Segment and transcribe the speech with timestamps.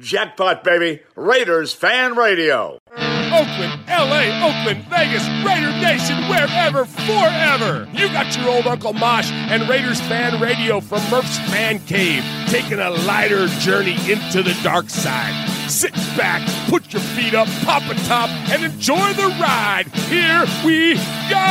[0.00, 1.02] Jackpot, baby.
[1.14, 2.78] Raiders Fan Radio.
[2.96, 7.86] Oakland, LA, Oakland, Vegas, Raider Nation, wherever, forever.
[7.92, 12.80] You got your old Uncle Mosh and Raiders Fan Radio from Murph's Fan Cave, taking
[12.80, 15.34] a lighter journey into the dark side.
[15.70, 19.86] Sit back, put your feet up, pop a top, and enjoy the ride.
[20.08, 20.94] Here we
[21.30, 21.46] go!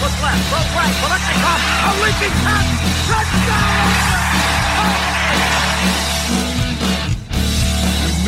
[0.00, 4.29] Look left, look right, Kolechnikov, a leaping pass, touchdown!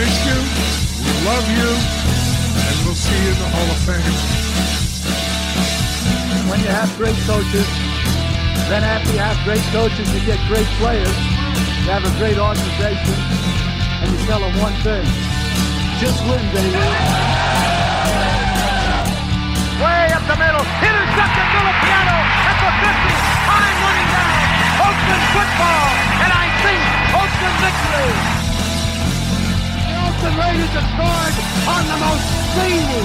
[0.02, 0.38] Miss you,
[1.06, 4.16] we love you, and we'll see you in the Hall of Fame.
[6.50, 7.68] When you have great coaches,
[8.66, 11.14] then after you have great coaches, you get great players.
[11.86, 13.14] You have a great organization,
[14.02, 15.06] and you tell them one thing:
[16.02, 16.82] just win, baby.
[19.78, 22.16] Way up the middle, intercepted Filipiano
[22.50, 23.06] at the 50,
[23.46, 24.34] time running down.
[24.82, 25.86] Oakland football,
[26.26, 26.82] and I think
[27.14, 28.41] Oakland victory.
[30.22, 31.34] Oakland Raiders have scored
[31.66, 32.22] on the most
[32.54, 33.02] zany,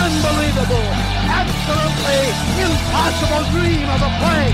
[0.00, 0.88] unbelievable,
[1.28, 2.24] absolutely
[2.56, 4.48] impossible dream of a play.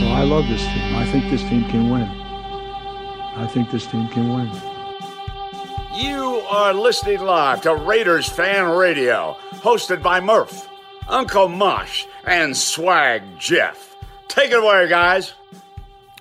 [0.00, 0.94] Well, I love this team.
[0.94, 2.04] I think this team can win.
[2.04, 4.48] I think this team can win.
[5.96, 10.68] You are listening live to Raiders Fan Radio, hosted by Murph,
[11.08, 13.96] Uncle Mosh, and Swag Jeff.
[14.28, 15.32] Take it away, guys.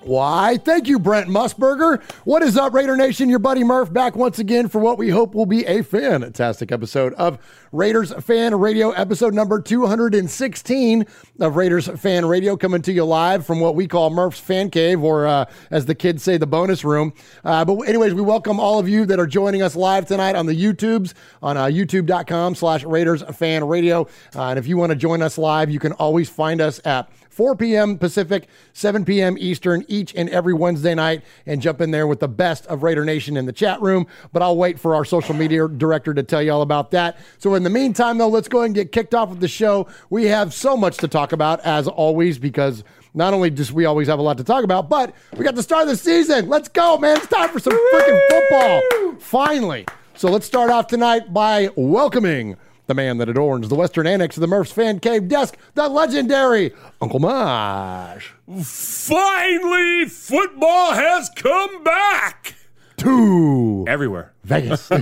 [0.08, 2.02] Why, thank you, Brent Musburger.
[2.24, 3.28] What is up, Raider Nation?
[3.28, 7.14] Your buddy Murph back once again for what we hope will be a fantastic episode
[7.16, 7.38] of
[7.74, 11.06] Raiders Fan Radio, episode number 216
[11.42, 15.04] of Raiders Fan Radio, coming to you live from what we call Murph's Fan Cave,
[15.04, 17.12] or uh, as the kids say, the bonus room.
[17.44, 20.46] Uh, but, anyways, we welcome all of you that are joining us live tonight on
[20.46, 24.08] the YouTubes, on uh, youtube.com slash Raiders Fan Radio.
[24.34, 27.10] Uh, and if you want to join us live, you can always find us at
[27.38, 28.00] 4 p.m.
[28.00, 29.38] Pacific, 7 p.m.
[29.40, 33.06] Eastern, each and every Wednesday night, and jump in there with the best of Raider
[33.06, 34.08] Nation in the chat room.
[34.34, 37.20] But I'll wait for our social media director to tell you all about that.
[37.38, 39.88] So, in the meantime, though, let's go ahead and get kicked off with the show.
[40.10, 42.84] We have so much to talk about, as always, because
[43.14, 45.62] not only just we always have a lot to talk about, but we got the
[45.62, 46.50] start of the season.
[46.50, 47.18] Let's go, man.
[47.18, 49.16] It's time for some freaking football.
[49.20, 49.86] Finally.
[50.16, 54.42] So, let's start off tonight by welcoming the man that adorns the western annex of
[54.42, 58.32] the Murph's Fan Cave desk, the legendary Uncle Mosh.
[58.64, 62.56] Finally, football has come back
[62.98, 64.34] to everywhere.
[64.44, 64.90] Vegas.
[64.92, 65.02] nice.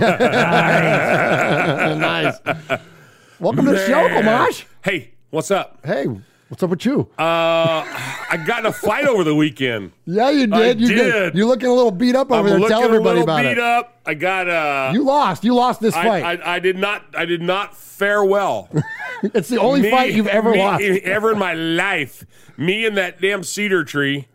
[3.38, 4.64] Welcome to the show, Uncle Mosh.
[4.84, 5.78] Hey, what's up?
[5.84, 6.06] Hey,
[6.48, 7.08] what's up with you?
[7.18, 7.84] Uh,
[8.30, 9.92] I got in a fight over the weekend.
[10.04, 10.54] Yeah, you did.
[10.54, 11.34] I you did.
[11.34, 12.68] You're looking a little beat up over I'm there.
[12.68, 13.58] Tell everybody a little about beat it.
[13.58, 14.00] up.
[14.06, 15.44] I got uh You lost.
[15.44, 16.40] You lost this I, fight.
[16.44, 18.68] I, I did not I did not fare well.
[19.22, 20.82] it's the only Me- fight you've ever me- lost.
[21.04, 22.24] ever in my life.
[22.56, 24.28] Me and that damn cedar tree.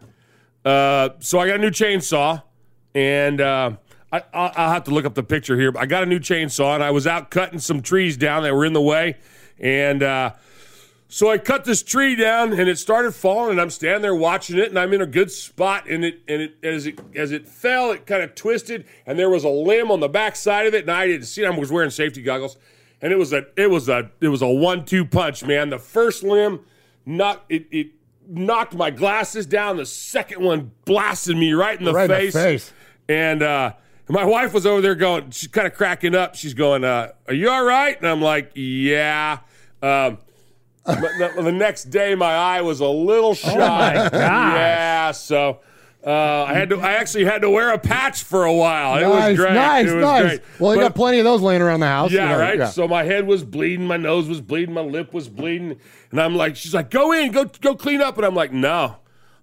[0.64, 2.44] Uh, so I got a new chainsaw,
[2.94, 3.72] and uh,
[4.12, 5.72] I, I'll, I'll have to look up the picture here.
[5.72, 8.54] But I got a new chainsaw, and I was out cutting some trees down that
[8.54, 9.18] were in the way,
[9.60, 10.34] and uh,
[11.14, 14.58] so I cut this tree down, and it started falling, and I'm standing there watching
[14.58, 17.48] it, and I'm in a good spot, and it and it as it as it
[17.48, 20.74] fell, it kind of twisted, and there was a limb on the back side of
[20.74, 21.48] it, and I didn't see it.
[21.48, 22.56] I was wearing safety goggles,
[23.02, 25.70] and it was a it was a it was a one two punch, man.
[25.70, 26.62] The first limb
[27.06, 27.88] knocked it it
[28.28, 29.76] knocked my glasses down.
[29.76, 32.74] The second one blasted me right in the Right in the face, face.
[33.10, 33.74] and uh,
[34.08, 36.36] my wife was over there going, she's kind of cracking up.
[36.36, 39.40] She's going, uh, "Are you all right?" And I'm like, "Yeah."
[39.84, 40.20] Um,
[40.86, 43.58] the, the next day, my eye was a little shot.
[43.58, 44.12] my gosh.
[44.14, 45.60] Yeah, so
[46.06, 46.80] uh, I had to.
[46.80, 48.98] I actually had to wear a patch for a while.
[48.98, 49.54] it was Nice, great.
[49.54, 50.22] nice, was nice.
[50.24, 50.42] great.
[50.60, 52.12] Well, you But- got plenty of those laying around the house.
[52.12, 52.58] yeah, you know, right.
[52.60, 52.70] yeah.
[52.70, 55.80] So my head was bleeding, my nose was bleeding, my lip was bleeding,
[56.10, 58.96] and I'm like, she's like, "Go in, go go clean up," and I'm like, "No,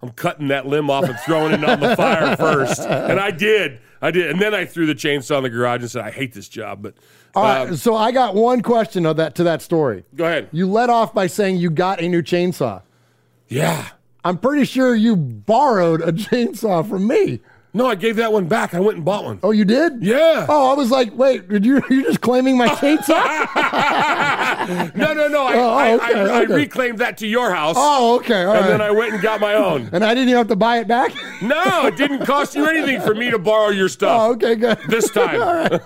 [0.03, 2.81] I'm cutting that limb off and throwing it on the fire first.
[2.81, 3.79] And I did.
[4.01, 4.31] I did.
[4.31, 6.83] And then I threw the chainsaw in the garage and said, I hate this job.
[6.83, 6.95] But
[7.35, 10.05] All right, um, so I got one question of that to that story.
[10.17, 10.49] go ahead.
[10.53, 12.83] You let off by saying you got a new chainsaw.
[13.49, 13.89] Yeah.
[14.25, 17.41] I'm pretty sure you borrowed a chainsaw from me.
[17.75, 18.75] No, I gave that one back.
[18.75, 19.39] I went and bought one.
[19.43, 20.03] Oh, you did?
[20.03, 20.47] Yeah.
[20.49, 23.05] Oh, I was like, wait, did you you just claiming my chainsaw?
[24.69, 25.47] No, no, no.
[25.47, 26.55] I, Oh, I, okay, I, I okay.
[26.55, 27.75] reclaimed that to your house.
[27.79, 28.69] oh, okay, all and right.
[28.69, 29.89] then I went and got my own.
[29.93, 31.13] and I didn't even have to buy it back.
[31.43, 34.79] No, it didn't cost you anything for me to borrow your stuff Oh, okay, good.
[34.89, 35.81] this time.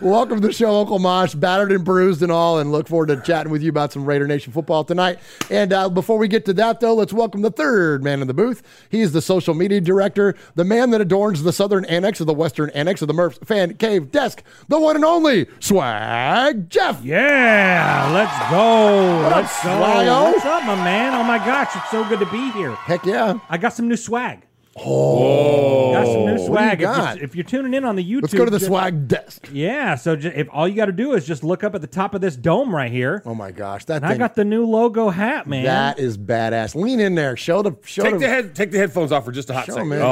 [0.00, 3.20] Welcome to the show, Uncle Mosh, battered and bruised and all, and look forward to
[3.22, 5.18] chatting with you about some Raider Nation football tonight.
[5.50, 8.34] And uh, before we get to that, though, let's welcome the third man in the
[8.34, 8.62] booth.
[8.90, 12.34] He is the social media director, the man that adorns the southern annex of the
[12.34, 17.04] western annex of the Murphs fan cave desk, the one and only Swag Jeff.
[17.04, 19.22] Yeah, let's go.
[19.24, 20.22] What up, let's go.
[20.30, 21.14] What's up, my man?
[21.14, 22.74] Oh my gosh, it's so good to be here.
[22.76, 23.40] Heck yeah.
[23.48, 24.46] I got some new swag.
[24.78, 25.92] Oh.
[25.92, 26.82] Got some new What you swag.
[26.82, 29.08] If you're, if you're tuning in on the YouTube, Let's go to the just- swag
[29.08, 29.48] desk.
[29.52, 31.86] Yeah, so ju- if all you got to do is just look up at the
[31.86, 34.44] top of this dome right here, Oh my gosh, that and I thing, got the
[34.44, 35.64] new logo hat, man.
[35.64, 36.74] that is badass.
[36.74, 37.36] Lean in there.
[37.36, 39.66] Show the show Take the, the head, take the headphones off for just a hot
[39.66, 39.88] Show second.
[39.88, 40.02] man.
[40.02, 40.06] Oh.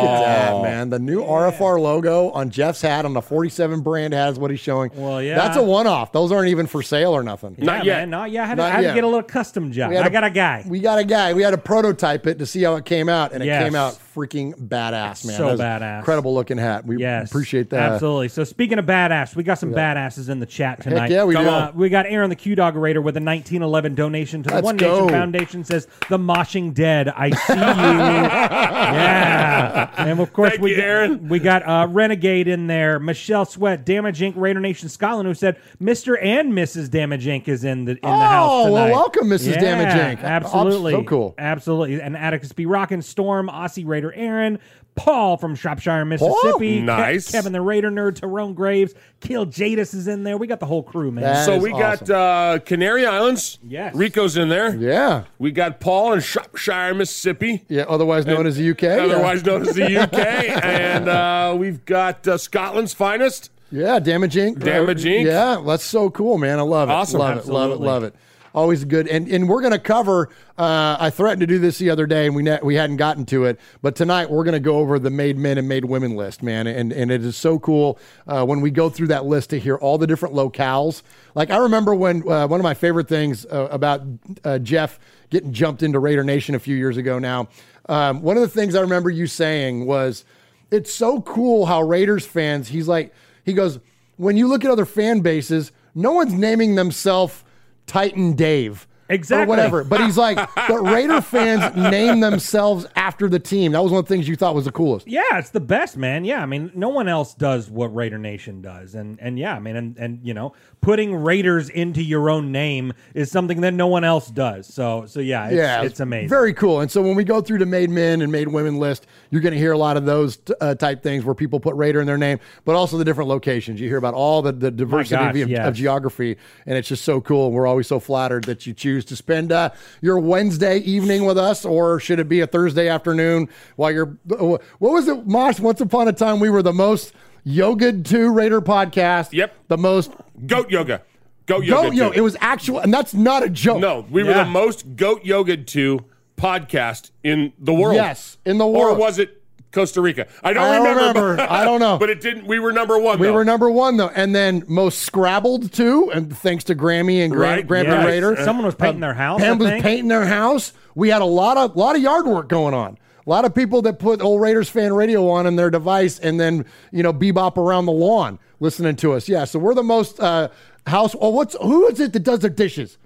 [0.00, 0.62] Look at that, oh.
[0.62, 0.90] man.
[0.90, 4.60] The new RFR logo on Jeff's hat on the 47 brand hat is what he's
[4.60, 4.90] showing.
[4.94, 5.36] Well, yeah.
[5.36, 6.12] That's a one off.
[6.12, 7.54] Those aren't even for sale or nothing.
[7.58, 7.98] Yeah, Not yet.
[8.00, 8.44] Man, not yet.
[8.44, 8.88] I had, to, Not I had yet.
[8.90, 9.90] to get a little custom job.
[9.90, 10.64] We had I a- got a guy.
[10.66, 11.32] We got a guy.
[11.34, 13.62] We had to prototype it to see how it came out, and it Yes.
[13.64, 15.36] came out freaking badass, man.
[15.36, 15.98] So That badass.
[16.00, 16.84] Incredible looking hat.
[16.86, 17.92] We Yes, appreciate that.
[17.92, 18.28] Absolutely.
[18.28, 21.10] So speaking of badass, we got some badasses in the chat tonight.
[21.10, 21.50] yeah, we Come do.
[21.50, 21.74] on.
[21.76, 24.76] we got Aaron the Q Dog Raider with a 1911 donation to the Let's One
[24.76, 24.94] go.
[25.00, 25.64] Nation Foundation.
[25.64, 27.08] Says the moshing dead.
[27.08, 27.60] I see you.
[29.00, 31.28] yeah, and of course Thank we you, got, Aaron.
[31.28, 32.98] we got uh, Renegade in there.
[32.98, 34.34] Michelle Sweat, Damage Inc.
[34.36, 36.16] Raider Nation Scotland, who said Mr.
[36.20, 36.90] and Mrs.
[36.90, 37.48] Damage Inc.
[37.48, 39.54] is in the in the house Oh, well, welcome, Mrs.
[39.54, 40.24] Yeah, Damage Inc.
[40.24, 41.34] Absolutely, So cool.
[41.38, 42.66] Absolutely, and Atticus B.
[42.66, 44.58] Rockin' Storm, Aussie Raider Aaron.
[44.96, 46.80] Paul from Shropshire, Mississippi.
[46.80, 47.30] Ke- Nice.
[47.30, 50.36] Kevin the Raider Nerd, Tyrone Graves, Kill Jadis is in there.
[50.36, 51.22] We got the whole crew, man.
[51.24, 52.06] That So is we awesome.
[52.08, 53.58] got uh, Canary Islands.
[53.66, 53.94] Yes.
[53.94, 54.74] Rico's in there.
[54.74, 55.24] Yeah.
[55.38, 57.64] We got Paul in Shropshire, Mississippi.
[57.68, 58.82] Yeah, otherwise known as the UK.
[58.82, 58.96] yeah.
[59.04, 60.64] Otherwise known as the UK.
[60.64, 63.50] and uh, we've got uh, Scotland's finest.
[63.72, 64.58] Yeah, Damage Inc.
[64.58, 65.24] Damage Inc.
[65.24, 66.58] Yeah, that's so cool, man.
[66.58, 66.92] I love it.
[66.92, 67.20] Awesome.
[67.20, 67.46] Love it.
[67.46, 67.80] Love it.
[67.80, 68.14] Love it.
[68.52, 69.06] Always good.
[69.06, 70.28] And and we're going to cover.
[70.58, 73.24] Uh, I threatened to do this the other day, and we ne- we hadn't gotten
[73.26, 73.60] to it.
[73.80, 76.66] But tonight we're going to go over the made men and made women list, man.
[76.66, 79.76] And and it is so cool uh, when we go through that list to hear
[79.76, 81.02] all the different locales.
[81.34, 84.02] Like I remember when uh, one of my favorite things uh, about
[84.44, 84.98] uh, Jeff
[85.30, 87.20] getting jumped into Raider Nation a few years ago.
[87.20, 87.48] Now,
[87.88, 90.24] um, one of the things I remember you saying was
[90.70, 93.14] it's so cool how Raiders fans, he's like,
[93.44, 93.78] he goes,
[94.16, 97.44] when you look at other fan bases, no one's naming themselves
[97.90, 98.86] Titan Dave.
[99.10, 99.44] Exactly.
[99.44, 99.84] Or whatever.
[99.84, 103.72] But he's like, but Raider fans name themselves after the team.
[103.72, 105.08] That was one of the things you thought was the coolest.
[105.08, 106.24] Yeah, it's the best, man.
[106.24, 109.58] Yeah, I mean, no one else does what Raider Nation does, and and yeah, I
[109.58, 113.88] mean, and and you know, putting Raiders into your own name is something that no
[113.88, 114.72] one else does.
[114.72, 116.28] So so yeah, it's, yeah, it's amazing.
[116.28, 116.80] Very cool.
[116.80, 119.52] And so when we go through the made men and made women list, you're going
[119.52, 122.18] to hear a lot of those uh, type things where people put Raider in their
[122.18, 123.80] name, but also the different locations.
[123.80, 125.66] You hear about all the, the diversity gosh, of, yes.
[125.66, 126.36] of geography,
[126.66, 127.46] and it's just so cool.
[127.46, 129.70] And we're always so flattered that you choose to spend uh,
[130.00, 134.16] your Wednesday evening with us, or should it be a Thursday afternoon while you're.
[134.26, 135.60] What was it, Mosh?
[135.60, 137.12] Once upon a time, we were the most
[137.44, 139.32] yoga to Raider podcast.
[139.32, 139.54] Yep.
[139.68, 140.12] The most
[140.46, 141.02] Goat yoga.
[141.46, 141.88] Goat yoga.
[141.88, 142.10] goat yo.
[142.10, 142.18] too.
[142.18, 143.80] It was actual, and that's not a joke.
[143.80, 146.04] No, we were the most goat yoga to
[146.36, 147.96] podcast in the world.
[147.96, 148.76] Yes, in the world.
[148.76, 148.98] Or world.
[148.98, 149.39] was it
[149.72, 150.26] Costa Rica?
[150.42, 151.20] I don't I don't remember.
[151.20, 151.36] remember.
[151.36, 151.98] but- I don't know.
[152.00, 152.46] But it didn't.
[152.46, 153.18] We were number one.
[153.18, 153.34] We though.
[153.34, 157.56] were number one though, and then most scrabbled too, and thanks to Grammy and Gram-
[157.56, 158.06] Right, Grammy yes.
[158.06, 158.36] Raider.
[158.44, 159.40] Someone was painting their house.
[159.40, 160.72] Pam I was painting their house.
[160.94, 162.98] We had a lot of lot of yard work going on.
[163.26, 166.40] A lot of people that put old Raiders fan radio on in their device and
[166.40, 169.28] then you know bebop around the lawn listening to us.
[169.28, 170.48] Yeah, so we're the most uh,
[170.86, 171.14] house.
[171.20, 172.98] Oh, what's who is it that does their dishes?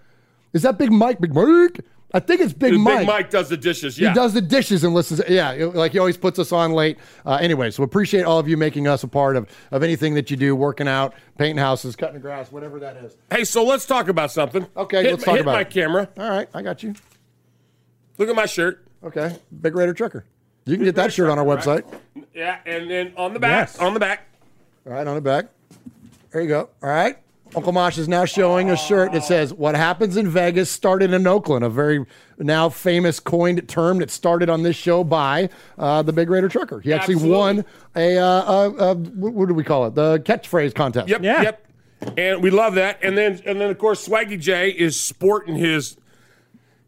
[0.54, 1.20] Is that Big Mike?
[1.20, 1.80] Big Mike?
[2.14, 2.98] I think it's Big Mike.
[3.00, 3.30] Big Mike.
[3.30, 3.98] Does the dishes.
[3.98, 4.10] Yeah.
[4.10, 5.20] He does the dishes and listens.
[5.28, 6.96] Yeah, like he always puts us on late.
[7.26, 10.30] Uh, anyway, so appreciate all of you making us a part of of anything that
[10.30, 13.16] you do, working out, painting houses, cutting grass, whatever that is.
[13.32, 14.64] Hey, so let's talk about something.
[14.76, 15.70] Okay, hit, let's talk hit about my it.
[15.70, 16.08] camera.
[16.16, 16.94] All right, I got you.
[18.16, 18.86] Look at my shirt.
[19.02, 20.24] Okay, Big Raider Trucker.
[20.66, 21.82] You can get that shirt on our website.
[22.32, 23.78] Yeah, and then on the back, Yes.
[23.80, 24.28] on the back.
[24.86, 25.46] All right, on the back.
[26.30, 26.70] There you go.
[26.80, 27.18] All right.
[27.56, 31.26] Uncle Mosh is now showing a shirt that says "What happens in Vegas started in
[31.26, 32.04] Oakland," a very
[32.38, 36.80] now famous coined term that started on this show by uh, the Big Raider Trucker.
[36.80, 37.38] He actually Absolutely.
[37.38, 37.64] won
[37.96, 39.94] a, uh, uh, uh, what what do we call it?
[39.94, 41.08] The catchphrase contest.
[41.08, 41.42] Yep, Yeah.
[41.42, 41.60] yep.
[42.18, 42.98] And we love that.
[43.02, 45.96] And then, and then of course, Swaggy J is sporting his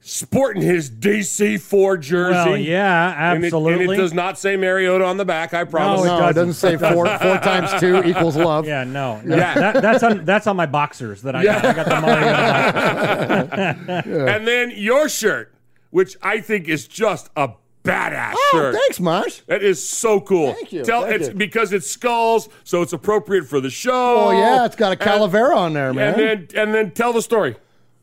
[0.08, 2.32] sporting his DC4 jersey.
[2.50, 3.84] Well, yeah, And it- absolutely.
[3.86, 6.02] And it, does not say Mariota on the back, I promise.
[6.02, 8.66] it No, it doesn't say four four times two equals love.
[8.66, 9.36] Yeah, no, no.
[9.36, 9.54] Yeah.
[9.54, 11.64] That, that's on that's on my boxers that I got.
[11.64, 15.52] I got the Mariota And then your shirt,
[15.90, 17.50] which I think is just a
[17.84, 18.36] badass shirt.
[18.36, 18.74] Oh, shirt.
[18.74, 19.40] thanks, Mosh.
[19.46, 20.52] That is so cool.
[20.54, 21.34] Thank you, Tell thank it's you.
[21.34, 24.28] because it's skulls, so it's appropriate for the show.
[24.28, 26.14] Oh yeah, it's got a And- calavera on there, man.
[26.14, 27.56] And then and then tell the story.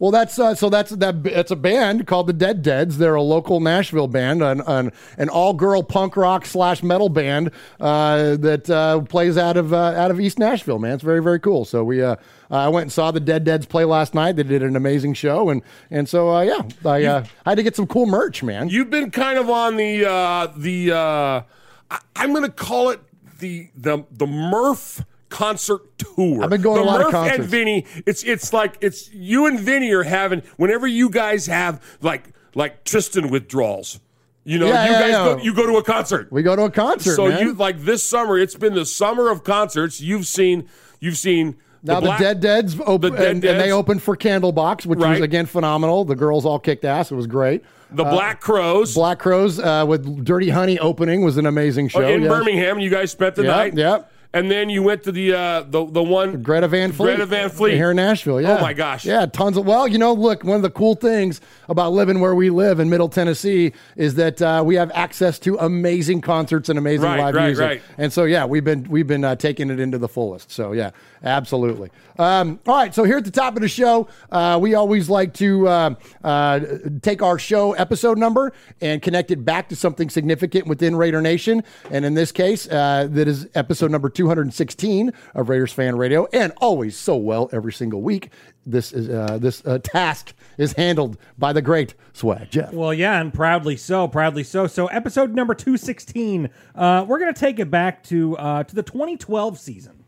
[0.04, 1.26] Well, that's uh, so that's that.
[1.26, 2.98] It's a band called the Dead Deads.
[2.98, 7.52] They're a local Nashville band, an an, an all girl punk rock slash metal band
[7.80, 10.78] uh, that uh, plays out of uh, out of East Nashville.
[10.78, 11.64] Man, it's very very cool.
[11.64, 12.18] So we uh,
[12.52, 14.36] I went and saw the Dead Deads play last night.
[14.36, 17.64] They did an amazing show, and and so uh, yeah, I, uh, I had to
[17.64, 18.68] get some cool merch, man.
[18.68, 21.42] You've been kind of on the uh the uh
[21.90, 23.00] I, I'm gonna call it
[23.40, 26.44] the the the Murph concert tour.
[26.44, 27.50] I've been going the to a lot of Murph and concerts.
[27.50, 27.86] Vinny.
[28.06, 32.84] It's it's like it's you and Vinny are having whenever you guys have like like
[32.86, 34.00] Tristan withdrawals.
[34.46, 35.24] You know, Yeah, you yeah, guys yeah.
[35.26, 36.32] go you go to a concert.
[36.32, 37.40] we go to a concert, so man.
[37.40, 38.38] you like this summer.
[38.38, 40.00] It's been the summer of concerts.
[40.02, 40.68] You've seen
[41.00, 44.16] you've seen now the, Black- Dead Deads open, The Dead and, and they opened for
[44.16, 46.06] Candlebox, which was again phenomenal.
[46.06, 47.12] The girls all kicked ass.
[47.12, 47.64] It was great.
[47.92, 52.02] the Black Crowes Black Crowes uh, with Dirty Honey opening was an amazing show.
[52.08, 52.30] in yes.
[52.30, 52.80] Birmingham.
[52.80, 53.74] You guys spent the Yep, night.
[53.76, 54.12] yep.
[54.36, 57.06] And then you went to the uh, the the one Greta Van Fleet.
[57.18, 57.76] Greta Van Fleet.
[57.76, 58.58] Here in Nashville, yeah.
[58.58, 59.06] Oh, my gosh.
[59.06, 59.66] Yeah, tons of.
[59.68, 62.90] Well, you know, look, one of the cool things about living where we live in
[62.90, 67.36] Middle Tennessee is that uh, we have access to amazing concerts and amazing Right, live
[67.36, 67.64] right, music.
[67.68, 67.82] right.
[68.00, 70.50] And so, yeah, we've been we've been uh, taking it into the fullest.
[70.52, 70.90] So, yeah,
[71.24, 71.90] absolutely.
[72.20, 75.34] Um, all right, so here at the top of the show, uh, we always like
[75.36, 76.60] to uh, uh,
[77.02, 81.64] take our show episode number and connect it back to something significant within Raider Nation.
[81.90, 86.54] And in this case, uh, that is episode number 216 of Raiders Fan Radio, and
[86.58, 88.30] always so well every single week.
[88.66, 92.72] This is uh, this uh, task is handled by the great Swag Jeff.
[92.72, 94.68] Well, yeah, and proudly so, proudly so.
[94.68, 99.60] So, episode number two sixteen, uh, we're gonna take it back to to the 2012
[99.60, 100.03] season.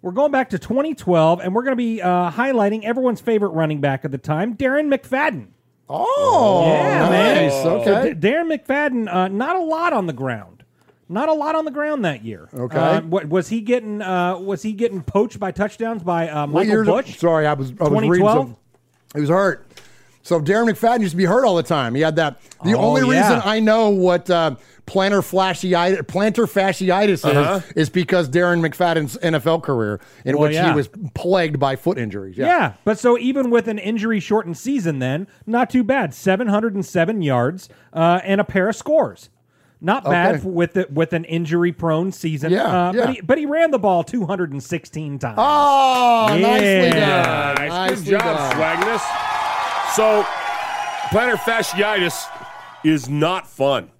[0.00, 4.04] We're going back to 2012, and we're gonna be uh, highlighting everyone's favorite running back
[4.04, 5.48] at the time, Darren McFadden.
[5.88, 7.44] Oh, Yeah, man.
[7.46, 7.62] nice.
[7.62, 8.12] So Okay.
[8.14, 10.62] D- Darren McFadden, uh, not a lot on the ground.
[11.08, 12.48] Not a lot on the ground that year.
[12.54, 12.76] Okay.
[12.78, 14.02] Uh, what was he getting?
[14.02, 17.16] Uh, was he getting poached by touchdowns by uh, Michael Bush?
[17.18, 18.46] Sorry, I was, I was reading 2012?
[18.48, 18.56] some.
[19.14, 19.66] He was hurt.
[20.22, 21.94] So Darren McFadden used to be hurt all the time.
[21.94, 22.38] He had that.
[22.62, 23.22] The Oh, only yeah.
[23.22, 24.56] reason I know what uh,
[24.88, 27.60] plantar fasciitis, plantar fasciitis Uh-huh.
[27.68, 30.70] is, is because Darren McFadden's NFL career, in Well, which yeah.
[30.70, 32.36] he was plagued by foot injuries.
[32.38, 32.46] Yeah.
[32.46, 32.72] Yeah.
[32.84, 36.14] but so even with an injury shortened season, then not too bad.
[36.14, 39.28] Seven hundred and seven yards uh, and a pair of scores.
[39.80, 40.48] Not bad Okay.
[40.48, 42.50] with the, with an injury prone season.
[42.50, 43.04] Yeah, uh, yeah.
[43.06, 45.36] But he but he ran the ball two hundred and sixteen times.
[45.38, 46.66] Oh, nicely
[46.98, 47.54] Yeah.
[47.54, 47.68] done.
[47.68, 47.70] Nice.
[47.90, 48.52] Nicely Good job, done.
[48.56, 49.94] Swagness.
[49.94, 50.22] So,
[51.10, 52.26] plantar fasciitis
[52.84, 53.90] is not fun.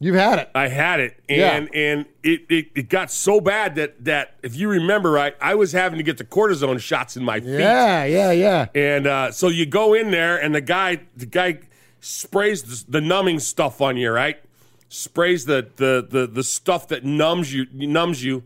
[0.00, 0.50] You've had it.
[0.54, 4.68] I had it, and and it, it, it got so bad that that if you
[4.68, 7.60] remember right, I was having to get the cortisone shots in my feet.
[7.60, 8.66] Yeah, yeah, yeah.
[8.74, 11.60] And uh, so you go in there, and the guy the guy
[12.00, 14.38] sprays the, the numbing stuff on you, right?
[14.88, 18.42] Sprays the the the, the stuff that numbs you numbs you.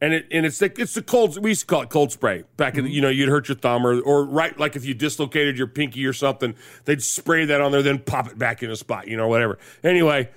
[0.00, 2.44] And it and it's the it's the cold we used to call it cold spray
[2.56, 4.92] back in the, you know you'd hurt your thumb or or right like if you
[4.92, 8.70] dislocated your pinky or something they'd spray that on there then pop it back in
[8.70, 10.28] a spot you know whatever anyway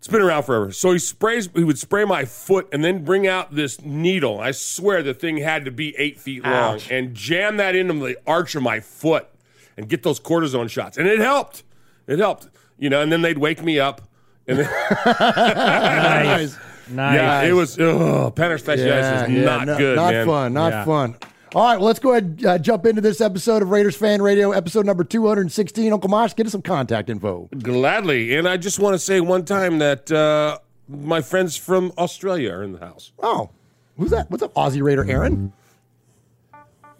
[0.00, 0.72] it's been around forever.
[0.72, 1.48] So he sprays.
[1.54, 4.40] He would spray my foot and then bring out this needle.
[4.40, 6.90] I swear the thing had to be eight feet long Ouch.
[6.90, 9.28] and jam that into the arch of my foot
[9.76, 10.96] and get those cortisone shots.
[10.98, 11.62] And it helped.
[12.06, 12.48] It helped.
[12.78, 13.02] You know.
[13.02, 14.00] And then they'd wake me up.
[14.48, 14.70] And then,
[15.06, 16.56] nice.
[16.88, 17.14] Nice.
[17.14, 17.78] yeah, it was.
[17.78, 20.26] Oh, plantar fasciitis is not no- good, Not man.
[20.26, 20.52] fun.
[20.54, 20.84] Not Yeah.
[20.84, 21.16] fun.
[21.52, 24.22] All right, well, let's go ahead and uh, jump into this episode of Raiders Fan
[24.22, 25.92] Radio, episode number 216.
[25.92, 27.48] Uncle Mosh, get us some contact info.
[27.60, 28.36] Gladly.
[28.36, 32.62] And I just want to say one time that uh, my friends from Australia are
[32.62, 33.10] in the house.
[33.18, 33.50] Oh,
[33.96, 34.30] who's that?
[34.30, 35.52] What's up, Aussie Raider Aaron?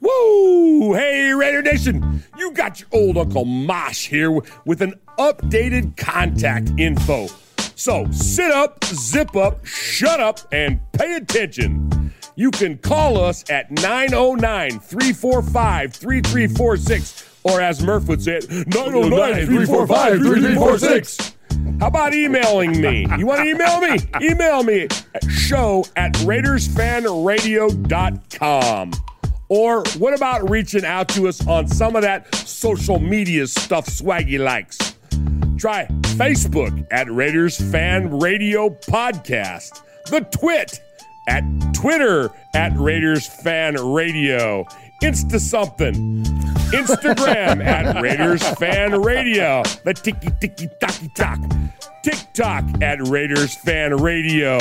[0.00, 0.94] Woo!
[0.94, 2.24] Hey, Raider Nation!
[2.36, 4.32] You got your old Uncle Mosh here
[4.64, 7.28] with an updated contact info.
[7.76, 11.99] So sit up, zip up, shut up, and pay attention.
[12.40, 19.44] You can call us at 909 345 3346, or as Murph would say it, 909
[19.44, 21.36] 345 3346.
[21.80, 23.06] How about emailing me?
[23.18, 23.98] You want to email me?
[24.22, 28.92] Email me at show at RaidersFanRadio.com.
[29.50, 34.42] Or what about reaching out to us on some of that social media stuff Swaggy
[34.42, 34.78] likes?
[35.58, 35.84] Try
[36.16, 40.80] Facebook at Raiders Fan Radio Podcast, the Twit
[41.30, 44.64] at Twitter at Raiders Fan Radio,
[45.00, 46.24] Insta something.
[46.72, 49.62] Instagram at Raiders Fan Radio.
[49.84, 51.38] The ticky tiki taki talk.
[52.02, 54.58] TikTok at Raiders Fan Radio.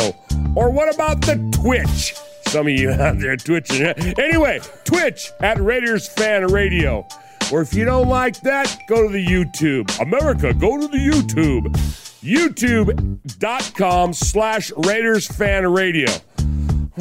[0.55, 2.13] Or what about the Twitch?
[2.47, 3.87] Some of you out there twitching.
[4.19, 7.07] Anyway, Twitch at Raiders Fan Radio.
[7.51, 9.99] Or if you don't like that, go to the YouTube.
[9.99, 11.75] America, go to the YouTube.
[12.21, 16.11] YouTube.com slash Raiders Fan Radio.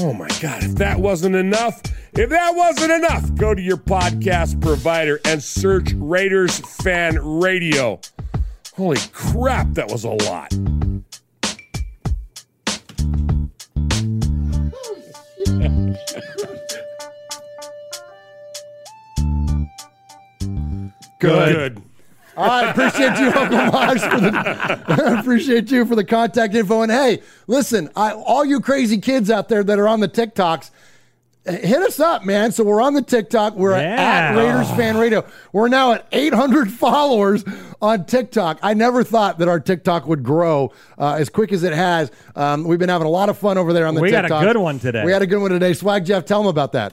[0.01, 4.61] Oh my God, if that wasn't enough, if that wasn't enough, go to your podcast
[4.63, 8.01] provider and search Raiders Fan Radio.
[8.77, 10.51] Holy crap, that was a lot.
[21.19, 21.83] Good.
[21.83, 21.88] All
[22.47, 26.83] right, appreciate you, Uncle Mosh, for the appreciate you for the contact info.
[26.83, 30.71] And hey, listen, I, all you crazy kids out there that are on the TikToks,
[31.47, 32.53] hit us up, man.
[32.53, 33.55] So we're on the TikTok.
[33.55, 34.37] We're at Yeah.
[34.37, 35.25] Raiders Fan Radio.
[35.53, 37.43] We're now at 800 followers
[37.81, 38.59] on TikTok.
[38.63, 42.11] I never thought that our TikTok would grow uh, as quick as it has.
[42.37, 44.43] Um, we've been having a lot of fun over there on the We got TikTok.
[44.43, 45.05] a good one today.
[45.05, 45.73] We had a good one today.
[45.73, 46.93] Swag Jeff, tell them about that.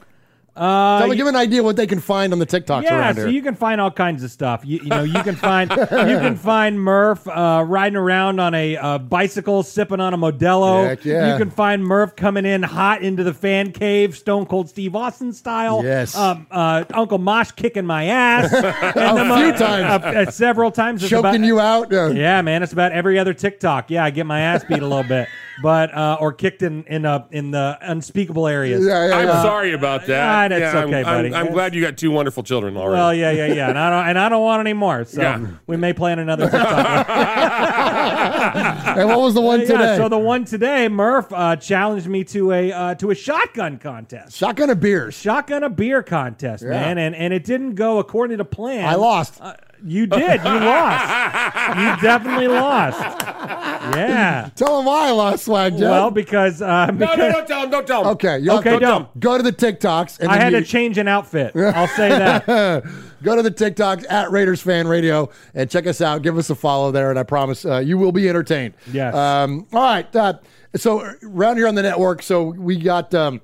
[0.56, 3.16] Uh, Tell me, give an idea what they can find on the TikToks yeah, around
[3.16, 4.62] so you can find all kinds of stuff.
[4.64, 8.76] You, you know, you can find you can find Murph uh, riding around on a
[8.76, 10.86] uh, bicycle, sipping on a Modelo.
[10.88, 11.32] Heck yeah.
[11.32, 15.32] You can find Murph coming in hot into the fan cave, Stone Cold Steve Austin
[15.32, 15.82] style.
[15.84, 16.16] Yes.
[16.16, 18.52] Um, uh, Uncle Mosh kicking my ass
[18.96, 20.04] and A few times.
[20.04, 21.02] uh, uh, several times.
[21.02, 21.92] It's Choking about- you out.
[21.92, 23.90] Uh, Yeah, man, it's about every other TikTok.
[23.90, 25.28] Yeah, I get my ass beat a little bit,
[25.62, 28.84] but uh, or kicked in in uh, in the unspeakable areas.
[28.84, 29.42] yeah, yeah, I'm yeah.
[29.42, 30.45] sorry about that.
[30.50, 31.34] That's Yeah, I'm- okay, I'm, buddy.
[31.34, 32.98] I'm, glad you got two wonderful children already.
[33.00, 35.04] Well, yeah, yeah, yeah, and I don't, and I don't want any more.
[35.04, 35.46] So Yeah.
[35.66, 37.06] we may plan another TikTok.
[38.96, 39.96] And what was the one yeah, today?
[39.96, 44.36] so the one today, Murph uh, challenged me to a uh, to a shotgun contest,
[44.36, 45.14] Shotgun of beers.
[45.14, 48.84] shotgun a beer contest, man, and and it didn't go according to plan.
[48.86, 49.40] I lost.
[49.84, 50.40] You did.
[50.42, 51.76] You lost.
[51.76, 52.98] You definitely lost.
[53.00, 54.50] Yeah.
[54.56, 55.82] Tell them why I lost swag, Jeff.
[55.82, 57.70] Well, because uh, no, because no, don't tell him.
[57.70, 58.06] Don't tell him.
[58.08, 59.20] okay, you have Okay, to don't.
[59.20, 61.54] go to the TikToks and I then had you, to change an outfit.
[61.56, 62.46] I'll say that.
[63.22, 66.22] go to the TikToks at Raiders Fan Radio and check us out.
[66.22, 68.74] Give us a follow there, and I promise uh, you will be entertained.
[68.92, 69.14] Yes.
[69.14, 70.16] Um, all right.
[70.16, 70.34] Uh,
[70.74, 73.14] so around here on the network, so we got.
[73.14, 73.40] Um,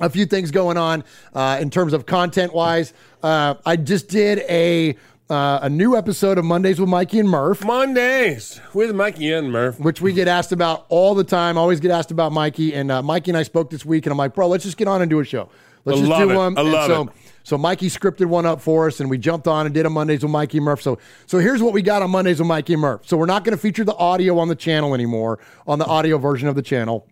[0.00, 1.02] a few things going on
[1.34, 2.92] uh, in terms of content wise.
[3.20, 4.96] Uh, I just did a
[5.30, 7.64] uh, a new episode of Mondays with Mikey and Murph.
[7.64, 9.78] Mondays with Mikey and Murph.
[9.78, 11.58] which we get asked about all the time.
[11.58, 14.18] Always get asked about Mikey, and uh, Mikey and I spoke this week, and I'm
[14.18, 15.48] like, bro, let's just get on and do a show.
[15.84, 16.34] Let's I just do it.
[16.36, 16.56] one.
[16.56, 17.08] I And love so, it.
[17.44, 20.22] So Mikey scripted one up for us, and we jumped on and did a Mondays
[20.22, 20.82] with Mikey and Murph.
[20.82, 23.06] So so here's what we got on Mondays with Mikey and Murph.
[23.06, 26.18] So we're not going to feature the audio on the channel anymore, on the audio
[26.18, 27.06] version of the channel.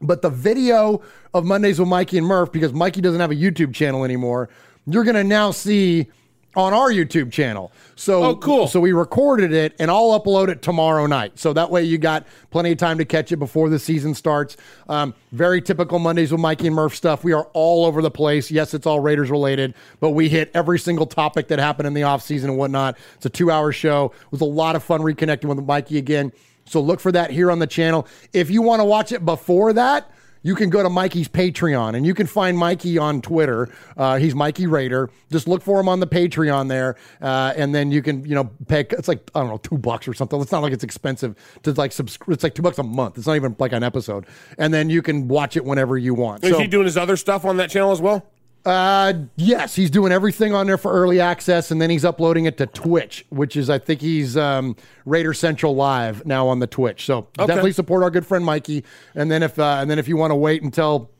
[0.00, 1.00] But the video
[1.32, 4.50] of Mondays with Mikey and Murph, because Mikey doesn't have a YouTube channel anymore,
[4.86, 6.08] you're going to now see
[6.56, 7.70] on our YouTube channel.
[7.94, 8.66] So Oh, cool.
[8.66, 11.38] So we recorded it, and I'll upload it tomorrow night.
[11.38, 14.56] So that way you got plenty of time to catch it before the season starts.
[14.88, 17.22] Um, very typical Mondays with Mikey and Murph stuff.
[17.22, 18.50] We are all over the place.
[18.50, 22.02] Yes, it's all Raiders related, but we hit every single topic that happened in the
[22.02, 22.96] offseason and whatnot.
[23.16, 24.06] It's a two hour show.
[24.06, 26.32] It was a lot of fun reconnecting with Mikey again.
[26.64, 28.08] So look for that here on the channel.
[28.32, 30.10] If you want to watch it before that,
[30.46, 33.68] you can go to Mikey's Patreon and you can find Mikey on Twitter.
[33.96, 35.10] Uh, he's Mikey Raider.
[35.32, 38.44] Just look for him on the Patreon there, uh, and then you can you know
[38.68, 38.82] pay.
[38.90, 40.40] It's like I don't know two bucks or something.
[40.40, 42.32] It's not like it's expensive to like subscribe.
[42.34, 43.18] It's like two bucks a month.
[43.18, 44.24] It's not even like an episode,
[44.56, 46.44] and then you can watch it whenever you want.
[46.44, 48.24] Is So- he doing his other stuff on that channel as well?
[48.66, 52.58] Uh, yes, he's doing everything on there for early access, and then he's uploading it
[52.58, 54.74] to Twitch, which is I think he's um,
[55.04, 57.06] Raider Central Live now on the Twitch.
[57.06, 60.16] So definitely support our good friend Mikey, and then if uh, and then if you
[60.16, 61.10] want to wait until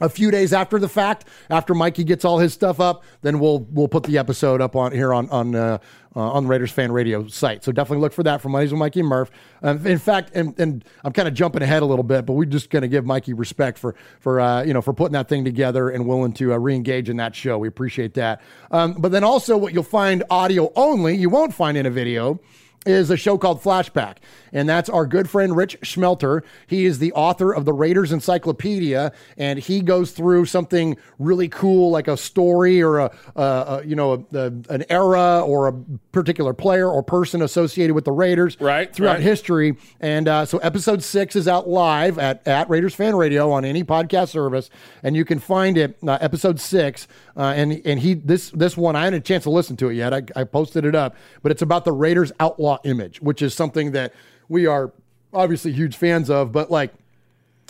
[0.00, 3.60] a few days after the fact, after Mikey gets all his stuff up, then we'll
[3.70, 5.78] we'll put the episode up on here on on uh,
[6.16, 7.62] uh, on the Raiders Fan Radio site.
[7.62, 9.30] So definitely look for that from Mondays with Mikey and Murph.
[9.62, 12.46] Um, in fact, and, and I'm kind of jumping ahead a little bit, but we're
[12.46, 15.44] just going to give Mikey respect for for uh, you know for putting that thing
[15.44, 17.58] together and willing to uh, reengage in that show.
[17.58, 18.40] We appreciate that.
[18.70, 22.40] Um, but then also, what you'll find audio only, you won't find in a video
[22.86, 24.16] is a show called Flashback.
[24.52, 26.42] And that's our good friend Rich Schmelter.
[26.66, 31.90] He is the author of the Raiders Encyclopedia, and he goes through something really cool,
[31.90, 35.72] like a story or a, a, a you know a, an era or a
[36.12, 39.20] particular player or person associated with the Raiders Right, throughout right.
[39.22, 39.76] history.
[40.00, 43.84] And uh, so episode six is out live at, at Raiders Fan Radio on any
[43.84, 44.68] podcast service,
[45.02, 47.06] and you can find it uh, episode six.
[47.36, 49.94] Uh, and and he this this one I hadn't a chance to listen to it
[49.94, 50.12] yet.
[50.12, 53.92] I, I posted it up, but it's about the Raiders outlaw image, which is something
[53.92, 54.12] that
[54.48, 54.92] we are
[55.32, 56.92] obviously huge fans of, but like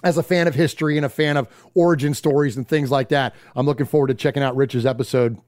[0.03, 3.35] as a fan of history and a fan of origin stories and things like that,
[3.55, 5.39] I'm looking forward to checking out Rich's episode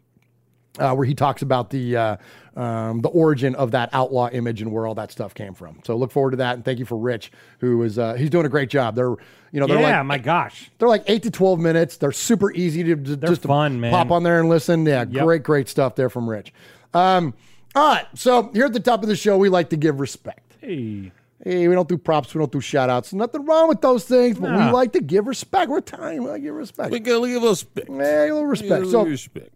[0.78, 2.16] uh, where he talks about the uh,
[2.56, 5.80] um, the origin of that outlaw image and where all that stuff came from.
[5.84, 8.46] So look forward to that, and thank you for Rich, who is uh, he's doing
[8.46, 8.94] a great job.
[8.94, 9.14] They're
[9.52, 10.70] you know they're yeah, like my gosh.
[10.78, 11.96] they're like eight to twelve minutes.
[11.98, 13.90] They're super easy to to- just to fun, man.
[13.92, 14.84] pop on there and listen.
[14.86, 15.24] Yeah, Yep.
[15.24, 16.52] great great stuff there from Rich.
[16.94, 17.34] Um,
[17.74, 20.56] all right, so here at the top of the show, we like to give respect.
[20.60, 21.10] Hey.
[21.44, 23.12] Hey, we don't do props, we don't do shout outs.
[23.12, 25.70] Nothing wrong with those things, but we like to give respect.
[25.70, 26.92] We're Italian, we like to give respect.
[26.92, 27.88] We got a little respect.
[27.90, 28.70] Yeah, a little respect.
[28.70, 29.48] A So, little respect.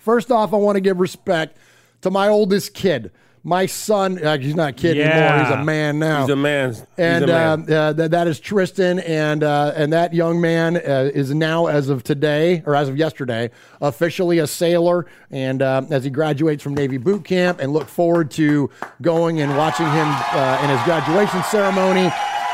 [0.00, 1.56] First off, I want to give respect
[2.02, 3.10] to my oldest kid.
[3.46, 5.44] My son, uh, he's not a kid anymore.
[5.44, 6.22] He's a man now.
[6.22, 6.74] He's a man.
[6.96, 7.70] And a man.
[7.70, 11.66] uh, uh, th- that is Tristan, and uh, and that young man uh, is now,
[11.66, 13.50] as of today or as of yesterday,
[13.82, 15.04] officially a sailor.
[15.30, 18.70] And uh, as he graduates from Navy boot camp, and look forward to
[19.02, 22.10] going and watching him uh, in his graduation ceremony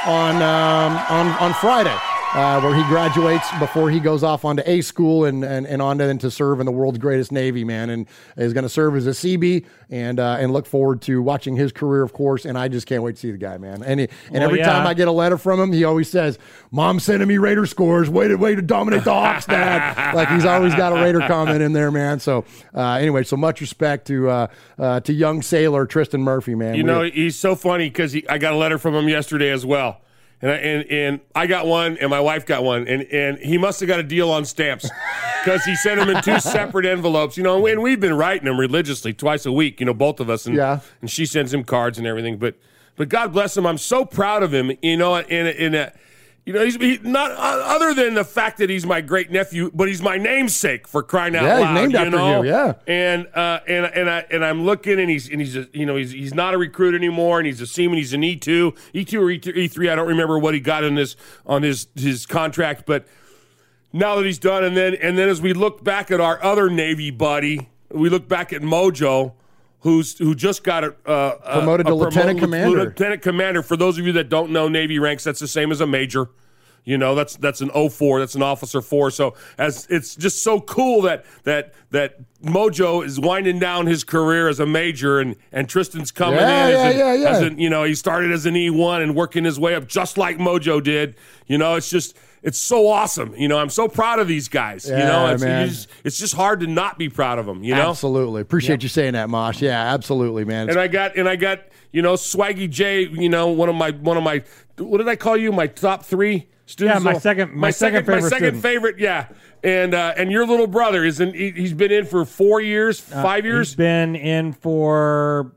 [0.06, 1.96] on um, on on Friday.
[2.32, 5.98] Uh, where he graduates before he goes off onto A school and, and, and on
[5.98, 7.90] to, then to serve in the world's greatest Navy, man.
[7.90, 11.56] And is going to serve as a CB and uh, and look forward to watching
[11.56, 12.44] his career, of course.
[12.44, 13.82] And I just can't wait to see the guy, man.
[13.82, 14.66] And, he, and Well, every yeah.
[14.72, 16.38] time I get a letter from him, he always says,
[16.70, 18.08] Mom sending me Raider scores.
[18.08, 20.14] Way to, way to dominate the Hawks, Dad.
[20.14, 22.20] like he's always got a Raider comment in there, man.
[22.20, 22.44] So
[22.76, 24.46] uh, anyway, so much respect to uh,
[24.78, 26.76] uh, to young sailor Tristan Murphy, man.
[26.76, 29.66] You We- know, he's so funny because I got a letter from him yesterday as
[29.66, 30.00] well.
[30.42, 33.58] And I, and, and I got one, and my wife got one, and, and he
[33.58, 34.88] must have got a deal on stamps
[35.44, 37.36] because he sent them in two separate envelopes.
[37.36, 39.80] You know, and we've been writing them religiously twice a week.
[39.80, 40.80] You know, both of us, and Yeah.
[41.02, 42.38] and she sends him cards and everything.
[42.38, 42.54] But
[42.96, 44.72] but God bless him, I'm so proud of him.
[44.82, 45.92] You know, in a, in a
[46.50, 49.70] you know, he's he, not uh, other than the fact that he's my great nephew,
[49.72, 51.74] but he's my namesake for crying out Yeah, loud.
[51.74, 52.42] named you after know?
[52.42, 52.72] you, yeah.
[52.88, 55.94] and uh, and and I and I'm looking, and he's and he's just, you know
[55.94, 57.98] he's he's not a recruit anymore, and he's a seaman.
[57.98, 59.88] He's an E two, E two or E three.
[59.88, 61.14] I don't remember what he got in this
[61.46, 63.06] on his his contract, but
[63.92, 66.68] now that he's done, and then and then as we look back at our other
[66.68, 69.34] Navy buddy, we look back at Mojo.
[69.80, 72.84] Who's who just got a, uh, a- Promoted to a lieutenant promo- commander.
[72.84, 73.62] Lieutenant commander.
[73.62, 76.28] For those of you that don't know Navy ranks, that's the same as a major.
[76.84, 79.10] You know, that's that's an 04, that's an officer four.
[79.10, 84.48] So as it's just so cool that that that Mojo is winding down his career
[84.48, 87.28] as a major and and Tristan's coming Yeah, in yeah, as, yeah.
[87.30, 90.16] as an you know, he started as an E1 and working his way up just
[90.18, 91.16] like Mojo did.
[91.46, 93.34] You know, it's just it's so awesome.
[93.36, 94.86] You know, I'm so proud of these guys.
[94.88, 95.62] you know, it's, man.
[95.62, 97.90] you just- it's just hard to not be proud of them, you know?
[97.90, 98.40] Absolutely.
[98.42, 99.60] Appreciate you saying that, Mosh.
[99.60, 100.70] Yeah, absolutely, man.
[100.70, 101.60] and I got and I got
[101.92, 103.02] you know Swaggy J.
[103.02, 104.42] You know one of my one of my
[104.78, 105.52] what did I call you?
[105.52, 107.04] My top three students.
[107.04, 108.62] Yeah, my second- my second my favorite second student.
[108.62, 108.98] favorite.
[108.98, 109.26] Yeah,
[109.62, 111.34] and uh, and your little brother is in.
[111.34, 113.68] He, he's been in for four years, five years.
[113.68, 115.52] Uh, He's been in for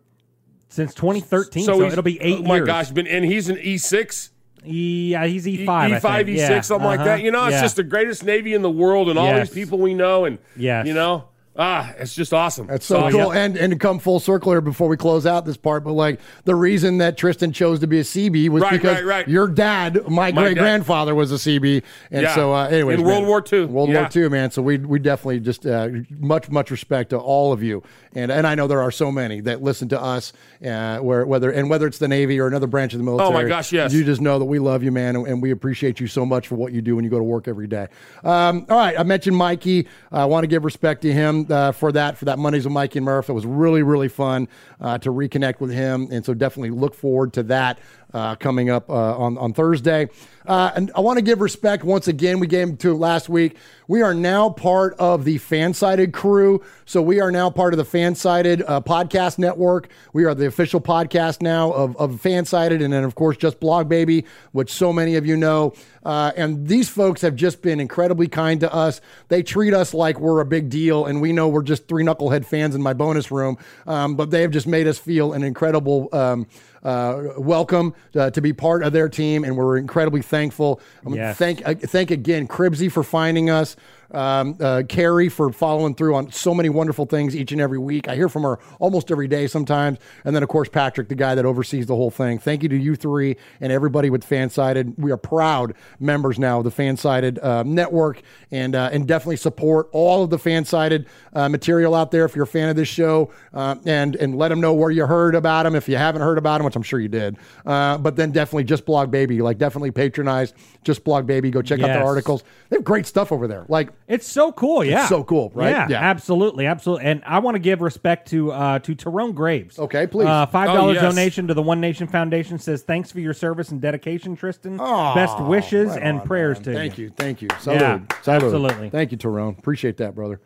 [0.69, 2.65] since 2013, so, he's- it'll be eight Oh my years.
[2.67, 4.31] gosh, been and he's an E six.
[4.65, 5.89] Yeah, he's E5.
[5.89, 6.37] E I five, think.
[6.37, 7.09] E Yeah, six, something like uh-huh.
[7.09, 7.21] that.
[7.21, 7.61] You know, it's Yeah.
[7.61, 9.49] just the greatest Navy in the world, and all Yes.
[9.49, 10.85] these people we know, and Yes.
[10.87, 11.25] you know,
[11.57, 12.67] ah, it's just awesome.
[12.67, 13.33] That's so So, cool.
[13.35, 13.41] yeah.
[13.41, 16.19] And and to come full circle here before we close out this part, but like
[16.45, 19.27] the reason that Tristan chose to be a CB was Right, because right, right.
[19.27, 22.35] your dad, my, My great grandfather, was a CB, and Yeah.
[22.35, 23.65] so uh, anyways, In World man, War II.
[23.65, 24.01] World Yeah.
[24.01, 24.51] War II, man.
[24.51, 25.89] So we we definitely just uh,
[26.19, 29.41] much much respect to all of you, and and I know there are so many
[29.41, 30.33] that listen to us,
[30.65, 33.29] uh, where whether and whether it's the Navy or another branch of the military.
[33.29, 33.93] Oh, my gosh, yes.
[33.93, 36.47] You just know that we love you, man, and, and we appreciate you so much
[36.47, 37.87] for what you do when you go to work every day.
[38.23, 39.87] Um, all right, I mentioned Mikey.
[40.11, 42.99] I want to give respect to him uh, for that for that Mondays with Mikey
[42.99, 43.29] and Murph.
[43.29, 44.47] It was really really fun
[44.79, 47.79] uh, to reconnect with him, and so definitely look forward to that
[48.13, 50.09] uh, coming up uh, on on Thursday.
[50.45, 52.39] Uh, and I want to give respect once again.
[52.39, 53.55] We gave to last week.
[53.87, 56.63] We are now part of the Fansided crew.
[56.85, 59.89] So we are now part of the Fansided uh, podcast network.
[60.13, 62.83] We are the official podcast now of, of Fansided.
[62.83, 65.73] And then, of course, just Blog Baby, which so many of you know.
[66.05, 68.99] Uh, and these folks have just been incredibly kind to us.
[69.29, 71.05] They treat us like we're a big deal.
[71.05, 73.57] And we know we're just three knucklehead fans in my bonus room.
[73.87, 76.09] Um, but they have just made us feel an incredible.
[76.11, 76.47] Um,
[76.83, 80.79] uh, welcome uh, to be part of their team, and we're incredibly thankful.
[81.05, 81.37] Um, Yes.
[81.37, 83.75] Thank, uh, thank again, Cribsy for finding us.
[84.11, 88.07] Um, uh, Carrie for following through on so many wonderful things each and every week.
[88.07, 89.99] I hear from her almost every day sometimes.
[90.25, 92.39] And then, of course, Patrick, the guy that oversees the whole thing.
[92.39, 94.97] Thank you to you three and everybody with Fansided.
[94.97, 99.89] We are proud members now of the Fansided uh, network and, uh, and definitely support
[99.91, 103.31] all of the Fansided uh, material out there if you're a fan of this show.
[103.53, 106.37] Uh, and, and let them know where you heard about them if you haven't heard
[106.37, 107.37] about them, which I'm sure you did.
[107.65, 109.41] Uh, but then definitely just Blog Baby.
[109.41, 111.49] Like, definitely patronize just Blog Baby.
[111.49, 112.43] Go check out their articles.
[112.69, 113.65] They have great stuff over there.
[113.67, 115.07] Like, It's so cool, yeah.
[115.07, 115.69] so cool, right?
[115.69, 115.99] Yeah, Yeah.
[116.01, 117.05] absolutely, absolutely.
[117.05, 119.79] And I want to give respect to uh, to Tyrone Graves.
[119.79, 120.27] Okay, please.
[120.27, 121.03] Uh, Five Oh, dollars yes.
[121.03, 124.75] donation to the One Nation Foundation says thanks for your service and dedication, Tristan.
[124.77, 126.63] Best wishes Right and on, prayers man.
[126.65, 127.09] to Thank you.
[127.15, 127.47] Thank you.
[127.47, 127.71] Thank you.
[127.73, 127.79] Salud.
[127.79, 128.35] Yeah, Salud.
[128.43, 128.89] absolutely.
[128.89, 129.55] Thank you, Tyrone.
[129.57, 130.41] Appreciate that, brother.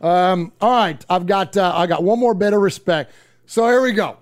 [0.00, 3.12] Um, all right, I've got uh, I got one more bit of respect.
[3.46, 4.16] So here we go.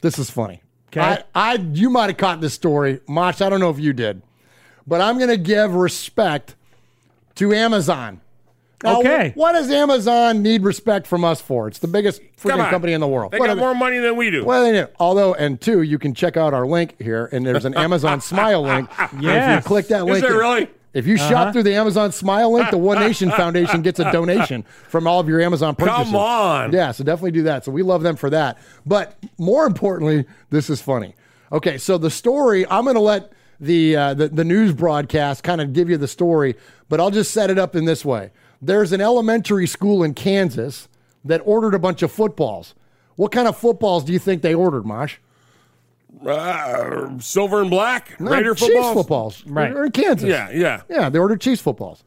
[0.00, 0.62] This is funny.
[0.88, 1.00] Okay.
[1.00, 3.40] I, I you might have caught this story, Mosh.
[3.40, 4.22] I don't know if you did,
[4.86, 6.55] but I'm going to give respect
[7.36, 8.20] to Amazon.
[8.82, 9.32] Now, Okay.
[9.34, 11.66] What does Amazon need respect from us for?
[11.66, 13.32] It's the biggest freaking company in the world.
[13.32, 14.44] They What got more money than we do.
[14.44, 14.86] Well, they do.
[15.00, 18.62] Although, and two, you can check out our link here, and there's an Amazon Smile
[18.62, 18.90] link.
[18.98, 20.68] And If you click that link, is there really?
[20.92, 21.52] if you shop uh-huh.
[21.52, 25.28] through the Amazon Smile link, the One Nation Foundation gets a donation from all of
[25.28, 26.06] your Amazon purchases.
[26.06, 26.72] Come on.
[26.72, 27.64] Yeah, so definitely do that.
[27.64, 28.58] So we love them for that.
[28.84, 31.14] But more importantly, this is funny.
[31.50, 35.60] Okay, so the story, I'm going to let the, uh, the the news broadcast kind
[35.60, 36.56] of give you the story,
[36.88, 38.30] but I'll just set it up in this way.
[38.62, 40.88] There's an elementary school in Kansas
[41.24, 42.74] that ordered a bunch of footballs.
[43.16, 45.16] What kind of footballs do you think they ordered, Mosh?
[46.26, 48.94] Uh, silver and black No, Raider Chiefs footballs.
[48.94, 49.44] footballs.
[49.46, 49.72] Right.
[49.72, 50.28] They're in Kansas.
[50.28, 50.82] Yeah, yeah.
[50.88, 52.04] Yeah, they ordered Chiefs footballs.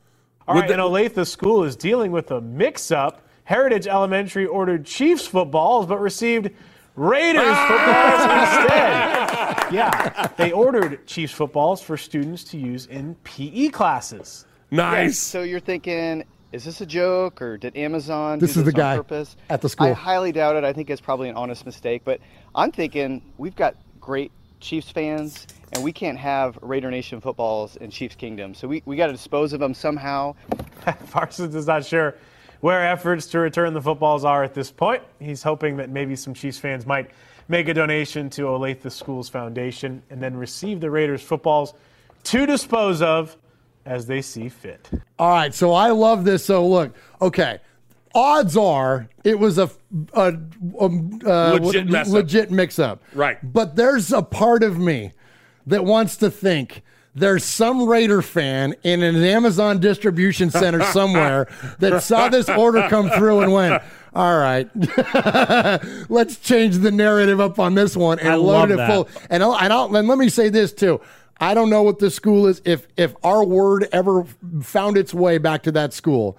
[0.47, 3.21] All right, and Olathe School is dealing with a mix-up.
[3.43, 6.49] Heritage Elementary ordered Chiefs footballs, but received
[6.95, 9.15] Raiders footballs instead.
[9.71, 14.45] Yeah, they ordered Chiefs footballs for students to use in PE classes.
[14.71, 15.19] Nice.
[15.19, 18.81] So you're thinking, is this a joke or did Amazon This do is this the
[18.81, 19.35] on guy purpose?
[19.49, 19.87] at the school.
[19.87, 20.63] I highly doubt it.
[20.63, 22.01] I think it's probably an honest mistake.
[22.03, 22.19] But
[22.55, 27.91] I'm thinking we've got great Chiefs fans, and we can't have Raider Nation footballs in
[27.91, 28.53] Chiefs Kingdom.
[28.55, 30.35] So we, we got to dispose of them somehow.
[31.11, 32.15] Parsons is not sure
[32.61, 35.01] where efforts to return the footballs are at this point.
[35.19, 37.11] He's hoping that maybe some Chiefs fans might
[37.47, 41.73] make a donation to Olathe School's foundation and then receive the Raiders footballs
[42.25, 43.37] to dispose of
[43.85, 44.89] as they see fit.
[45.17, 46.45] All right, so I love this.
[46.45, 47.59] So look, okay.
[48.13, 49.69] Odds are it was a,
[50.13, 50.35] a,
[50.79, 53.01] um, uh, Legit what- mess legit mix-up.
[53.13, 53.37] Right.
[53.53, 55.13] But there's a part of me
[55.67, 56.83] that wants to think
[57.15, 61.47] there's some Raider fan in an Amazon distribution center somewhere
[61.79, 64.69] that saw this order come through and went, all right,
[66.09, 68.89] let's change the narrative up on this one and I load it that.
[68.89, 69.09] full.
[69.29, 71.01] And, I'll, and, I'll, and let me say this too.
[71.39, 72.61] I don't know what this school is.
[72.65, 74.25] If if our word ever
[74.61, 76.37] found its way back to that school,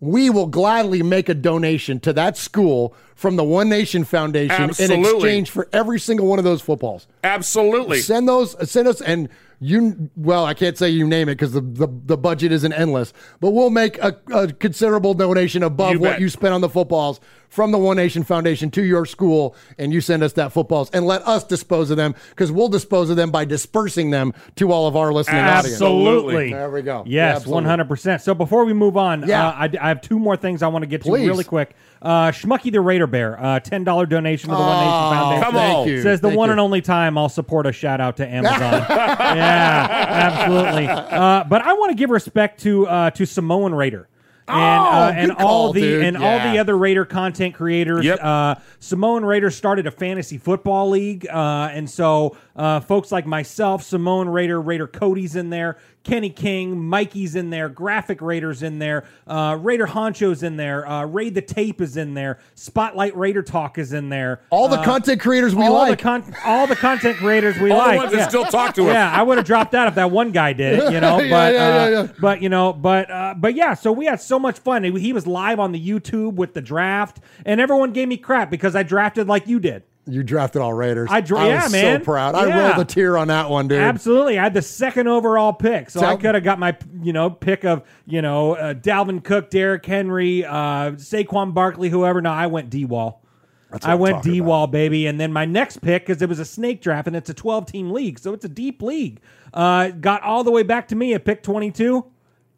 [0.00, 5.04] we will gladly make a donation to that school from the One Nation Foundation in
[5.04, 7.06] exchange for every single one of those footballs.
[7.22, 8.00] Absolutely.
[8.00, 10.10] Send those, send us, and you.
[10.16, 13.50] Well, I can't say you name it because the, the the budget isn't endless, but
[13.50, 16.20] we'll make a, a considerable donation above You what bet.
[16.20, 20.00] you spent on the footballs from the One Nation Foundation to your school, and you
[20.00, 23.30] send us that footballs, and let us dispose of them because we'll dispose of them
[23.30, 25.74] by dispersing them to all of our listening audience.
[25.74, 26.52] Absolutely.
[26.52, 27.04] There we go.
[27.06, 27.54] Yes, Absolutely.
[27.54, 28.22] one hundred percent.
[28.22, 29.48] So before we move on, Yeah.
[29.48, 31.28] uh, I, I have two more things I want to get to Please.
[31.28, 31.74] really quick.
[32.04, 35.42] Uh, Schmucky the Raider Bear, uh, ten dollar donation to the One Nation Oh, Foundation.
[35.44, 36.02] Come thank you.
[36.02, 36.52] Says the Thank one you.
[36.52, 38.60] and only time I'll support a shout out to Amazon.
[38.90, 40.86] yeah, absolutely.
[40.86, 44.08] Uh, but I want to give respect to uh, to Samoan Raider.
[44.46, 46.02] And, Oh, uh, and good all call, the dude.
[46.04, 46.52] and all Yeah.
[46.52, 48.04] the other Raider content creators.
[48.04, 48.18] Yep.
[48.22, 53.82] Uh, Samoan Raider started a fantasy football league, uh, and so uh, folks like myself,
[53.82, 59.04] Samoan Raider, Raider Cody's in there, Kenny King, Mikey's in there, Graphic Raiders in there,
[59.26, 63.78] uh, Raider Honcho's in there, uh, Raid the Tape is in there, Spotlight Raider Talk
[63.78, 64.40] is in there.
[64.50, 65.96] All the Uh, content creators we all like.
[65.98, 67.98] the con- all the content creators we All the like.
[67.98, 68.28] ones that yeah.
[68.28, 68.92] still talk to us.
[68.92, 71.18] Yeah, I would have dropped out if that one guy did it, you know.
[71.24, 72.08] Yeah, But yeah, yeah, uh, yeah.
[72.20, 73.72] but you know, but uh, but yeah.
[73.74, 74.84] So we had so much fun.
[74.84, 78.76] He was live on the YouTube with the draft, and everyone gave me crap because
[78.76, 79.84] I drafted like you did.
[80.06, 81.08] You drafted all Raiders.
[81.10, 82.00] I dra- I yeah, was man.
[82.00, 82.34] so proud.
[82.34, 82.68] I Yeah.
[82.68, 83.78] rolled a tear on that one, dude.
[83.80, 87.30] Absolutely, I had the second overall pick, so I could have got my you know
[87.30, 92.20] pick of you know uh, Dalvin Cook, Derrick Henry, uh, Saquon Barkley, whoever.
[92.20, 93.22] No, I went D Wall.
[93.70, 96.44] what I went D Wall, baby, and then my next pick because it was a
[96.44, 99.20] snake draft and it's a twelve team league, so it's a deep league.
[99.54, 102.04] Uh, got all the way back to me at pick twenty two.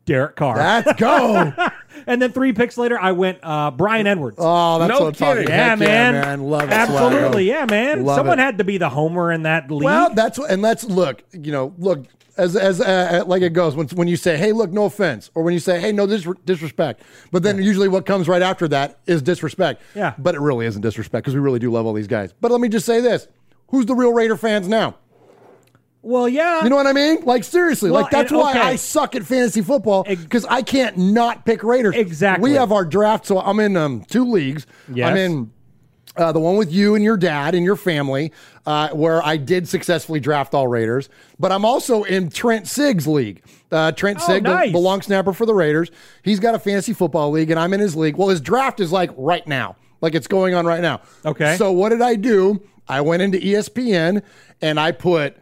[0.07, 0.57] Derek Carr.
[0.57, 1.53] Let's go.
[2.07, 4.37] and then three picks later, I went uh, Bryan Edwards.
[4.41, 5.49] Oh, that's No what I'm talking kidding.
[5.49, 6.13] yeah, Heck man.
[6.15, 6.43] man.
[6.45, 6.73] Love it.
[6.73, 8.05] Absolutely, yeah, man.
[8.05, 8.43] Love Someone it.
[8.43, 9.83] had to be the homer in that league.
[9.85, 12.07] Well, that's what, and let's look, you know, look
[12.39, 15.43] as as uh, like it goes when when you say, "Hey, look, no offense," or
[15.43, 18.99] when you say, "Hey, no dis- disrespect," but then usually what comes right after that
[19.07, 19.81] is disrespect.
[19.95, 20.13] Yeah.
[20.19, 22.33] but it really isn't disrespect because we really do love all these guys.
[22.41, 23.27] But let me just say this:
[23.69, 24.97] Who's the real Raider fans now?
[26.07, 26.63] Well, yeah.
[26.63, 27.25] You know what I mean?
[27.25, 28.61] Like seriously, Well, like that's and- why okay.
[28.61, 31.97] I suck at fantasy football because I can't not pick Raiders.
[31.97, 32.51] Exactly.
[32.51, 34.67] We have our draft, so I'm in um, two leagues.
[34.93, 35.09] Yes.
[35.11, 35.51] I'm in
[36.17, 38.33] uh, the one with you and your dad and your family,
[38.67, 41.09] uh, where I did successfully draft all Raiders.
[41.41, 43.43] But I'm also in Trent Sieg's league.
[43.73, 44.73] Uh, Trent Oh, Sieg, the- nice.
[44.73, 45.91] the long snapper for the Raiders,
[46.23, 48.17] he's got a fantasy football league, and I'm in his league.
[48.17, 51.01] Well, his draft is like right now, like it's going on right now.
[51.25, 51.57] Okay.
[51.57, 52.63] So what did I do?
[52.89, 54.23] I went into ESPN
[54.63, 55.37] and I put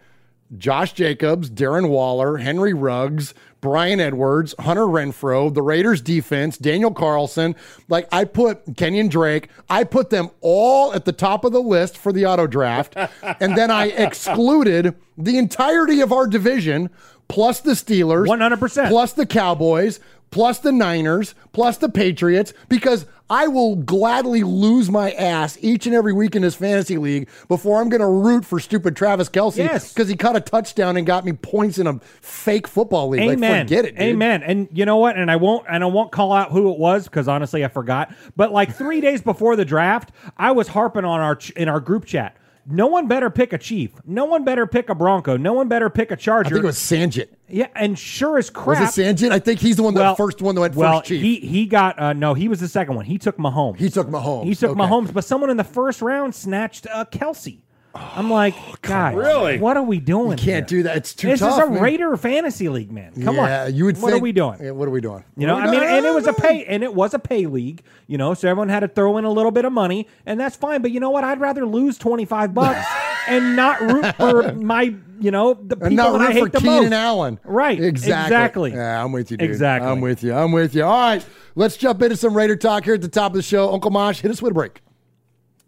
[0.57, 7.57] Josh Jacobs, Darren Waller, Henry Ruggs, Bryan Edwards, Hunter Renfrow, the Raiders defense, Daniel Carlson.
[7.89, 11.97] Like I put Kenyon Drake, I put them all at the top of the list
[11.97, 12.95] for the auto draft.
[13.41, 16.91] and then I excluded the entirety of our division
[17.29, 18.89] plus the Steelers, 100%.
[18.89, 19.99] plus the Cowboys,
[20.31, 25.95] plus the Niners, plus the Patriots, because I will gladly lose my ass each and
[25.95, 29.57] every week in this fantasy league before I'm going to root for stupid Travis Kelce
[29.57, 29.93] Yes.
[29.95, 33.23] because he caught a touchdown and got me points in a fake football league.
[33.23, 33.51] Amen.
[33.61, 34.01] Like, forget it, dude.
[34.03, 34.43] Amen.
[34.43, 35.17] And you know what?
[35.17, 35.65] And I won't.
[35.71, 38.15] And I won't call out who it was because honestly, I forgot.
[38.37, 41.81] But like three days before the draft, I was harping on our ch- in our
[41.81, 42.37] group chat.
[42.67, 43.91] No one better pick a Chief.
[44.07, 45.37] No one better pick a Bronco.
[45.37, 46.47] No one better pick a Charger.
[46.49, 47.29] I think it was Sanjit.
[47.49, 48.81] Yeah, and sure as crap.
[48.81, 49.31] Was it Sanjit?
[49.31, 51.21] I think he's the one Well, first one that went well, first chief.
[51.23, 52.33] he he got uh, no.
[52.35, 53.05] He was the second one.
[53.05, 53.77] He took Mahomes.
[53.77, 54.45] He took Mahomes.
[54.45, 54.81] He took Okay.
[54.81, 57.59] Mahomes, but someone in the first round snatched uh, Kelce.
[57.95, 59.59] I'm like, oh, guys, Really?
[59.59, 60.33] What are we doing?
[60.33, 60.79] You can't here?
[60.79, 60.97] do that.
[60.97, 61.63] It's too this tough.
[61.63, 61.83] is a man.
[61.83, 63.13] Raider fantasy league, man.
[63.23, 63.75] Come yeah, on.
[63.75, 64.21] you would What think.
[64.21, 64.59] are we doing?
[64.61, 65.23] Yeah, what are we doing?
[65.37, 67.83] You know, I mean, and it was a pay, and it was a pay league.
[68.07, 70.57] You know, so everyone had to throw in a little bit of money, and that's
[70.57, 70.83] fine.
[70.83, 71.25] But you know what?
[71.25, 72.85] I'd rather lose twenty five bucks
[73.29, 76.43] and not root for my, you know, the people And not that I root hate
[76.45, 76.93] for the Keenan most.
[76.93, 77.41] Allen.
[77.45, 77.81] Right.
[77.81, 78.25] Exactly.
[78.27, 78.73] Exactly.
[78.73, 79.49] Yeah, I'm with you, dude.
[79.49, 79.89] Exactly.
[79.91, 80.35] I'm with you.
[80.35, 80.83] I'm with you.
[80.85, 81.25] All right.
[81.55, 83.73] Let's jump into some Raider talk here at the top of the show.
[83.73, 84.81] Uncle Mosh, hit us with a break.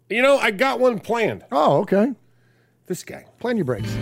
[0.09, 1.45] You know, I got one planned.
[1.51, 2.13] Oh, okay.
[2.87, 3.25] This guy.
[3.41, 3.93] Plan your breaks.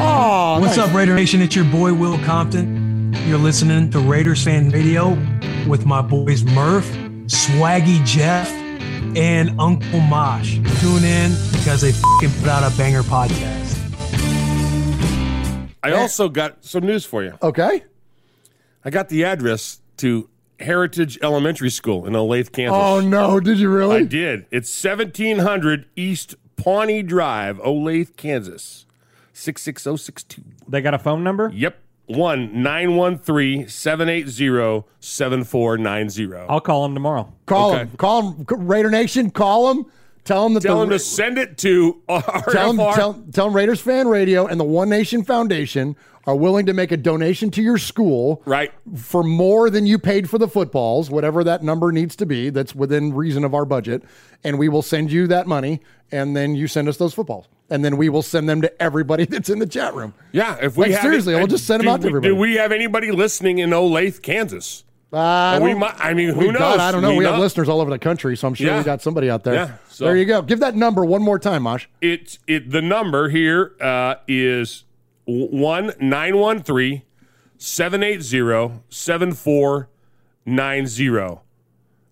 [0.00, 0.88] Oh, What's nice.
[0.88, 1.40] up, Raider Nation?
[1.40, 3.14] It's your boy Will Compton.
[3.26, 5.10] You're listening to Raiders Fan Radio
[5.66, 6.86] with my boys Murph,
[7.26, 8.50] Swaggy Jeff,
[9.16, 10.56] and Uncle Mosh.
[10.80, 13.66] Tune in because they fucking put out a banger podcast.
[15.82, 17.38] I also got some news for you.
[17.42, 17.82] Okay.
[18.84, 20.28] I got the address to
[20.60, 22.76] Heritage Elementary School in Olathe, Kansas.
[22.76, 23.40] Oh, no.
[23.40, 23.96] Did you really?
[23.98, 24.46] I did.
[24.50, 28.86] It's 1700 East Pawnee Drive, Olathe, Kansas.
[29.32, 30.42] 66062.
[30.68, 31.50] They got a phone number.
[31.54, 31.78] Yep.
[32.06, 36.46] 1 913 780 7490.
[36.48, 37.32] I'll call him tomorrow.
[37.46, 37.78] Call Okay.
[37.80, 37.90] him.
[37.98, 38.46] Call him.
[38.48, 39.84] Raider Nation, call him.
[40.24, 42.02] Tell him that Tell the them to send it to
[42.50, 45.96] tell him, tell, tell him Raiders Fan Radio and the One Nation Foundation
[46.28, 48.70] are willing to make a donation to your school right.
[48.94, 52.74] for more than you paid for the footballs, whatever that number needs to be, that's
[52.74, 54.02] within reason of our budget.
[54.44, 55.80] And we will send you that money,
[56.12, 57.46] and then you send us those footballs.
[57.70, 60.12] And then we will send them to everybody that's in the chat room.
[60.32, 62.34] Yeah, if we Like, have seriously, we'll just send them do out to everybody.
[62.34, 64.84] Do we have anybody listening in Olathe, Kansas?
[65.10, 66.58] Uh, I we might, I mean, who knows?
[66.58, 67.14] got- I don't know.
[67.14, 68.76] We, have not- listeners all over the country, so I'm sure Yeah.
[68.76, 69.54] we got somebody out there.
[69.54, 70.42] Yeah, so- there you go.
[70.42, 71.86] Give that number one more time, Mosh.
[72.02, 72.70] It's it.
[72.70, 74.84] The number here uh, is
[75.28, 77.04] one nine one three
[77.58, 79.90] seven eight zero seven four
[80.46, 81.42] nine zero,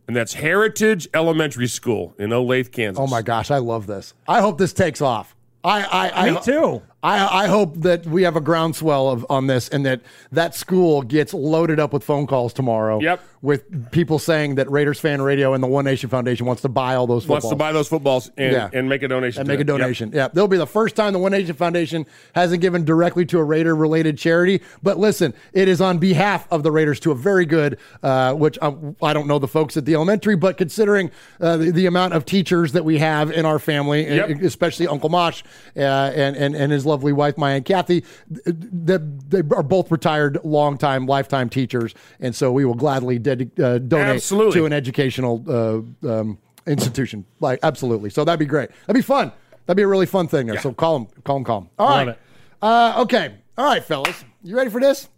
[0.06, 3.00] and that's Heritage Elementary School in Olathe, Kansas.
[3.00, 4.12] Oh my gosh, I love this.
[4.28, 5.34] I hope this takes off.
[5.64, 6.82] I, I, I Me too.
[7.06, 10.00] I, I hope that we have a groundswell of on this, and that
[10.32, 13.00] that school gets loaded up with phone calls tomorrow.
[13.00, 13.20] Yep.
[13.42, 16.96] With people saying that Raiders Fan Radio and the One Nation Foundation wants to buy
[16.96, 17.44] all those footballs.
[17.44, 18.70] Wants to buy those footballs and, Yeah.
[18.72, 19.40] and make a donation.
[19.40, 19.68] and make a it.
[19.68, 19.78] Yep.
[19.78, 20.10] donation.
[20.12, 23.44] Yeah, they'll be the first time the One Nation Foundation hasn't given directly to a
[23.44, 24.62] Raider related charity.
[24.82, 28.58] But listen, it is on behalf of the Raiders to a very good, uh, which
[28.62, 32.14] um, I don't know the folks at the elementary, but considering uh, the, the amount
[32.14, 34.42] of teachers that we have in our family, Yep.
[34.42, 35.44] especially Uncle Mosh
[35.76, 38.56] uh, and, and and his lovely wife Maya and Kathy, th-
[38.86, 43.76] th- they are both retired, long-time, lifetime teachers, and so we will gladly ded- uh,
[43.78, 44.60] donate Absolutely.
[44.60, 47.26] to an educational uh, um, institution.
[47.38, 48.08] Like absolutely.
[48.08, 48.70] So that'd be great.
[48.86, 49.30] That'd be fun.
[49.66, 50.58] That'd be a really fun thing there.
[50.58, 51.70] So call them, call them, call them.
[51.78, 52.16] All Love right.
[52.16, 52.20] it.
[52.62, 53.34] Uh, okay.
[53.58, 54.24] All right, fellas.
[54.42, 55.08] You ready for this?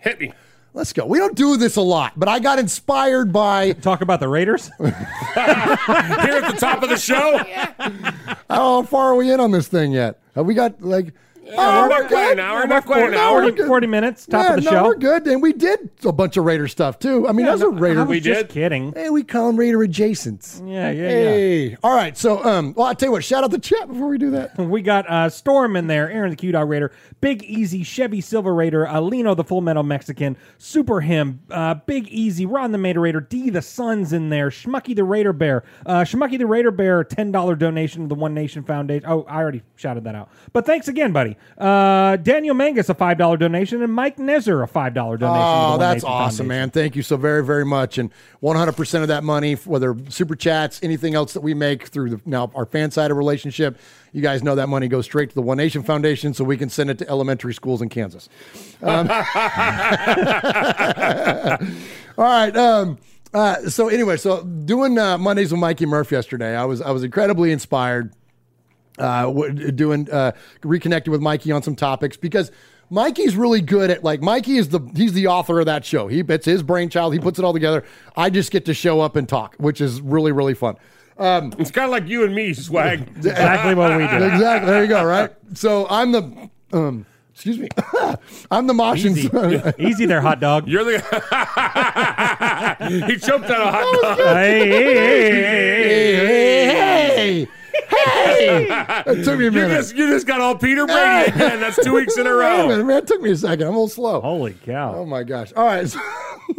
[0.00, 0.32] Hit me.
[0.74, 1.06] Let's go.
[1.06, 3.72] We don't do this a lot, but I got inspired by.
[3.72, 4.70] Talk about the Raiders.
[4.78, 7.38] Here at the top of the show.
[8.50, 10.20] How far are we in on this thing yet?
[10.38, 11.12] Have we got like?
[11.56, 12.66] Oh, we're not quite an hour.
[12.66, 13.36] Not quite an hour.
[13.36, 13.66] we're 40, good.
[13.66, 14.84] 40 minutes, top yeah, of the no, show.
[14.84, 15.26] we're good.
[15.26, 17.26] And we did a bunch of Raider stuff too.
[17.28, 18.00] I mean, Yeah, those no, are Raider.
[18.00, 18.48] I was We just did?
[18.50, 18.92] kidding.
[18.92, 20.60] Hey, we call them Raider adjacents.
[20.68, 21.76] Yeah, yeah, Hey.
[21.82, 22.16] All right.
[22.16, 24.56] So, um, well, I'll tell you what, shout out the chat before we do that.
[24.68, 28.54] We got uh, Storm in there, Aaron the Q Dog Raider, Big Easy, Chevy Silver
[28.54, 33.20] Raider, Alino the Full Metal Mexican, Super Him, uh, Big Easy, Ron the Mater Raider,
[33.20, 37.58] D the Sun's in there, Schmucky the Raider Bear, uh, Schmucky the Raider Bear, $10
[37.58, 39.08] donation to the One Nation Foundation.
[39.08, 40.28] Oh, I already shouted that out.
[40.52, 41.36] But thanks again, buddy.
[41.56, 45.18] Uh, Daniel Mangus, a $5 donation, and Mike Nezer, a $5 donation.
[45.22, 46.48] Oh, that's awesome, Foundation.
[46.48, 46.70] man.
[46.70, 47.98] Thank you so very, very much.
[47.98, 48.10] And
[48.42, 52.50] 100% of that money, whether super chats, anything else that we make through the, now
[52.54, 53.78] our fan side of relationship,
[54.12, 56.68] you guys know that money goes straight to the One Nation Foundation so we can
[56.68, 58.28] send it to elementary schools in Kansas.
[58.82, 59.24] Um, all
[62.24, 62.56] right.
[62.56, 62.98] Um,
[63.34, 67.04] uh, so anyway, so doing uh, Mondays with Mikey Murph yesterday, I was I was
[67.04, 68.14] incredibly inspired
[68.98, 69.30] uh,
[69.74, 70.32] doing uh,
[70.62, 72.50] reconnecting with Mikey on some topics because
[72.90, 76.08] Mikey's really good at like Mikey is the he's the author of that show.
[76.08, 77.12] He it's his brainchild.
[77.12, 77.84] He puts it all together.
[78.16, 80.76] I just get to show up and talk, which is really really fun.
[81.18, 83.00] Um, it's kind of like you and me, swag.
[83.16, 84.24] Exactly what we do.
[84.24, 84.70] exactly.
[84.70, 85.04] There you go.
[85.04, 85.30] Right.
[85.54, 87.68] So I'm the um, excuse me.
[88.50, 89.16] I'm the Moshin.
[89.16, 89.28] Easy.
[89.78, 90.66] Easy there, hot dog.
[90.68, 90.92] You're the.
[93.06, 94.18] he choked on a hot dog.
[94.18, 97.48] Hey, hey, hey, hey, hey, hey.
[99.06, 99.76] It took me a You minute.
[99.76, 101.60] just, you just got all Peter Brady again.
[101.60, 102.68] That's two weeks in a Wait a row.
[102.68, 102.98] minute, man.
[102.98, 103.62] It took me a second.
[103.66, 104.20] I'm a little slow.
[104.20, 104.94] Holy cow.
[104.96, 105.52] Oh my gosh.
[105.56, 105.88] All right.
[105.88, 106.00] So-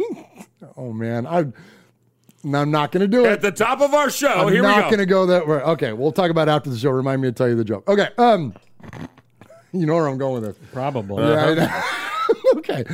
[0.76, 1.26] oh man.
[1.26, 1.46] I
[2.42, 3.32] I'm not going to do it.
[3.32, 4.88] At the top of our show, I'm here not we go.
[4.88, 5.56] going to go that way.
[5.56, 6.90] Okay, we'll talk about it after the show.
[6.90, 7.86] Remind me to tell you the joke.
[7.86, 8.08] Okay.
[8.16, 8.54] Um,
[9.72, 10.68] you know where I'm going with this.
[10.72, 11.22] Probably.
[11.22, 12.58] Yeah, I know.
[12.58, 12.84] okay.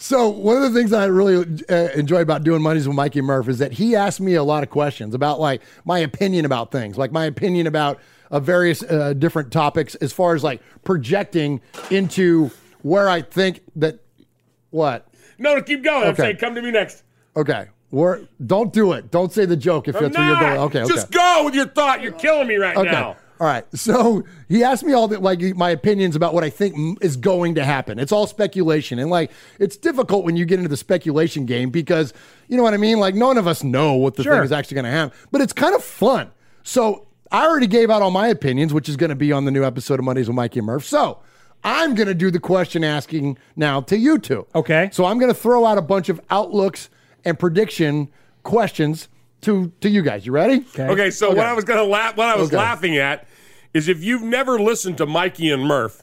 [0.00, 3.48] So one of the things I really uh, enjoy about doing Mondays with Mikey Murph
[3.48, 6.96] is that he asks me a lot of questions about like my opinion about things,
[6.96, 7.98] like my opinion about
[8.30, 12.50] uh, various uh, different topics, as far as like projecting into
[12.82, 13.98] where I think that
[14.70, 15.08] what.
[15.36, 16.04] No, to keep going.
[16.04, 16.22] I'm Okay.
[16.22, 17.02] saying, come to me next.
[17.36, 17.66] Okay.
[17.90, 19.10] Where, don't do it.
[19.10, 20.40] Don't say the joke if I'm that's where you're not.
[20.42, 20.58] going.
[20.60, 20.80] Okay.
[20.82, 20.94] Okay.
[20.94, 22.02] Just go with your thought.
[22.02, 22.90] You're killing me right Okay.
[22.90, 23.16] now.
[23.40, 23.64] All right.
[23.74, 27.54] So he asked me all the like my opinions about what I think is going
[27.56, 27.98] to happen.
[27.98, 32.12] It's all speculation, and like it's difficult when you get into the speculation game because
[32.48, 32.98] you know what I mean.
[32.98, 34.34] Like none of us know what the Sure.
[34.34, 36.30] thing is actually going to happen, but it's kind of fun.
[36.64, 39.50] So I already gave out all my opinions, which is going to be on the
[39.50, 40.84] new episode of Mondays with Mikey and Murph.
[40.84, 41.20] So.
[41.64, 44.46] I'm going to do the question asking now to you two.
[44.54, 44.90] Okay.
[44.92, 46.88] So I'm going to throw out a bunch of outlooks
[47.24, 48.10] and prediction
[48.44, 49.08] questions
[49.40, 50.24] to to you guys.
[50.24, 50.64] You ready?
[50.74, 52.56] Okay, okay so what I was gonna laugh, what I was Okay.
[52.56, 53.26] laughing at,
[53.78, 56.02] is if you've never listened to Mikey and Murph,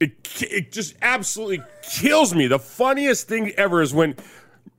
[0.00, 0.12] it
[0.42, 2.48] it just absolutely kills me.
[2.48, 4.16] The funniest thing ever is when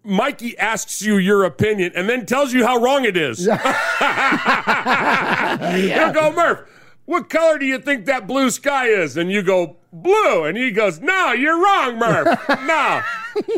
[0.04, 3.40] Mikey asks you your opinion and then tells you how wrong it is.
[3.46, 3.56] He'll
[6.14, 6.70] go, Murph.
[7.06, 9.16] What color do you think that blue sky is?
[9.16, 10.44] And you go, blue.
[10.46, 12.40] And he goes, No, you're wrong, Murph.
[12.50, 13.02] no.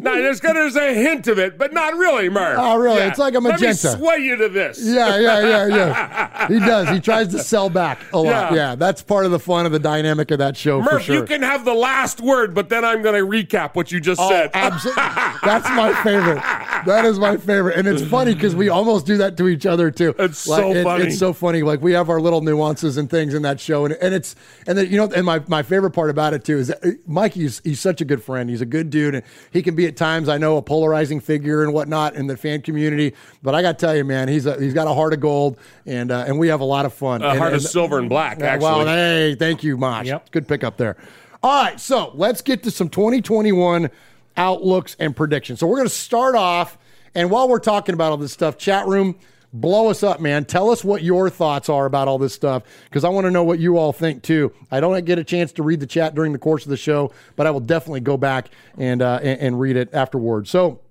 [0.02, 2.58] No, there's, gonna there's a hint of it, but not really, Murph.
[2.60, 3.00] Oh, really?
[3.00, 3.88] It's like a magenta.
[3.88, 4.78] Let me sway you to this.
[4.84, 6.48] Yeah, yeah, yeah, yeah.
[6.50, 6.90] He does.
[6.90, 8.52] He tries to sell back a lot.
[8.52, 8.56] Yeah.
[8.56, 11.16] Yeah, that's part of the fun of the dynamic of that show for Murph, sure.
[11.16, 14.20] you can have the last word, but then I'm going to recap what you just
[14.20, 14.52] Oh, said.
[14.54, 15.02] absolutely.
[15.46, 16.42] That's my favorite.
[16.86, 19.92] That is my favorite, and it's funny because we almost do that to each other
[19.92, 20.14] too.
[20.20, 21.06] It's so funny.
[21.06, 21.62] It's so funny.
[21.62, 24.36] Like we have our little nuances and things in that show, and, and it's
[24.68, 26.90] and then you know, and my, my favorite part about it too is that uh,
[27.08, 28.50] Mikey he's such a good friend.
[28.50, 31.64] He's a good dude, and he can be at times I know a polarizing figure
[31.64, 33.14] and whatnot in the fan community.
[33.42, 35.58] But I got to tell you, man, he's a, he's got a heart of gold,
[35.86, 37.22] and uh, and we have a lot of fun.
[37.22, 38.66] A And- heart of silver and black, yeah, actually.
[38.86, 40.12] Well, hey, thank you, Mosh.
[40.32, 40.98] Good pickup there.
[41.42, 43.90] All right, so let's get to some 2021
[44.36, 45.60] outlooks and predictions.
[45.60, 46.78] So we're going to start off,
[47.16, 49.18] and while we're talking about all this stuff, chat room,
[49.54, 50.46] blow us up, man.
[50.46, 53.44] Tell us what your thoughts are about all this stuff because I want to know
[53.44, 54.54] what you all think too.
[54.72, 57.12] I don't get a chance to read the chat during the course of the show,
[57.36, 60.50] but I will definitely go back and uh, and, and read it afterwards.
[60.50, 60.82] So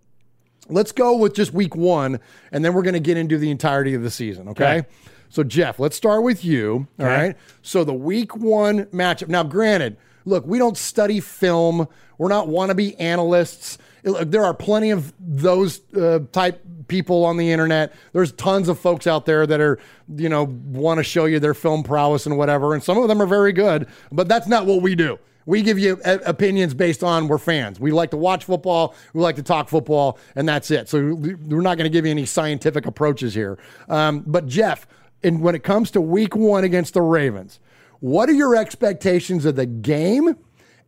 [0.68, 2.20] let's go with just week one,
[2.52, 4.48] and then we're going to get into the entirety of the season.
[4.48, 4.78] Okay.
[4.78, 4.88] Okay.
[5.30, 6.88] So Jeff, let's start with you.
[6.98, 7.26] All Okay.
[7.28, 7.36] right.
[7.62, 9.28] So the week one matchup.
[9.28, 11.86] Now, granted, look, we don't study film.
[12.16, 13.78] We're not wannabe analysts.
[14.03, 17.92] There are plenty of those uh, type people on the internet.
[18.12, 19.78] There's tons of folks out there that are,
[20.16, 22.74] you know, want to show you their film prowess and whatever.
[22.74, 25.18] And some of them are very good, but that's not what we do.
[25.44, 27.80] We give you opinions based on we're fans.
[27.80, 28.94] We like to watch football.
[29.14, 30.90] We like to talk football, and that's it.
[30.90, 33.59] So we- we're not going to give you any scientific approaches here.
[33.88, 34.86] Um, but Jeff,
[35.22, 37.61] and when it comes to Week One against the Ravens,
[38.01, 40.36] what are your expectations of the game?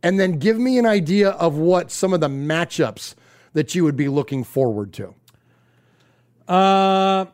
[0.03, 3.15] And then give me an idea of what some of the matchups
[3.53, 5.13] that you would be looking forward to.
[6.47, 7.25] Uh,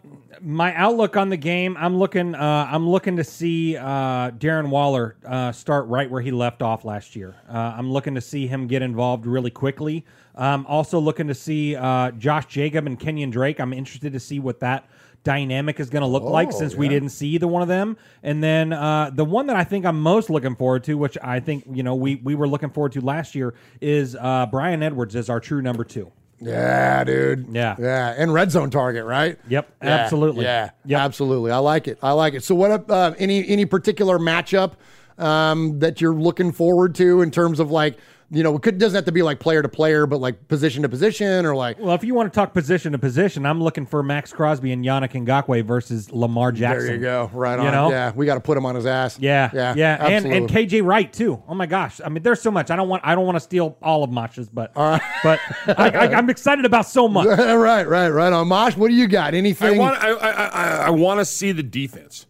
[0.42, 2.36] my outlook on the game, I'm looking.
[2.36, 6.86] Uh, I'm looking to see uh, Darren Waller uh, start right where he left off
[6.86, 7.36] last year.
[7.50, 10.06] Uh, I'm looking to see him get involved really quickly.
[10.36, 13.60] Um, also looking to see uh, Josh Jacob and Kenyon Drake.
[13.60, 14.88] I'm interested to see what that
[15.28, 17.98] dynamic is going to look like Oh, since we didn't see either one of them.
[18.24, 21.42] And then uh, the one that I think I'm most looking forward to, which I
[21.42, 25.16] think you know we we were looking forward to last year, is uh, Bryan Edwards
[25.18, 26.12] as our true number two.
[26.40, 27.48] Yeah, dude.
[27.52, 27.76] Yeah.
[27.80, 28.14] Yeah.
[28.16, 29.38] And red zone target, right?
[29.50, 30.46] Yep, Yeah, absolutely.
[30.46, 30.70] Yeah.
[30.86, 31.04] Yeah.
[31.04, 31.52] Absolutely.
[31.52, 31.98] I like it.
[32.02, 32.44] I like it.
[32.44, 34.74] So what uh, any any particular matchup
[35.18, 37.98] um, that you're looking forward to in terms of like,
[38.30, 40.82] you know, it could, doesn't have to be like player to player, but like position
[40.84, 43.86] to position or like Well, if you want to talk position to position, I'm looking
[43.86, 46.86] for Maxx Crosby and Yannick Ngakoue versus Lamar Jackson.
[46.88, 47.32] there you go.
[47.34, 47.66] Right on.
[47.66, 47.90] You know?
[47.90, 48.12] Yeah.
[48.16, 49.18] We got to put him on his ass.
[49.20, 49.74] Yeah, Yeah.
[49.78, 50.50] yeah, and and.
[50.50, 51.42] KJ Wright too.
[51.48, 52.00] Oh my gosh!
[52.04, 52.70] I mean, there's so much.
[52.72, 56.14] I don't want I don't want to steal all of Mosh's, but but I, I,
[56.16, 57.26] I'm excited about so much.
[57.40, 58.48] right, right, right on.
[58.48, 59.34] Mosh, what do you got?
[59.34, 59.78] I Anything?
[59.78, 62.27] want I, I, I, I want to see the defense.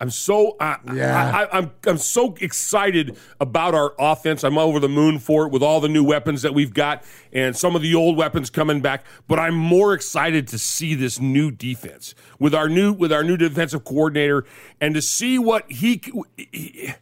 [0.00, 1.30] I'm so I, Yeah.
[1.34, 4.42] I, I, I'm I'm so excited about our offense.
[4.42, 7.56] I'm over the moon for it with all the new weapons that we've got and
[7.56, 9.04] some of the old weapons coming back.
[9.28, 13.36] But I'm more excited to see this new defense with our new with our new
[13.36, 14.46] defensive coordinator
[14.80, 16.00] and to see what he.
[16.36, 16.94] he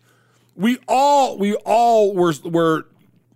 [0.57, 2.87] we all we all were were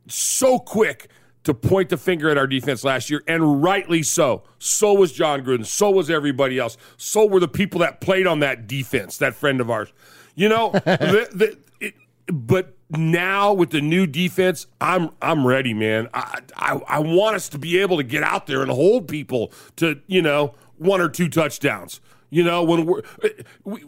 [0.09, 1.09] so quick
[1.45, 4.43] to point the finger at our defense last year, and rightly so.
[4.59, 5.67] So was Jon Gruden.
[5.67, 6.77] So was everybody else.
[6.97, 9.19] So were the people that played on that defense.
[9.19, 9.93] That friend of ours,
[10.35, 10.71] you know.
[10.85, 11.95] the, the, it,
[12.27, 16.09] but now with the new defense, I'm I'm ready, man.
[16.15, 19.53] I, I I want us to be able to get out there and hold people
[19.77, 22.01] to you know one or two touchdowns.
[22.33, 23.03] You know, when we're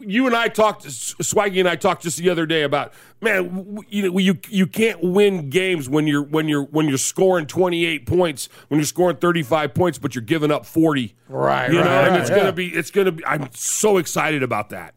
[0.01, 2.93] you and I talked, Swaggy and I talked just the other day about
[3.23, 7.47] man, you know, you you can't win games when you're when you're when you're scoring
[7.47, 11.15] 28 points, when you're scoring 35 points, but you're giving up 40.
[11.31, 12.37] Right, You know, right, and it's yeah.
[12.37, 13.25] gonna be it's gonna be.
[13.25, 14.93] I'm so excited about that.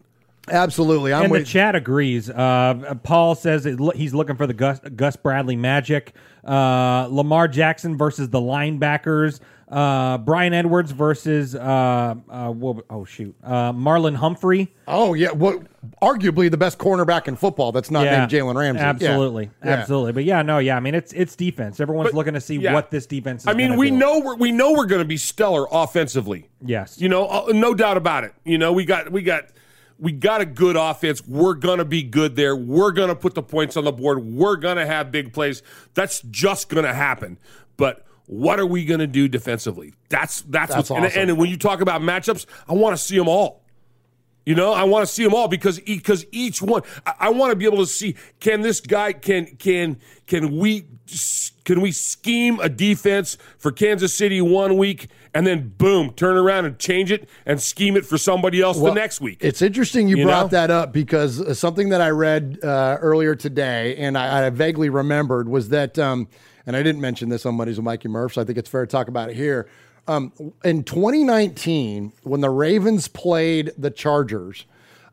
[0.50, 1.14] Absolutely.
[1.14, 2.30] I'm and the chat agrees.
[2.30, 6.14] Uh, Paul says it, he's looking for the Gus, Gus Bradley magic.
[6.44, 9.40] Uh, Lamar Jackson versus the linebackers.
[9.70, 14.74] Uh, Bryan Edwards versus uh, uh, what- oh shoot, uh, Marlon Humphrey.
[14.88, 15.62] Oh yeah, what
[16.02, 18.80] arguably the best cornerback in football that's not Yeah, named Jalen Ramsey.
[18.80, 19.72] Absolutely, Yeah.
[19.72, 20.14] absolutely.
[20.14, 20.78] But yeah, no, yeah.
[20.78, 21.82] I mean, it's it's defense.
[21.82, 22.74] Everyone's looking to see yeah.
[22.74, 23.44] what this defense.
[23.44, 23.98] is I mean, gonna we do.
[23.98, 26.48] know we're, we know we're going to be stellar offensively.
[26.66, 27.02] Yes.
[27.02, 28.34] You know, uh, no doubt about it.
[28.46, 29.50] You know, we got we got
[30.00, 31.28] we got a good offense.
[31.28, 32.56] We're going to be good there.
[32.56, 34.20] We're going to put the points on the board.
[34.24, 35.62] We're going to have big plays.
[35.94, 37.38] That's just going to happen.
[37.76, 39.94] But what are we going to do defensively?
[40.10, 41.30] That's that's, That's what's, and- awesome.
[41.30, 43.64] and, when you talk about matchups, I want to see them all.
[44.46, 47.52] You know, I want to see them all because because each one, I, I want
[47.52, 50.86] to be able to see can this guy can can can we
[51.66, 56.64] can we scheme a defense for Kansas City one week and then boom turn around
[56.64, 59.40] and change it and scheme it for somebody else Well, the next week.
[59.42, 60.60] It's interesting you, You brought know?
[60.60, 64.88] that up because uh, something that I read uh, earlier today and I, I vaguely
[64.90, 66.30] remembered was that, um,
[66.68, 68.86] and I didn't mention this on Mondays with Mikey Murph, so I think it's fair
[68.86, 69.68] to talk about it here.
[70.08, 70.32] Um,
[70.64, 74.66] in 2019, when the Ravens played the Chargers,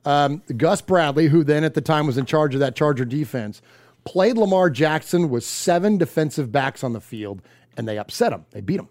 [0.04, 3.62] um, Gus Bradley, who then at the time was in charge of that Charger defense,
[4.04, 7.40] played Lamar Jackson with seven defensive backs on the field,
[7.76, 8.44] and they upset him.
[8.50, 8.88] They beat him.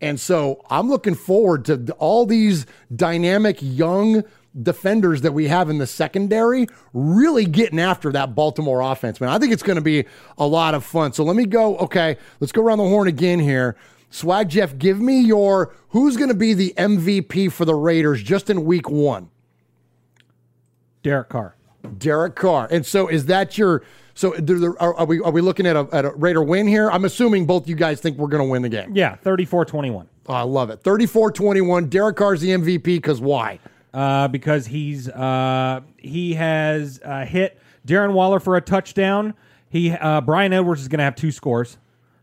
[0.00, 4.24] And so I'm looking forward to all these dynamic young
[4.60, 9.30] defenders that we have in the secondary really getting after that Baltimore offense, man.
[9.30, 10.04] I think it's going to be
[10.36, 11.12] a lot of fun.
[11.12, 11.76] So let me go.
[11.78, 13.76] Okay, let's go around the horn again here.
[14.10, 18.50] Swag Jeff, give me your who's going to be the MVP for the Raiders just
[18.50, 19.30] in week one?
[21.02, 21.56] Derek Carr.
[21.98, 22.68] Derek Carr.
[22.70, 23.82] And so is that your
[24.14, 26.90] so there- are, are we are we looking at a, at a Raider win here?
[26.90, 28.94] I'm assuming both you guys think we're going to win the game.
[28.94, 30.06] Yeah, 34-21.
[30.26, 30.82] Oh, I love it.
[30.82, 31.88] 34-21.
[31.90, 33.58] Derek Carr's the MVP because why?
[33.94, 39.34] Uh, because he's uh, he has uh, hit Darren Waller for a touchdown.
[39.68, 41.76] He uh, Bryan Edwards is going to have two scores.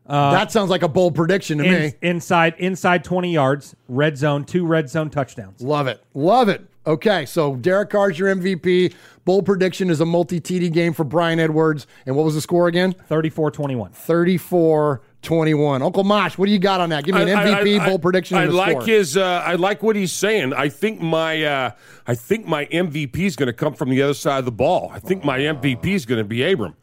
[0.07, 1.93] Uh, that sounds like a bold prediction to in- me.
[2.01, 5.61] Inside inside twenty yards, red zone, two red zone touchdowns.
[5.61, 6.03] Love it.
[6.15, 6.65] Love it.
[6.87, 8.95] Okay, so Derek Carr's your MVP.
[9.23, 11.85] Bold prediction is a multi TD game for Bryan Edwards.
[12.07, 12.93] And what was the score again?
[12.93, 13.91] 34 21.
[13.91, 15.81] 34 21.
[15.81, 17.03] Uncle Mosh, what do you got on that?
[17.03, 18.37] Give me an I- I- MVP, I- bold prediction.
[18.37, 18.85] I and a like score.
[18.85, 19.17] his.
[19.17, 20.53] Uh, I like what he's saying.
[20.53, 21.43] I think my.
[21.43, 21.71] Uh,
[22.07, 24.89] I think my MVP is going to come from the other side of the ball.
[24.93, 26.75] I think my MVP is going to be Abram.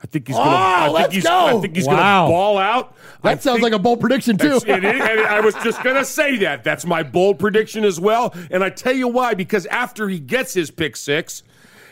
[0.00, 0.52] I think he's going to.
[0.52, 1.58] Oh, I think let's he's, go.
[1.58, 1.94] I think he's Wow.
[1.94, 2.94] going to ball out.
[3.24, 4.56] I That sounds think- like a bold prediction, too.
[4.58, 6.62] It's- it is, and I was just going to say that.
[6.62, 8.32] That's my bold prediction as well.
[8.52, 11.42] And I tell you why, because after he gets his pick six,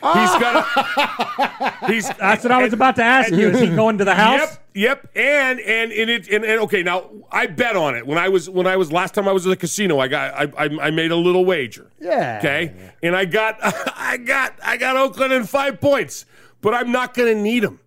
[0.01, 1.87] he's got to.
[1.87, 3.49] He's That's what I was about to ask you.
[3.49, 4.57] Is he going to the house?
[4.73, 5.09] Yep, yep.
[5.15, 6.83] And and and it and, and okay.
[6.83, 9.45] Now I bet on it when I was when I was last time I was
[9.45, 9.99] at the casino.
[9.99, 11.89] I got I I, I made a little wager.
[11.99, 12.37] Yeah.
[12.39, 12.73] Okay.
[13.01, 16.25] And I got I got I got Oakland in five points,
[16.61, 17.79] but I'm not going to need them.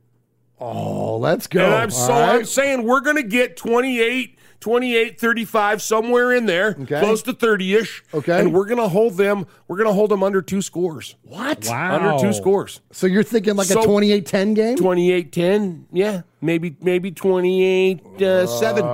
[0.58, 1.64] Oh, let's go.
[1.64, 2.34] And I'm All so right.
[2.36, 7.00] I'm saying we're going to get 28, 28, 35 somewhere in there, Okay.
[7.00, 8.02] close to 30ish.
[8.12, 8.38] Okay.
[8.40, 9.46] And we're going to hold them.
[9.68, 11.16] We're going to hold them under two scores.
[11.22, 11.66] What?
[11.66, 11.94] Wow.
[11.96, 12.80] Under two scores.
[12.92, 14.76] So you're thinking like a So- 28 10 game?
[14.76, 15.84] 28-10.
[15.92, 18.84] Yeah, maybe maybe 28 uh, 7.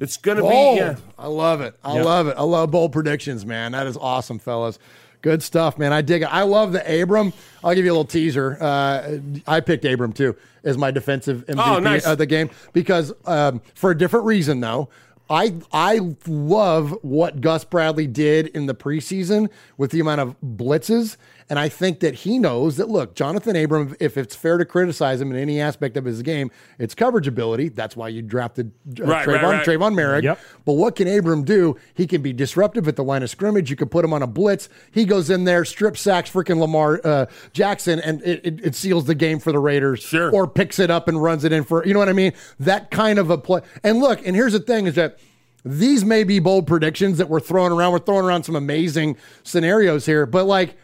[0.00, 0.76] It's going to Bold.
[0.76, 0.96] be yeah.
[1.18, 1.74] I love it.
[1.84, 2.34] I love it.
[2.38, 3.72] I love bold predictions, man.
[3.72, 4.78] That is awesome, fellas.
[5.22, 5.92] Good stuff, man.
[5.92, 6.26] I dig it.
[6.32, 7.32] I love the Abram.
[7.62, 8.56] I'll give you a little teaser.
[8.60, 12.06] Uh, I picked Abram too as my defensive MVP Oh, nice.
[12.06, 14.88] of the game because um, for a different reason, though.
[15.28, 21.16] I I love what Gus Bradley did in the preseason with the amount of blitzes
[21.50, 25.20] And I think that he knows that, look, Johnathan Abram, if it's fair to criticize
[25.20, 26.48] him in any aspect of his game,
[26.78, 27.70] it's coverage ability.
[27.70, 28.70] That's why you drafted
[29.00, 29.66] uh, Right, Trevon, right, right.
[29.66, 30.22] Trevon Moehrig.
[30.22, 30.38] Yep.
[30.64, 31.76] But what can Abram do?
[31.92, 33.68] He can be disruptive at the line of scrimmage.
[33.68, 34.68] You can put him on a blitz.
[34.92, 39.06] He goes in there, strip sacks freaking Lamar uh, Jackson, and it, it, it seals
[39.06, 40.02] the game for the Raiders.
[40.02, 40.30] Sure.
[40.30, 42.32] Or picks it up and runs it in for, you know what I mean?
[42.60, 43.62] That kind of a play.
[43.82, 45.18] And look, and here's the thing is that
[45.64, 47.90] these may be bold predictions that we're throwing around.
[47.90, 50.76] We're throwing around some amazing scenarios here, but like,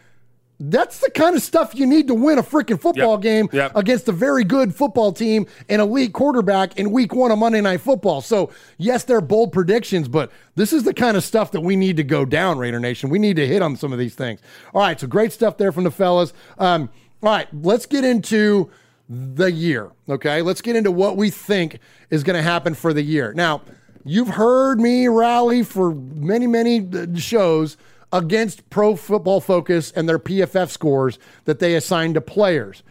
[0.59, 3.21] that's the kind of stuff you need to win a freaking football Yep.
[3.21, 3.71] game Yep.
[3.75, 7.81] against a very good football team and elite quarterback in week one of Monday Night
[7.81, 8.21] Football.
[8.21, 11.95] So, yes, they're bold predictions, but this is the kind of stuff that we need
[11.97, 13.09] to go down, Raider Nation.
[13.11, 14.39] We need to hit on some of these things.
[14.73, 16.33] All right, so great stuff there from the fellas.
[16.57, 16.89] Um,
[17.21, 18.69] all right, let's get into
[19.09, 20.41] the year, okay?
[20.41, 21.79] Let's get into what we think
[22.09, 23.31] is going to happen for the year.
[23.33, 23.61] Now,
[24.03, 27.77] you've heard me rally for many, many uh, shows
[28.11, 32.83] against Pro Football Focus and their PFF scores that they assign to players.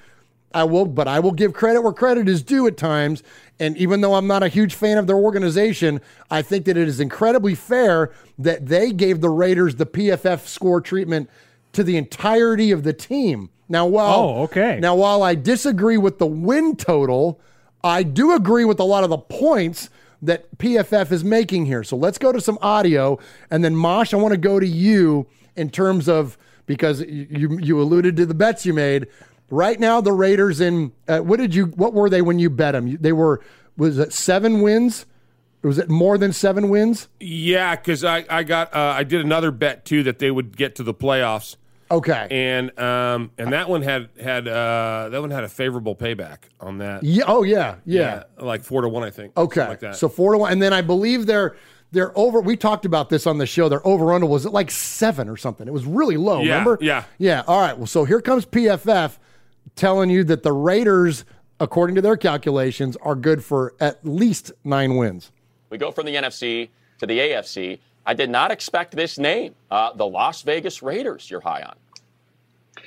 [0.54, 3.22] I will, but I will give credit where credit is due at times.
[3.58, 6.00] And even though I'm not a huge fan of their organization,
[6.30, 10.80] I think that it is incredibly fair that they gave the Raiders the PFF score
[10.80, 11.28] treatment
[11.72, 13.50] to the entirety of the team.
[13.68, 14.78] Now, while Oh, okay.
[14.80, 17.40] Now, while I disagree with the win total,
[17.84, 19.90] I do agree with a lot of the points
[20.22, 21.84] that PFF is making here.
[21.84, 23.18] So let's go to some audio,
[23.50, 27.80] and then Mosh, I want to go to you in terms of because you you
[27.80, 29.06] alluded to the bets you made.
[29.48, 32.72] Right now, the Raiders in uh, what did you what were they when you bet
[32.72, 32.96] them?
[33.00, 33.40] They were
[33.76, 35.06] was it seven wins?
[35.62, 37.08] Was it more than seven wins?
[37.18, 40.76] Yeah, because I, I got uh, I did another bet too that they would get
[40.76, 41.56] to the playoffs,
[41.90, 42.26] Okay.
[42.30, 46.78] and um and that one had had uh that one had a favorable payback on
[46.78, 47.02] that.
[47.04, 47.24] Yeah.
[47.26, 47.76] Oh yeah.
[47.84, 48.24] Yeah.
[48.38, 49.36] like four to one, I think.
[49.36, 49.66] Okay.
[49.66, 49.96] like that.
[49.96, 51.56] So four to one, and then I believe they're
[51.92, 52.40] they're over.
[52.40, 53.68] We talked about this on the show.
[53.68, 55.66] Their over under was it like seven or something?
[55.68, 56.40] It was really low.
[56.42, 56.78] Yeah, remember?
[56.80, 57.04] yeah.
[57.18, 57.42] Yeah.
[57.46, 57.76] All right.
[57.76, 59.18] Well, so here comes PFF
[59.76, 61.24] telling you that the Raiders,
[61.60, 65.30] according to their calculations, are good for at least nine wins.
[65.70, 67.78] We go from the NFC to the AFC.
[68.06, 71.28] I did not expect this name, uh, the Las Vegas Raiders.
[71.30, 71.74] You're high on.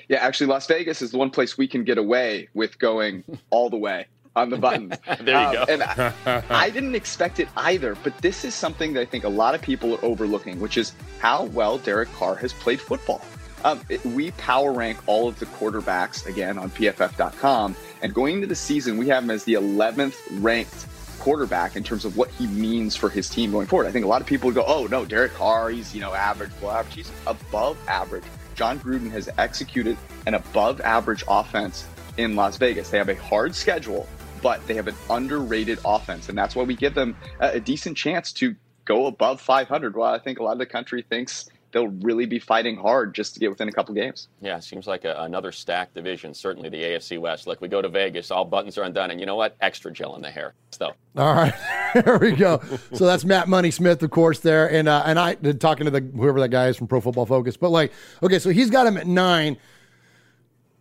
[0.08, 3.70] Yeah, actually, Las Vegas is the one place we can get away with going all
[3.70, 4.94] the way on the button.
[5.22, 5.66] There you go.
[5.68, 6.14] And I,
[6.50, 9.62] I didn't expect it either, but this is something that I think a lot of
[9.62, 13.22] people are overlooking, which is how well Derek Carr has played football.
[13.66, 18.48] Um, it- we power rank all of the quarterbacks again on PFF.com, and going into
[18.48, 20.86] the season, we have him as the 11th ranked
[21.20, 23.88] quarterback in terms of what he means for his team going forward.
[23.88, 26.14] I think a lot of people would go, "Oh no, Derek Carr, he's you know
[26.14, 26.96] average, below average.
[26.96, 28.24] He's above average."
[28.56, 32.90] Jon Gruden has executed an above average offense in Las Vegas.
[32.90, 34.08] They have a hard schedule,
[34.42, 37.96] but they have an underrated offense, and that's why we give them a, a decent
[37.96, 38.56] chance to
[38.86, 39.96] go above 500.
[39.96, 43.34] Well, I think a lot of the country thinks they'll really be fighting hard just
[43.34, 44.28] to get within a couple games.
[44.42, 46.34] Yeah, seems like a, another stacked division.
[46.34, 47.48] Certainly the AFC West.
[47.48, 49.56] Look, we go to Vegas, all buttons are undone, and you know what?
[49.62, 50.54] Extra gel in the hair.
[50.72, 51.54] So All right,
[51.94, 52.62] there we go.
[52.94, 56.02] So that's Matt Money Smith, of course, there, and uh, and I talking to the
[56.02, 57.58] whoever that guy is from Pro Football Focus.
[57.58, 57.92] But like,
[58.24, 59.58] okay, so he's got him at nine.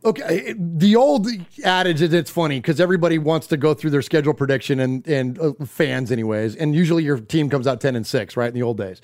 [0.04, 1.26] Okay, the old
[1.64, 5.38] adage is it's funny because everybody wants to go through their schedule prediction and and
[5.38, 8.48] uh, fans anyways, and usually your team comes out ten and six, right?
[8.48, 9.00] In the old days.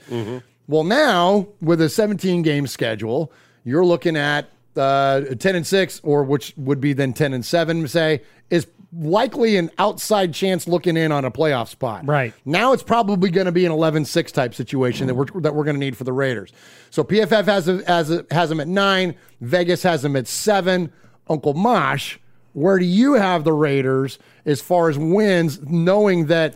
[0.67, 3.33] Well, now with a 17 game schedule,
[3.65, 7.87] you're looking at uh, 10 and 6, or which would be then 10 and 7,
[7.89, 12.07] say, is likely an outside chance looking in on a playoff spot.
[12.07, 12.33] Right.
[12.45, 15.65] Now it's probably going to be an 11 6 type situation that we're, that we're
[15.65, 16.53] going to need for the Raiders.
[16.91, 20.93] So PFF has, a, has, a, has them at 9, Vegas has them at 7.
[21.29, 22.19] Uncle Mosh,
[22.53, 26.55] where do you have the Raiders as far as wins, knowing that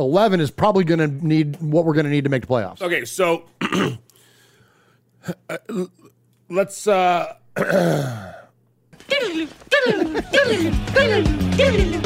[0.00, 2.80] 11 is probably going to need what we're going to need to make the playoffs?
[2.82, 3.44] Okay, so
[5.48, 5.58] uh,
[6.48, 7.36] let's uh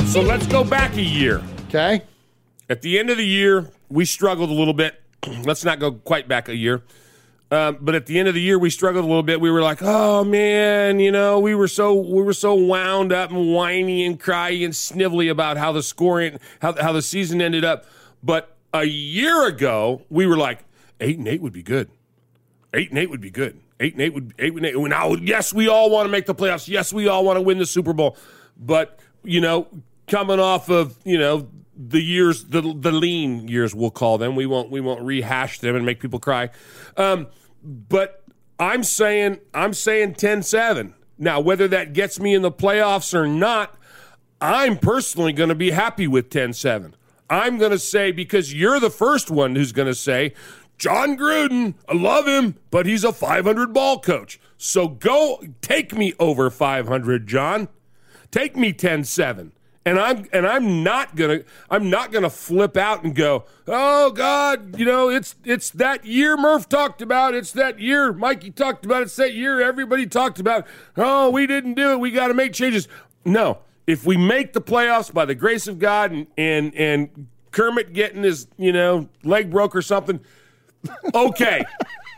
[0.06, 1.40] so let's go back a year.
[1.68, 2.02] Okay.
[2.68, 5.00] At the end of the year, we struggled a little bit.
[5.44, 6.82] let's not go quite back a year.
[7.54, 9.40] Um, but at the end of the year, we struggled a little bit.
[9.40, 13.30] We were like, "Oh man, you know, we were so we were so wound up
[13.30, 17.64] and whiny and cryy and snivelly about how the scoring, how how the season ended
[17.64, 17.84] up."
[18.24, 20.64] But a year ago, we were like,
[21.00, 21.90] eight and eight would be good.
[22.72, 23.60] Eight and eight would be good.
[23.78, 24.76] Eight and eight would eight and eight.
[24.76, 26.66] Now, yes, we all want to make the playoffs.
[26.66, 28.16] Yes, we all want to win the Super Bowl.
[28.56, 29.68] But you know,
[30.08, 34.34] coming off of you know the years, the the lean years, we'll call them.
[34.34, 36.50] We won't we won't rehash them and make people cry.
[36.96, 37.28] Um,
[37.64, 38.22] but
[38.58, 40.92] I'm saying I'm saying 10-7.
[41.18, 43.76] Now, whether that gets me in the playoffs or not,
[44.40, 46.92] I'm personally going to be happy with 10-7.
[47.30, 50.34] I'm going to say because you're the first one who's going to say
[50.76, 54.40] Jon Gruden, I love him, but he's a 500 ball coach.
[54.58, 57.68] So go take me over 500, John.
[58.30, 59.52] Take me 10-7.
[59.86, 64.78] And I'm and I'm not gonna I'm not gonna flip out and go, oh God,
[64.78, 69.02] you know, it's it's that year Murph talked about, it's that year Mikey talked about,
[69.02, 70.66] it's that year everybody talked about.
[70.96, 72.88] Oh, we didn't do it, we gotta make changes.
[73.26, 73.58] No.
[73.86, 78.22] If we make the playoffs by the grace of God and and, and Kermit getting
[78.22, 80.20] his, you know, leg broke or something,
[81.14, 81.62] okay.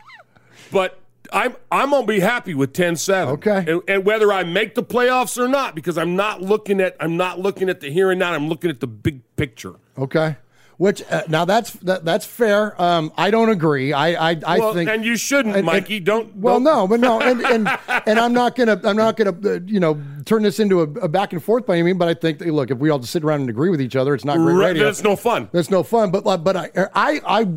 [0.71, 0.99] but
[1.31, 3.27] I'm I'm gonna be happy with 10-7.
[3.33, 3.71] Okay.
[3.71, 7.17] And, and whether I make the playoffs or not, because I'm not looking at I'm
[7.17, 8.33] not looking at the here and now.
[8.33, 9.75] I'm looking at the big picture.
[9.97, 10.37] Okay.
[10.77, 12.79] Which uh, now that's that, that's fair.
[12.79, 13.93] Um, I don't agree.
[13.93, 15.99] I I, I well, think and you shouldn't, and- and- Mikey.
[15.99, 16.35] don't.
[16.35, 17.67] Well, don't- no, but no, and and
[18.05, 21.07] and I'm not gonna I'm not gonna uh, you know turn this into a, a
[21.07, 21.97] back and forth by any means.
[21.97, 23.95] But I think that, look, if we all just sit around and agree with each
[23.95, 24.83] other, it's not great Right, radio.
[24.85, 25.49] That's no fun.
[25.51, 26.11] That's no fun.
[26.11, 27.47] But but I I I.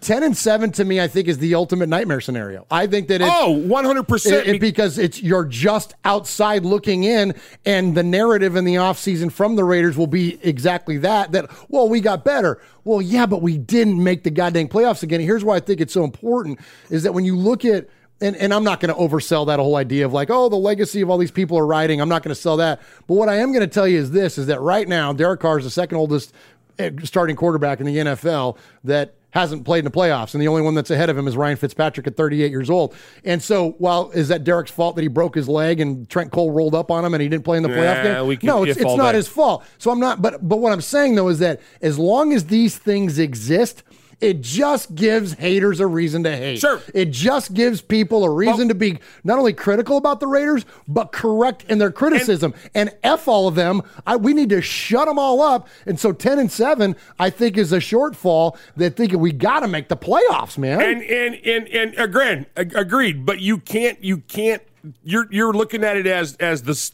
[0.00, 2.66] 10 and 7 to me I think is the ultimate nightmare scenario.
[2.70, 4.32] I think that it's Oh, 100%.
[4.46, 7.34] it- it- because it's you're just outside looking in
[7.64, 11.88] and the narrative in the offseason from the Raiders will be exactly that that well
[11.88, 12.60] we got better.
[12.84, 15.20] Well, yeah, but we didn't make the goddamn playoffs again.
[15.20, 16.58] Here's why I think it's so important
[16.90, 17.88] is that when you look at
[18.20, 21.00] and, and I'm not going to oversell that whole idea of like, oh, the legacy
[21.02, 22.00] of all these people are riding.
[22.00, 22.80] I'm not going to sell that.
[23.06, 25.38] But what I am going to tell you is this: is that right now Derek
[25.38, 26.32] Carr is the second oldest
[26.80, 30.62] eh, starting quarterback in the NFL that hasn't played in the playoffs, and the only
[30.62, 32.94] one that's ahead of him is Ryan Fitzpatrick at 38 years old.
[33.24, 36.50] And so, while is that Derek's fault that he broke his leg and Trent Cole
[36.50, 38.14] rolled up on him and he didn't play in the playoff Nah, game?
[38.48, 39.64] no, it's, it's not his fault.
[39.76, 40.22] So I'm not.
[40.22, 43.82] But but what I'm saying though is that as long as these things exist.
[44.20, 46.58] It just gives haters a reason to hate.
[46.58, 46.82] Sure.
[46.92, 51.12] It just gives people a reason to be not only critical about the Raiders, but
[51.12, 52.52] correct in their criticism.
[52.74, 53.82] And, F all of them.
[54.06, 55.68] I, we need to shut them all up.
[55.86, 59.68] And so 10 and 7, I think, is a shortfall that thinking we got to
[59.68, 60.80] make the playoffs, man.
[60.80, 63.24] And and and and agreed, agreed.
[63.24, 64.62] But you can't, you can't.
[65.02, 66.92] You're you're looking at it as as this.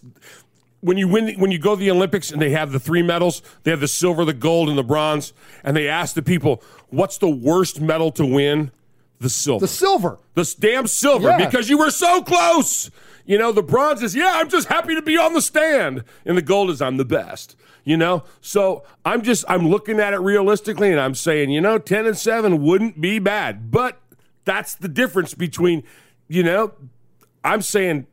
[0.85, 3.41] When you win, when you go to the Olympics and they have the three medals,
[3.63, 5.33] they have the silver, the gold, and the bronze,
[5.65, 8.71] and they ask the people, "What's the worst medal to win?"
[9.21, 9.65] The silver.
[9.65, 10.19] the silver.
[10.35, 11.47] The damn silver Yeah.
[11.47, 12.91] because you were so close.
[13.25, 16.05] You know, the bronze is, yeah, I'm just happy to be on the stand.
[16.27, 17.57] And the gold is, I'm the best.
[17.85, 18.25] You know?
[18.43, 22.19] So I'm just, I'm looking at it realistically and I'm saying, you know, 10 and
[22.19, 23.71] 7 wouldn't be bad.
[23.71, 23.99] But
[24.45, 25.85] that's the difference between,
[26.29, 26.73] you know,
[27.43, 28.07] I'm saying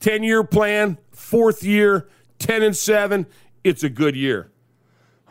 [0.00, 3.26] 10 year plan, fourth year, 10 and 7,
[3.64, 4.50] it's a good year.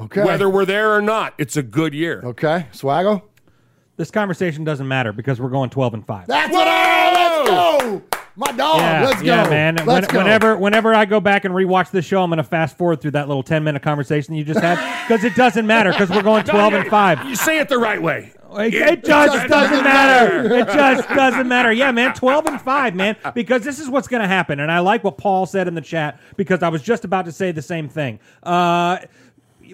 [0.01, 0.23] Okay.
[0.23, 2.21] Whether we're there or not, it's a good year.
[2.23, 2.67] Okay.
[2.73, 3.21] Swaggo?
[3.97, 6.27] This conversation doesn't matter because we're going 12 and 5.
[6.27, 8.03] That's what I, let's go.
[8.37, 8.79] My dog.
[8.81, 9.25] yeah, let's go.
[9.27, 9.75] yeah, man.
[9.85, 10.17] Let's When- go.
[10.17, 13.11] Whenever, whenever I go back and rewatch this show, I'm going to fast forward through
[13.11, 14.75] that little 10 minute conversation you just had
[15.07, 17.29] because it doesn't matter because we're going 12 and 5.
[17.29, 18.33] You say it the right way.
[18.57, 20.53] It, it just doesn't matter.
[20.55, 21.71] It just doesn't matter.
[21.71, 24.59] Yeah, man, 12 and 5, man, because this is what's going to happen.
[24.59, 27.31] And I like what Paul said in the chat because I was just about to
[27.31, 28.19] say the same thing.
[28.43, 28.99] Uh,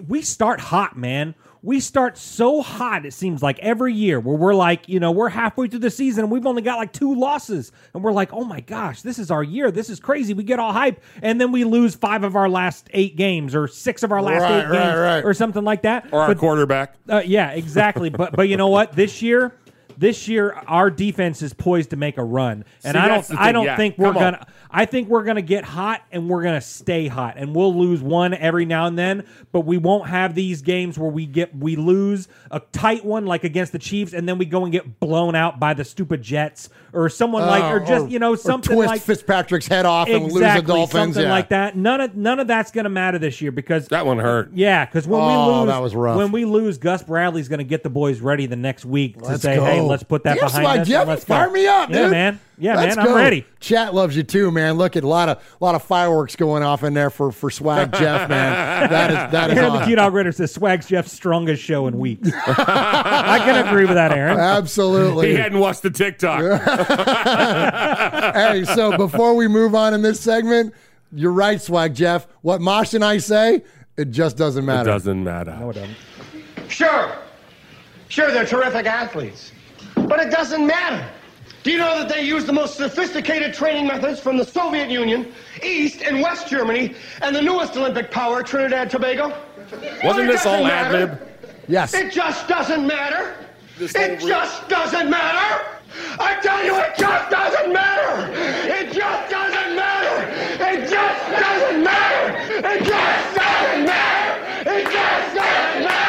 [0.08, 1.34] we start hot, man.
[1.64, 5.28] We start so hot, it seems like every year, where we're like, you know, we're
[5.28, 7.70] halfway through the season and we've only got like two losses.
[7.94, 9.70] And we're like, oh my gosh, this is our year.
[9.70, 10.34] This is crazy.
[10.34, 11.00] We get all hype.
[11.22, 14.42] And then we lose five of our last eight games or six of our last
[14.42, 15.24] Right, eight right, games right.
[15.24, 16.08] or something like that.
[16.12, 16.94] Or our quarterback.
[17.08, 18.10] uh, yeah, exactly.
[18.10, 18.92] but but you know what?
[18.96, 19.54] This year,
[19.98, 23.52] this year our defense is poised to make a run, and See, I don't I
[23.52, 24.46] don't Yeah, think we're come gonna.
[24.70, 28.34] I think we're gonna get hot and we're gonna stay hot, and we'll lose one
[28.34, 32.28] every now and then, but we won't have these games where we get we lose
[32.50, 35.60] a tight one like against the Chiefs, and then we go and get blown out
[35.60, 38.88] by the stupid Jets or someone like or Uh, just you know or something twist
[38.88, 40.90] like Fitzpatrick's head off and lose the exactly Dolphins.
[40.92, 41.30] something yeah.
[41.30, 41.76] like that.
[41.76, 44.50] None of none of that's gonna matter this year because That one hurt.
[44.54, 46.16] yeah, because when Oh, we lose, that was rough.
[46.16, 49.24] when we lose, Gus Bradley's going to get the boys ready the next week to
[49.24, 49.64] Let's say, go.
[49.64, 51.52] "Hey, let's put that Damn, behind Swag us." Jeff, let's fire go.
[51.52, 52.10] me up, yeah, dude.
[52.10, 52.40] man.
[52.58, 53.04] Yeah, Let's man.
[53.06, 53.10] go.
[53.12, 53.44] I'm ready.
[53.58, 54.74] Chat loves you too, man.
[54.74, 57.50] Look at a lot of a lot of fireworks going off in there for for
[57.50, 58.88] Swag Jeff, man.
[58.90, 59.86] That is that is Aaron the awesome.
[59.88, 62.30] Cute Dog Ritter says Swag's Jeff's strongest show in weeks.
[62.46, 64.38] I can agree with that, Aaron.
[64.38, 65.30] Absolutely.
[65.30, 66.40] He hadn't watched the TikTok.
[68.34, 70.72] hey, so before we move on in this segment,
[71.12, 72.26] you're right, Swag Jeff.
[72.42, 73.62] What Mosh and I say,
[73.96, 74.90] it just doesn't It matter.
[74.90, 75.56] doesn't matter.
[75.58, 75.96] No, it doesn't.
[76.70, 77.12] Sure.
[78.08, 79.52] Sure, they're terrific athletes.
[80.12, 81.08] But it doesn't matter.
[81.62, 85.32] Do you know that they use the most sophisticated training methods from the Soviet Union,
[85.62, 89.34] East and West Germany, and the newest Olympic power, Trinidad and Tobago?
[90.04, 91.18] Wasn't It this all ad lib?
[91.66, 91.94] Yes.
[91.94, 93.34] It just doesn't matter.
[93.78, 95.64] This It re- just doesn't matter.
[96.20, 98.30] I tell you, it just doesn't matter.
[98.68, 100.28] It just doesn't matter.
[100.62, 102.68] It just doesn't matter.
[102.68, 104.70] It just doesn't matter.
[104.70, 106.01] It just doesn't matter.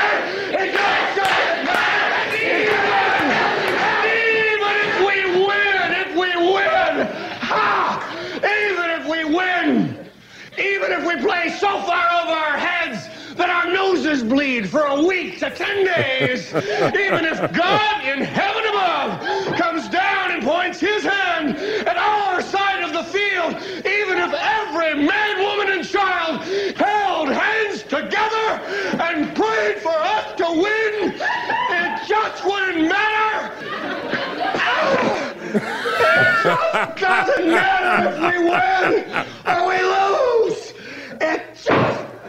[11.63, 13.07] so far over our heads
[13.37, 18.65] that our noses bleed for a week to ten days, even if God in heaven
[18.67, 21.55] above comes down and points his hand
[21.87, 23.55] at our side of the field,
[23.87, 26.41] even if every man, woman, and child
[26.75, 28.59] held hands together
[29.07, 33.53] and prayed for us to win, it just wouldn't matter.
[35.55, 40.52] it just doesn't matter if we win or we lose.
[41.25, 41.67] It just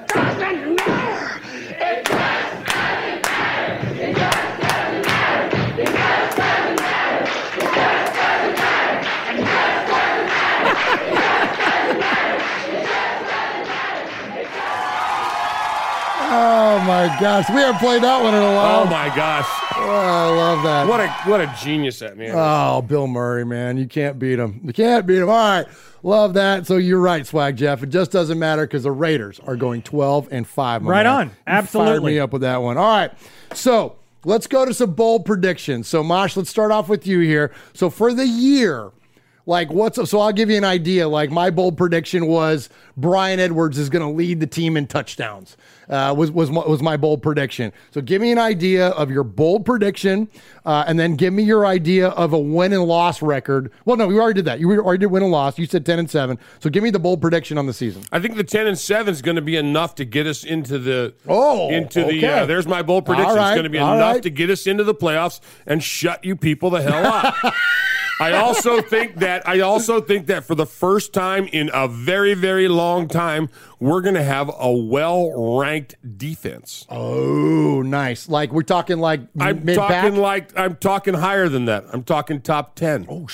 [0.06, 0.83] doesn't
[16.36, 18.82] Oh my gosh, we haven't played that one in a while.
[18.82, 19.46] Oh my gosh.
[19.76, 20.88] Oh, I love that.
[20.88, 22.30] What a what a genius that man.
[22.30, 22.34] is.
[22.36, 24.60] Oh, Bill Murray, man, you can't beat him.
[24.64, 25.28] You can't beat him.
[25.28, 25.66] All right,
[26.02, 26.66] love that.
[26.66, 27.84] So you're right, Swag Jeff.
[27.84, 30.82] It just doesn't matter because the Raiders are going 12 and five.
[30.82, 31.14] Right man.
[31.14, 31.26] on.
[31.28, 32.12] You Fired Absolutely.
[32.14, 32.78] me up with that one.
[32.78, 33.12] All right,
[33.52, 35.86] so let's go to some bold predictions.
[35.86, 37.52] So Mosh, let's start off with you here.
[37.74, 38.90] So for the year.
[39.46, 40.06] Like what's up?
[40.08, 41.08] so I'll give you an idea.
[41.08, 45.56] Like my bold prediction was Bryan Edwards is going to lead the team in touchdowns.
[45.86, 47.70] Uh, was was my, was my bold prediction.
[47.90, 50.28] So give me an idea of your bold prediction,
[50.64, 53.70] uh, and then give me your idea of a win and loss record.
[53.84, 54.60] Well, no, we already did that.
[54.60, 55.58] You already did win and loss.
[55.58, 56.38] You said ten and seven.
[56.60, 58.02] So give me the bold prediction on the season.
[58.12, 60.78] I think the ten and seven is going to be enough to get us into
[60.78, 62.26] the Oh, into the.
[62.26, 63.34] Uh, there's my bold prediction.
[63.36, 64.22] Right, It's going to be enough right.
[64.22, 67.34] to get us into the playoffs and shut you people the hell up.
[68.20, 72.34] I also think that I also think that for the first time in a very
[72.34, 73.48] very long time,
[73.80, 76.86] we're going to have a well ranked defense.
[76.88, 78.28] Oh, nice.
[78.28, 81.84] Like we're talking like I'm mid talking like I'm talking higher than that.
[81.92, 83.06] I'm talking top ten.
[83.10, 83.26] Oh,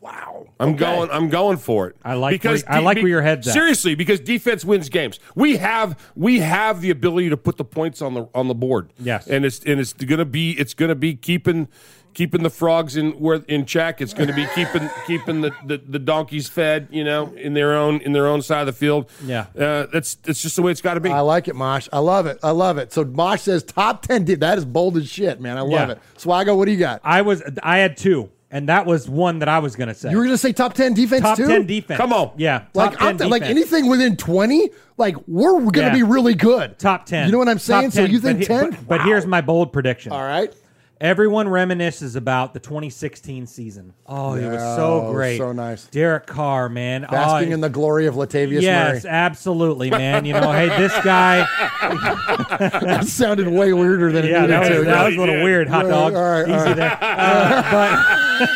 [0.00, 0.46] wow.
[0.60, 0.78] I'm Okay.
[0.78, 1.10] going.
[1.10, 1.96] I'm going for it.
[2.04, 3.54] I like where- I like where your head's at.
[3.54, 5.18] Seriously, because defense wins games.
[5.34, 8.92] We have we have the ability to put the points on the on the board.
[8.98, 9.26] Yes.
[9.26, 11.68] and it's and it's gonna be it's gonna be keeping
[12.14, 14.00] keeping the frogs in where in check.
[14.00, 16.88] It's gonna be keeping keeping the, the, the donkeys fed.
[16.90, 19.10] You know, in their own in their own side of the field.
[19.24, 19.46] Yeah.
[19.58, 21.10] uh, that's that's just the way it's got to be.
[21.10, 21.88] I like it, Mosh.
[21.92, 22.38] I love it.
[22.42, 22.92] I love it.
[22.92, 24.24] So Mosh says top ten.
[24.24, 25.56] Dude, that is bold as shit, man.
[25.56, 25.90] I love Yeah.
[25.92, 25.98] it.
[26.18, 27.00] Swaggo, what do you got?
[27.04, 30.10] I was I had two, and that was one that I was going to say.
[30.10, 31.46] You were going to say top ten defense top too?
[31.46, 31.96] ten defense.
[31.98, 32.32] Come on.
[32.36, 32.64] yeah.
[32.74, 35.94] Like top 10 I'm th- like anything within twenty, like we're, going to Yeah.
[35.94, 36.78] be really good.
[36.78, 37.26] top ten.
[37.26, 37.84] You know what I'm saying?
[37.84, 38.70] Top So you think but he- ten?
[38.70, 40.12] But, but here's my bold prediction.
[40.12, 40.52] All right.
[41.00, 43.94] Everyone reminisces about the 2016 season.
[44.06, 45.38] Oh, it was so Oh, great.
[45.38, 45.86] so nice.
[45.86, 47.06] Derek Carr, man.
[47.10, 49.10] Basking oh, in the glory of Latavius Yes, Murray.
[49.10, 50.26] absolutely, man.
[50.26, 51.38] You know, hey, this guy.
[52.82, 54.90] that sounded way weirder than yeah, it that needed was, to.
[54.90, 56.14] that was a little weird, hot dog.
[56.14, 56.76] all right, all Easy right.
[56.76, 56.98] there.
[57.00, 58.50] Uh,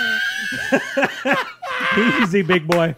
[1.33, 1.39] but
[2.23, 2.95] easy, big boy.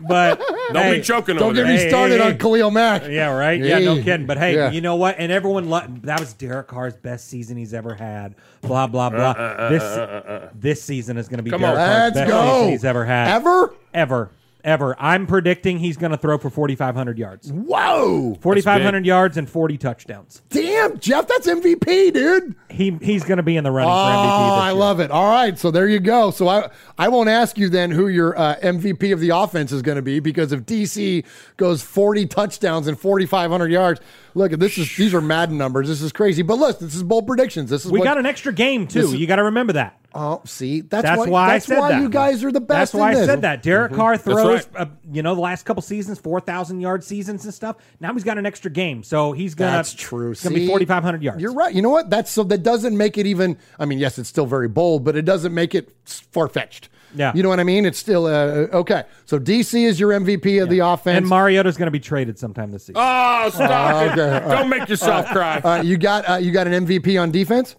[0.00, 0.38] But
[0.72, 1.84] Don't hey, be choking Don't over get there.
[1.84, 2.38] me started hey, on hey.
[2.38, 3.06] Khalil Mack.
[3.08, 3.60] Yeah, right.
[3.60, 4.26] Yeah, no kidding.
[4.26, 4.70] But hey, Yeah.
[4.70, 5.16] you know what?
[5.18, 8.34] And everyone lo- that was Derek Carr's best season he's ever had.
[8.62, 9.18] Blah blah blah.
[9.30, 11.86] uh, uh, uh, uh this uh, this season is going to be Come Derek on.
[11.86, 12.54] Carr's Let's best go.
[12.54, 13.28] season he's ever had.
[13.28, 13.74] Ever?
[13.94, 14.30] ever,
[14.68, 14.94] ever.
[15.00, 18.36] I'm predicting he's going to throw for 4,500 yards, Whoa.
[18.40, 20.42] 4,500 yards and 40 touchdowns.
[20.50, 22.54] Damn, Jeff, that's MVP, dude.
[22.70, 24.56] He he's going to be in the running Oh, for MVP.
[24.56, 25.10] This I love it.
[25.10, 26.30] All right, so there you go.
[26.30, 29.82] So I I won't ask you then who your uh, MVP of the offense is
[29.82, 31.24] going to be because if DC
[31.56, 34.00] goes 40 touchdowns and 4,500 yards,
[34.38, 35.88] look at this is these are Madden numbers.
[35.88, 36.42] This is crazy.
[36.42, 37.68] But look, this is bold predictions.
[37.70, 39.00] This is We what, got an extra game too.
[39.00, 39.98] Is- you got to remember that.
[40.14, 42.00] Oh, see, that's, That's, why, why, that's I said why that.
[42.00, 42.92] you guys are the best.
[42.92, 43.26] That's why in I this.
[43.28, 43.62] said that.
[43.62, 44.68] Derek Carr throws, right.
[44.74, 47.76] uh, you know, the last couple seasons, four thousand yard seasons and stuff.
[48.00, 49.72] Now he's got an extra game, so he's gonna.
[49.72, 50.30] That's true.
[50.30, 51.42] It's gonna be forty five hundred yards.
[51.42, 51.74] You're right.
[51.74, 52.08] You know what?
[52.08, 53.58] That's so that doesn't make it even.
[53.78, 56.88] I mean, yes, it's still very bold, but it doesn't make it far fetched.
[57.14, 57.32] Yeah.
[57.34, 57.84] You know what I mean?
[57.86, 59.04] It's still uh, okay.
[59.24, 61.18] So DC is your MVP of the offense.
[61.18, 62.96] And Mariota's going to be traded sometime this season.
[62.98, 64.18] Oh, stop it!
[64.18, 65.58] Okay, Don't make yourself cry.
[65.58, 67.76] uh, you got uh, you got an MVP on defense.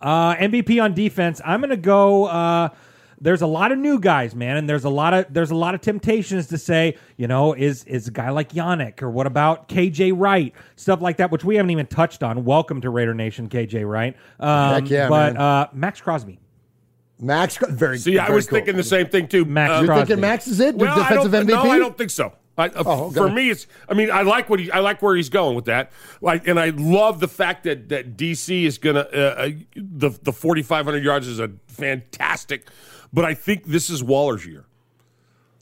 [0.00, 1.40] Uh, MVP on defense.
[1.44, 2.26] I'm going to go.
[2.26, 2.68] Uh,
[3.20, 5.74] there's a lot of new guys, man, and there's a lot of there's a lot
[5.74, 9.68] of temptations to say, you know, is is a guy like Yannick or what about
[9.68, 12.44] KJ Wright, stuff like that, which we haven't even touched on.
[12.44, 14.16] Welcome to Raider Nation, KJ Wright.
[14.38, 15.42] Um, Heck yeah, but man.
[15.42, 16.38] uh, Maxx Crosby.
[17.20, 17.98] Max, very.
[17.98, 18.58] See, I was cool.
[18.58, 19.44] thinking the same thing too.
[19.44, 20.06] Max Uh, You're Crosby.
[20.06, 20.74] thinking Max is it?
[20.76, 21.48] Well, defensive MVP.
[21.48, 22.32] No, I don't think so.
[22.56, 23.14] I, uh, Oh, okay.
[23.16, 23.66] For me, it's.
[23.88, 24.70] I mean, I like what he.
[24.70, 25.90] I like where he's going with that.
[26.20, 29.00] Like, and I love the fact that that DC is gonna.
[29.12, 32.68] Uh, uh, the the forty five hundred yards is a fantastic,
[33.12, 34.64] but I think this is Waller's year.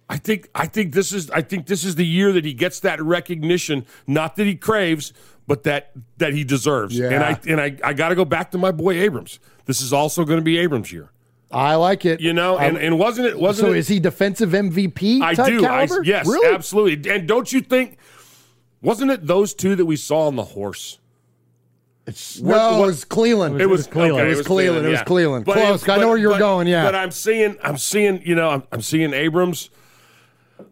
[0.09, 0.49] I think.
[0.55, 1.31] I think this is.
[1.31, 3.85] I think this is the year that he gets that recognition.
[4.07, 5.13] Not that he craves,
[5.47, 6.97] but that that he deserves.
[6.99, 7.11] Yeah.
[7.11, 9.39] And I and I, I got to go back to my boy Abrams.
[9.67, 11.11] This is also going to be Abrams' year.
[11.57, 12.21] I like it.
[12.21, 13.39] You know, and, I- and wasn't it?
[13.39, 13.79] Wasn't so it?
[13.79, 15.21] is he defensive MVP?
[15.23, 15.65] I do.
[15.65, 16.55] I, yes, really?
[16.55, 17.11] absolutely.
[17.11, 17.99] And don't you think?
[18.83, 20.99] Wasn't it those two that we saw on the horse?
[22.07, 23.61] It's no, it was Cleveland.
[23.61, 24.21] It was, Cleveland.
[24.27, 24.87] okay, it was Cleveland.
[24.87, 25.05] It was yeah.
[25.05, 25.45] Cleveland.
[25.45, 25.83] But Close.
[25.83, 26.69] it- I know where you were but- going.
[26.69, 26.85] Yeah.
[26.85, 29.71] But I'm seeing, I'm seeing, you know, I'm, I'm seeing Abrams.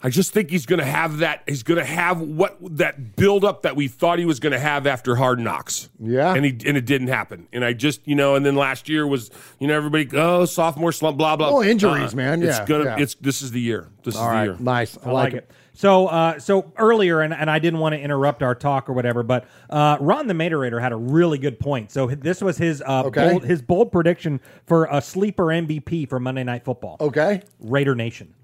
[0.02, 1.42] I just think he's going to have that.
[1.46, 4.86] He's going to have what that buildup that we thought he was going to have
[4.86, 5.88] after Hard Knocks.
[5.98, 7.48] Yeah, and he and it didn't happen.
[7.52, 10.92] And I just, you know, and then last year was, you know, everybody, oh, sophomore
[10.92, 11.50] slump, blah blah.
[11.50, 12.16] Oh, injuries, Uh-uh.
[12.16, 12.42] man.
[12.42, 12.84] It's Yeah, gonna.
[12.84, 12.96] yeah.
[12.98, 13.88] It's this is the year.
[14.02, 14.56] This All is the year.
[14.58, 14.98] Nice.
[15.04, 15.50] I like it.
[15.76, 19.24] So, uh, so earlier, and, and I didn't want to interrupt our talk or whatever,
[19.24, 21.90] but uh, Ron the Materator had a really good point.
[21.90, 23.30] So this was his uh, Okay.
[23.32, 26.96] bold, his bold prediction for a sleeper MVP for Monday Night Football.
[27.00, 28.34] Okay, Raider Nation.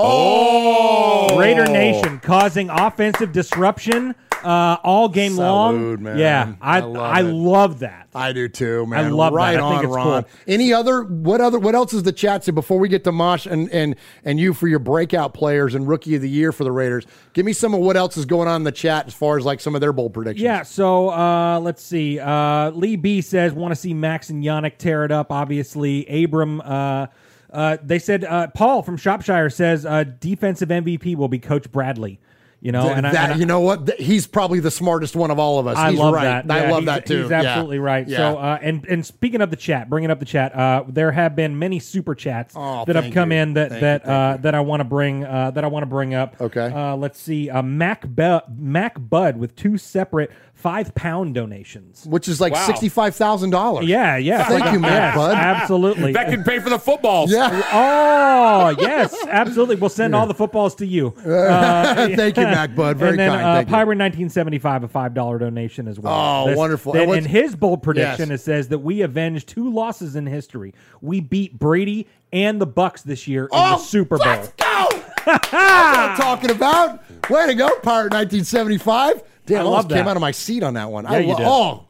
[0.00, 6.02] Oh, Raider Nation causing offensive disruption uh, all game long.
[6.02, 6.18] Man.
[6.18, 7.24] Yeah, I I love I it.
[7.24, 8.08] love that.
[8.14, 9.04] I do too, man.
[9.04, 9.36] I love that.
[9.36, 10.22] right I think on, it's Ron.
[10.24, 10.30] cool.
[10.46, 11.02] Any other?
[11.02, 11.58] What other?
[11.58, 14.54] What else is the chat say before we get to Mosh and and and you
[14.54, 17.04] for your breakout players and rookie of the year for the Raiders?
[17.32, 19.44] Give me some of what else is going on in the chat as far as
[19.44, 20.42] like some of their bold predictions.
[20.42, 22.18] Yeah, so uh, let's see.
[22.18, 26.06] Uh, Lee B says, want to see Maxx and Yannick tear it up, obviously.
[26.24, 27.06] Abram, uh,
[27.52, 32.20] uh, they said, uh, Paul from Shropshire says, uh, defensive MVP will be Coach Bradley.
[32.60, 33.88] You know, and I- and I- you know what?
[34.00, 35.76] He's probably the smartest one of all of us.
[35.76, 36.44] I he's love right.
[36.44, 36.50] that.
[36.52, 37.22] I Yeah, love that too.
[37.22, 37.42] He's Yeah.
[37.42, 38.08] absolutely right.
[38.08, 38.16] Yeah.
[38.16, 41.36] So, uh, and and speaking of the chat, bringing up the chat, uh, there have
[41.36, 43.38] been many super chats Oh, that have come you.
[43.38, 45.84] in that Thank that you, uh, that I want to bring uh, that I want
[45.84, 46.34] to bring up.
[46.40, 46.66] Okay.
[46.74, 47.48] Uh, let's see.
[47.48, 52.66] Uh, Mac Be- Mac Bud with two separate five pound donations, which is like Wow.
[52.66, 53.86] sixty five thousand dollars.
[53.86, 54.44] Yeah, yeah.
[54.48, 55.36] Thank you, Matt Yes, Bud.
[55.36, 56.12] Absolutely.
[56.12, 57.30] That can pay for the footballs.
[57.32, 57.62] Yeah.
[57.72, 59.76] Oh yes, absolutely.
[59.76, 61.08] We'll send all the footballs to you.
[61.24, 62.96] Uh, Thank you, Mac Bud.
[62.96, 63.42] Very and then, kind.
[63.42, 63.72] Uh, Thank you.
[63.72, 66.48] Pirate 1975, a five dollar donation as well.
[66.48, 66.92] Oh, wonderful.
[66.92, 68.40] Then And what's- in his bold prediction, Yes.
[68.40, 70.74] it says that we avenge two losses in history.
[71.00, 74.26] We beat Brady and the Bucs this year in the Oh, Super Bowl.
[74.26, 74.88] Let's go.
[75.24, 77.02] That's what I'm talking about.
[77.30, 79.22] Way to go, Pirate 1975.
[79.48, 81.04] Damn, I, I almost came out of my seat on that one.
[81.04, 81.46] Yeah, I you did.
[81.46, 81.86] Oh,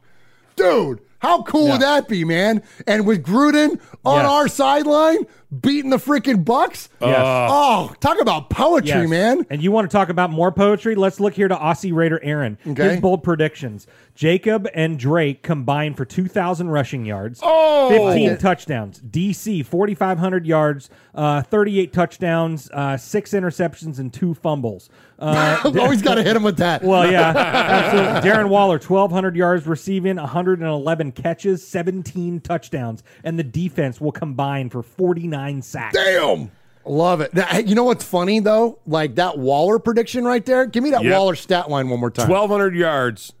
[0.55, 2.63] dude, how cool would that be, man?
[2.87, 5.25] And with Gruden on our sideline
[5.61, 6.89] beating the freaking Bucs.
[7.01, 7.17] Yes.
[7.51, 9.09] Oh, talk about poetry, Yes.
[9.09, 9.45] man.
[9.49, 10.93] And you want to talk about more poetry?
[10.95, 12.57] Let's look here to Aussie Raider Aaron.
[12.67, 12.89] Okay.
[12.91, 13.87] His bold predictions.
[14.15, 17.89] Jacob and Drake combined for 2,000 rushing yards, Oh!
[17.89, 19.01] 15 touchdowns.
[19.01, 24.89] DC, 4,500 yards, uh, 38 touchdowns, uh, six interceptions, and two fumbles.
[25.19, 26.81] Uh, Always got to hit him with that.
[26.81, 28.29] Well, yeah, absolutely.
[28.31, 34.81] Darren Waller, 1,200 yards receiving, 111 catches, 17 touchdowns, and the defense will combine for
[34.81, 35.95] 49 sacks.
[35.95, 36.51] Damn.
[36.85, 37.33] Love it.
[37.33, 38.79] Now, you know what's funny though?
[38.87, 40.65] Like that Waller prediction right there.
[40.65, 41.13] Give me that Yep.
[41.13, 42.25] Waller stat line one more time.
[42.25, 43.33] Twelve hundred yards.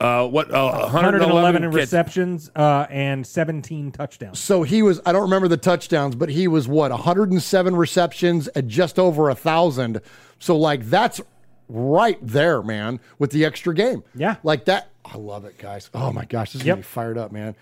[0.00, 0.50] Uh, what?
[0.50, 4.38] Uh, 111 111 catch- receptions uh, and 17 touchdowns.
[4.38, 8.66] So he was, I don't remember the touchdowns, but he was what, 107 receptions at
[8.66, 10.00] just over a thousand.
[10.38, 11.20] So like that's
[11.68, 14.02] right there, man, with the extra game.
[14.14, 14.36] Yeah.
[14.42, 14.88] Like that.
[15.04, 15.90] I love it, guys.
[15.94, 16.74] Oh my gosh, this is Yep.
[16.76, 17.54] gonna be fired up, man.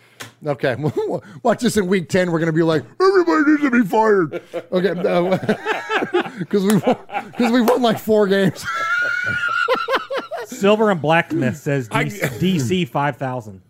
[0.46, 0.76] Okay.
[1.42, 2.30] Watch this in week 10.
[2.30, 4.42] We're gonna be like, everybody needs to be fired.
[4.72, 4.94] Okay.
[6.38, 8.64] Because we because we won like four games.
[10.60, 13.62] Silver and Blacksmith says DC, DC 5,000.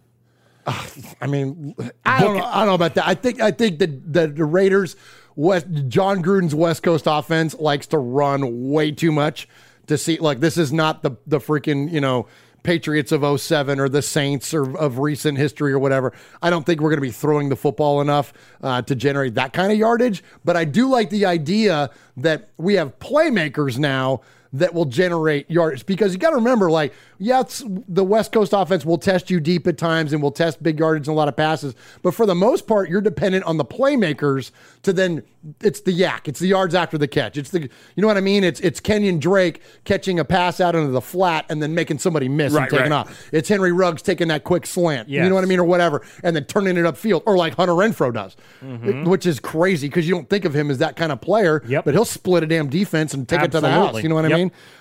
[1.20, 1.74] I mean,
[2.04, 2.44] I don't know.
[2.44, 3.08] I don't know about that.
[3.08, 4.96] I think I think that the, the Raiders,
[5.34, 9.48] West Jon Gruden's West Coast offense likes to run way too much
[9.86, 10.18] to see.
[10.18, 12.26] Like this is not the the freaking you know
[12.62, 16.12] Patriots of 07 or the Saints or of recent history or whatever.
[16.42, 18.32] I don't think we're going to be throwing the football enough
[18.62, 20.22] uh, to generate that kind of yardage.
[20.44, 24.20] But I do like the idea that we have playmakers now
[24.52, 28.52] that will generate yards because you got to remember, like, yeah, it's, the West Coast
[28.54, 31.28] offense will test you deep at times and will test big yardage and a lot
[31.28, 34.50] of passes, but for the most part, you're dependent on the playmakers
[34.82, 35.22] to then
[35.60, 37.68] it's the YAC, it's the yards after the catch, it's the you
[38.02, 38.44] know what I mean?
[38.44, 42.28] It's it's Kenyon Drake catching a pass out into the flat and then making somebody
[42.28, 42.98] miss Right, and taking right.
[43.06, 43.28] off.
[43.32, 46.34] It's Henry Ruggs taking that quick slant, you know what I mean, or whatever, and
[46.36, 49.04] then turning it upfield, or like Hunter Renfrow does, Mm-hmm.
[49.04, 51.84] which is crazy because you don't think of him as that kind of player, Yep.
[51.84, 54.02] but he'll split a damn defense and take it to the house.
[54.02, 54.37] You know what I Yep.
[54.37, 54.37] mean?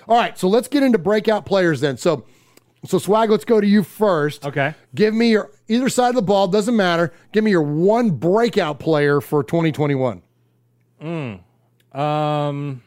[0.08, 1.96] All right, so let's get into breakout players then.
[1.96, 2.24] So,
[2.84, 4.44] so Swag, let's go to you first.
[4.46, 4.74] Okay.
[4.94, 7.12] Give me your either side of the ball doesn't matter.
[7.32, 10.22] Give me your one breakout player for 2021.
[11.02, 11.40] Mm.
[11.98, 12.82] Um,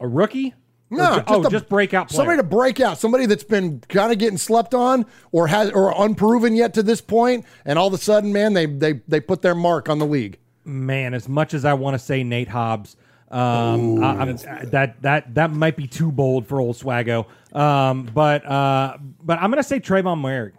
[0.00, 0.54] a rookie?
[0.90, 2.16] No, Or ju- oh, a- just breakout player.
[2.16, 2.98] Somebody to break out.
[2.98, 7.00] Somebody that's been kind of getting slept on or has or unproven yet to this
[7.02, 10.06] point, and all of a sudden, man, they they they put their mark on the
[10.06, 10.38] league.
[10.64, 12.96] Man, as much as I want to say Nate Hobbs,
[13.30, 14.36] um, I, I'm,
[14.70, 17.26] that that that might be too bold for old Swaggo.
[17.54, 20.52] Um, but uh, but I'm gonna say Trevon Moehrig.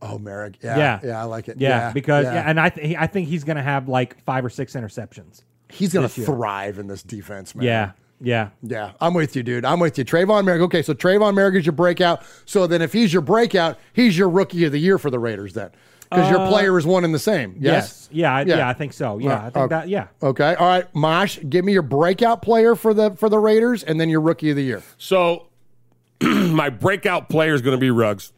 [0.00, 0.56] Oh, Moehrig.
[0.62, 1.60] Yeah, Yeah, yeah, I like it.
[1.60, 2.34] Yeah, because yeah.
[2.34, 5.42] yeah, and I th- I think he's gonna have like five or six interceptions.
[5.70, 6.26] he's gonna this year.
[6.26, 7.64] thrive in this defense, man.
[7.64, 7.92] Yeah.
[8.20, 8.48] Yeah.
[8.64, 9.64] Yeah, I'm with you, dude.
[9.64, 10.04] I'm with you.
[10.04, 10.60] Trevon Moehrig.
[10.62, 12.22] Okay, so Trevon Moehrig is your breakout.
[12.46, 15.54] So then if he's your breakout, he's your rookie of the year for the Raiders
[15.54, 15.70] then.
[16.10, 17.54] Because your Uh, player is one and the same.
[17.58, 18.08] Yes.
[18.10, 18.68] Yeah, I, yeah.
[18.68, 19.18] I think so.
[19.18, 19.68] Yeah, Uh, I think okay.
[19.68, 19.88] that.
[19.88, 20.06] Yeah.
[20.22, 20.54] Okay.
[20.54, 24.08] All right, Mosh, give me your breakout player for the for the Raiders and then
[24.08, 24.82] your rookie of the year.
[24.96, 25.48] So
[26.22, 28.32] my breakout player is going to be Ruggs.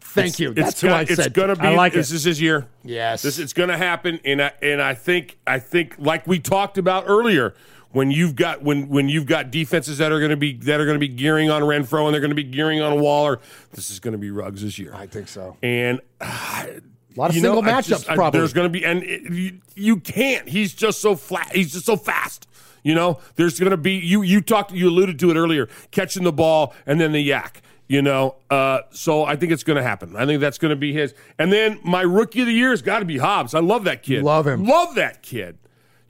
[0.00, 0.50] Thank It's- you.
[0.50, 1.32] It's That's who gonna, I it's said.
[1.34, 1.62] gonna be.
[1.66, 2.16] I like this it.
[2.16, 2.66] is his year.
[2.84, 3.22] Yes.
[3.22, 6.78] This it's going to happen, and I, and I think I think like we talked
[6.78, 7.54] about earlier,
[7.92, 10.84] when you've got when when you've got defenses that are going to be that are
[10.84, 13.38] going to be gearing on Renfrow and they're going to be gearing on Waller,
[13.72, 14.92] this is going to be Ruggs this year.
[14.94, 15.56] I think so.
[15.62, 16.00] And
[17.16, 18.40] a lot of you single I matchups, just- I- probably.
[18.40, 20.48] there's going to be, and it, you, you can't.
[20.48, 21.50] He's just so flat.
[21.54, 22.46] He's just so fast.
[22.84, 24.22] You know, there's going to be you.
[24.22, 24.72] You talked.
[24.72, 25.68] You alluded to it earlier.
[25.90, 27.56] Catching the ball and then the YAC.
[27.88, 30.14] You know, uh, so I think it's going to happen.
[30.14, 31.14] I think that's going to be his.
[31.38, 33.54] And then my rookie of the year has got to be Hobbs.
[33.54, 34.22] I love that kid.
[34.22, 34.64] Love him.
[34.64, 35.56] Love that kid.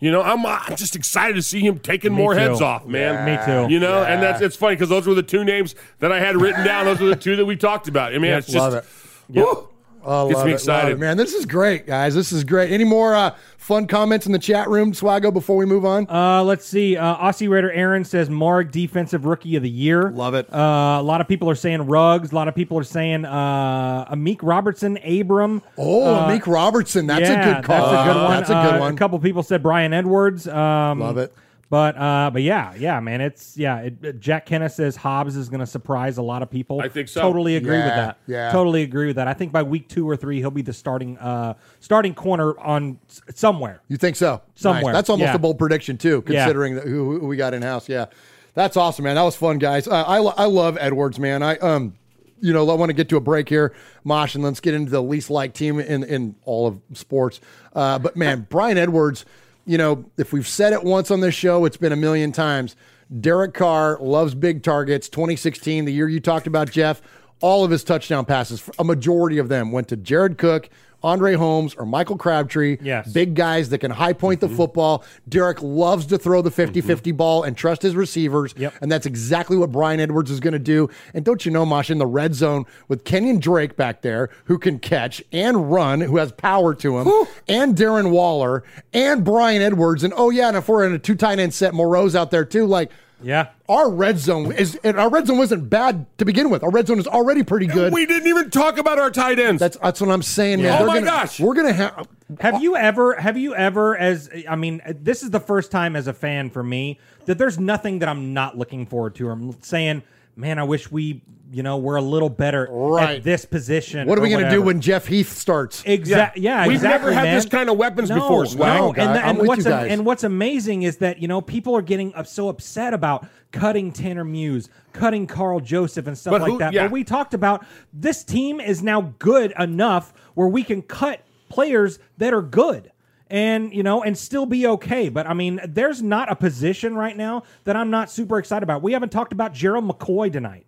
[0.00, 2.40] You know, I'm, I'm just excited to see him taking Me more too.
[2.40, 3.26] heads off, man.
[3.26, 3.62] Yeah.
[3.62, 3.72] Me too.
[3.72, 6.36] You know, and that's it's funny because those were the two names that I had
[6.40, 6.84] written down.
[6.84, 8.12] Those were the two that we talked about.
[8.12, 8.84] I mean, Yep, it's just love it.
[9.28, 9.68] Woo!
[10.04, 10.88] Oh, Gets love me it, excited.
[10.90, 11.16] love it, man.
[11.16, 12.14] This is great, guys.
[12.14, 12.70] This is great.
[12.72, 16.06] Any more uh, fun comments in the chat room, Swaggo, before we move on?
[16.08, 16.96] Uh, let's see.
[16.96, 20.10] Uh, Aussie Raider Aaron says Moehrig defensive rookie of the year.
[20.10, 20.52] Love it.
[20.52, 22.32] Uh, a lot of people are saying Ruggs.
[22.32, 25.62] A lot of people are saying uh, Amik Robertson, Abram.
[25.76, 27.06] Oh, Uh, Meek Robertson.
[27.06, 27.90] That's yeah, a good call.
[27.90, 28.30] That's a good one.
[28.30, 28.94] That's a good Uh, one.
[28.94, 30.46] A couple people said Bryan Edwards.
[30.48, 31.34] Um, Love it.
[31.70, 33.20] But uh, but yeah, yeah, man.
[33.20, 33.80] It's yeah.
[33.80, 36.80] It, Jack Kenna says Hobbs is going to surprise a lot of people.
[36.80, 37.20] I think so.
[37.20, 38.18] Totally agree with Yeah, that.
[38.26, 38.50] yeah.
[38.52, 39.28] Totally agree with that.
[39.28, 42.98] I think by week two or three, he'll be the starting uh, starting corner on
[43.10, 43.82] s- somewhere.
[43.88, 44.40] You think so?
[44.54, 44.84] Somewhere.
[44.84, 44.94] Nice.
[44.94, 45.34] That's almost Yeah.
[45.34, 46.44] a bold prediction too, Yeah.
[46.44, 47.86] considering that who, who we got in house.
[47.86, 48.06] Yeah,
[48.54, 49.16] that's awesome, man.
[49.16, 49.86] That was fun, guys.
[49.86, 51.42] Uh, I lo- I love Edwards, man.
[51.42, 51.94] I um,
[52.40, 54.90] you know, I want to get to a break here, Mosh, and let's get into
[54.90, 57.42] the least liked team in in all of sports.
[57.74, 59.26] Uh, but man, Bryan Edwards,
[59.68, 62.74] you know, if we've said it once on this show, it's been a million times.
[63.20, 65.10] Derek Carr loves big targets.
[65.10, 67.02] 2016, the year you talked about, Jeff.
[67.40, 70.70] All of his touchdown passes, a majority of them went to Jared Cook,
[71.02, 72.78] Andre Holmes, or Michael Crabtree.
[72.80, 73.12] Yes.
[73.12, 74.50] Big guys that can high point Mm-hmm.
[74.50, 75.04] the football.
[75.28, 78.52] Derek loves to throw the 50 50 ball and trust his receivers.
[78.56, 78.74] Yep.
[78.80, 80.88] And that's exactly what Bryan Edwards is going to do.
[81.14, 84.58] And don't you know, Mosh, in the red zone with Kenyon Drake back there, who
[84.58, 90.04] can catch and run, who has power to him, and Darren Waller, and Bryan Edwards.
[90.04, 92.44] And oh, yeah, and if we're in a two tight end set, Moreau's out there
[92.44, 92.66] too.
[92.66, 92.90] Like,
[93.22, 93.48] Yeah.
[93.68, 96.62] our red zone is, and our red zone wasn't bad to begin with.
[96.62, 97.92] Our red zone is already pretty good.
[97.92, 99.58] We didn't even talk about our tight ends.
[99.60, 100.74] That's that's what I'm saying, man.
[100.74, 101.40] Oh They're my gonna- gosh.
[101.40, 102.06] we're gonna have.
[102.40, 106.06] Have you ever, have you ever, as I mean, this is the first time as
[106.06, 109.30] a fan for me that there's nothing that I'm not looking forward to.
[109.30, 110.02] I'm saying,
[110.36, 113.16] man, I wish we, you know, we're a little better Right.
[113.18, 114.06] at this position.
[114.06, 115.82] What are we going to do when Jeff Heath starts?
[115.86, 116.42] Exactly.
[116.42, 117.34] Yeah, We've exactly, never had man.
[117.36, 118.78] this kind of weapons no, before, Swag.
[118.80, 119.90] No, and, the- and what's you guys.
[119.90, 123.92] and what's amazing is that you know people are getting up so upset about cutting
[123.92, 126.72] Tanner Muse, cutting Karl Joseph, and stuff But like who- that.
[126.72, 126.84] yeah.
[126.84, 131.98] But we talked about this team is now good enough where we can cut players
[132.18, 132.92] that are good.
[133.30, 135.10] And you know, and still be okay.
[135.10, 138.82] But I mean, there's not a position right now that I'm not super excited about.
[138.82, 140.64] We haven't talked about Gerald McCoy tonight.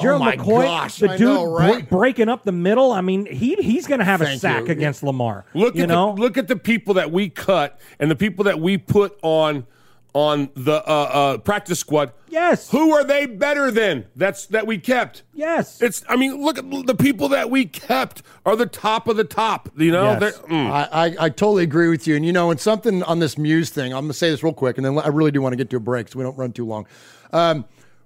[0.00, 1.88] Gerald Oh my McCoy, gosh, the dude know, right?
[1.88, 2.90] bre- breaking up the middle.
[2.92, 4.72] I mean, he he's going to have a sack you.
[4.72, 5.44] against Lamar.
[5.54, 8.44] Look you at know, the, look at the people that we cut and the people
[8.44, 9.66] that we put on
[10.12, 12.12] on the uh, uh, practice squad.
[12.28, 12.70] Yes.
[12.70, 14.06] Who are they better than?
[14.16, 15.22] That's that we kept.
[15.32, 16.04] yes, It's.
[16.08, 19.68] I mean, look at the people that we kept are the top of the top.
[19.76, 20.16] You know.
[20.20, 20.38] Yes.
[20.38, 20.70] Mm.
[20.70, 22.16] I, I, I totally agree with you.
[22.16, 24.52] And you know, and something on this Muse thing, I'm going to say this real
[24.52, 26.36] quick, and then I really do want to get to a break so we don't
[26.38, 26.86] run too long.
[27.32, 27.64] Um,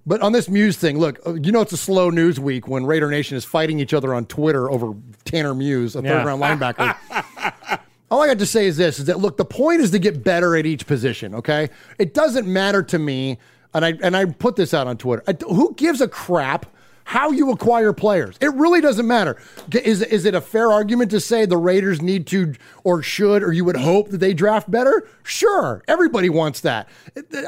[0.09, 2.87] but on this Muse thing, look, uh, you know, it's a slow news week when
[2.87, 4.95] Raider Nation is fighting each other on Twitter over
[5.25, 6.25] Tanner Muse, a Yeah.
[6.25, 6.97] third round linebacker.
[8.11, 10.25] All I got to say is this: is that look, the point is to get
[10.25, 11.35] better at each position.
[11.35, 11.69] Okay,
[11.99, 13.39] it doesn't matter to me,
[13.75, 15.23] and I and I put this out on Twitter.
[15.29, 16.65] I, who gives a crap
[17.09, 18.37] how you acquire players?
[18.39, 19.39] It really doesn't matter.
[19.73, 22.53] Is is it a fair argument to say the Raiders need to
[22.85, 25.09] or should or you would hope that they draft better?
[25.23, 26.87] Sure, everybody wants that.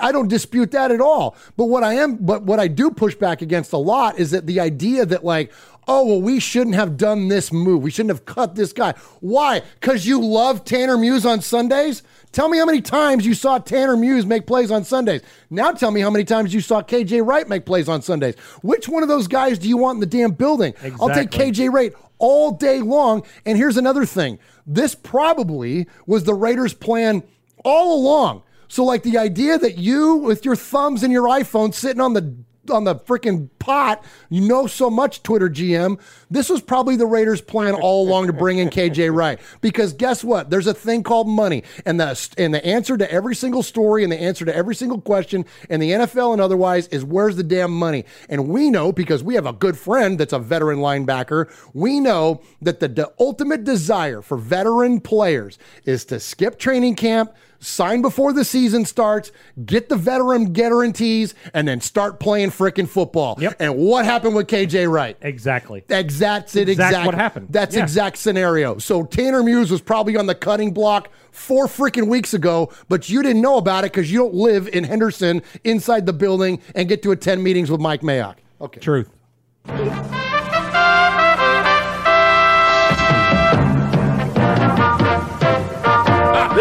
[0.00, 1.36] I don't dispute that at all.
[1.58, 4.46] But what I am, but what I do push back against a lot is that
[4.46, 5.52] the idea that like
[5.88, 7.82] oh, well, we shouldn't have done this move.
[7.82, 8.94] We shouldn't have cut this guy.
[9.18, 9.62] Why?
[9.80, 12.04] Because you love Tanner Muse on Sundays?
[12.32, 15.22] Tell me how many times you saw Tanner Muse make plays on Sundays.
[15.50, 18.36] Now tell me how many times you saw KJ Wright make plays on Sundays.
[18.62, 20.74] Which one of those guys do you want in the damn building?
[21.00, 23.24] I'll take KJ Wright all day long.
[23.44, 27.24] And here's another thing this probably was the Raiders' plan
[27.64, 28.42] all along.
[28.68, 32.36] So, like the idea that you, with your thumbs and your iPhone sitting on the
[32.70, 34.04] on the freaking pot.
[34.28, 36.00] You know so much, Twitter GM.
[36.30, 40.24] This was probably the Raiders' plan all along to bring in KJ Wright because guess
[40.24, 40.50] what?
[40.50, 44.12] There's a thing called money, and the and the answer to every single story and
[44.12, 47.72] the answer to every single question in the NFL and otherwise is where's the damn
[47.72, 48.04] money?
[48.28, 51.52] And we know because we have a good friend that's a veteran linebacker.
[51.74, 57.34] We know that the, the ultimate desire for veteran players is to skip training camp
[57.60, 59.30] sign before the season starts,
[59.64, 63.36] get the veteran guarantees, and then start playing freaking football.
[63.38, 63.56] Yep.
[63.60, 65.16] And what happened with KJ Wright?
[65.20, 65.84] Exactly.
[65.86, 66.68] That's it.
[66.68, 67.46] Exact Exact what happened.
[67.50, 67.82] That's Yeah.
[67.82, 68.78] exact scenario.
[68.78, 73.22] So Tanner Muse was probably on the cutting block four freaking weeks ago, but you
[73.22, 77.02] didn't know about it because you don't live in Henderson inside the building and get
[77.02, 78.36] to attend meetings with Mike Mayock.
[78.60, 78.80] Okay.
[78.80, 79.10] Truth.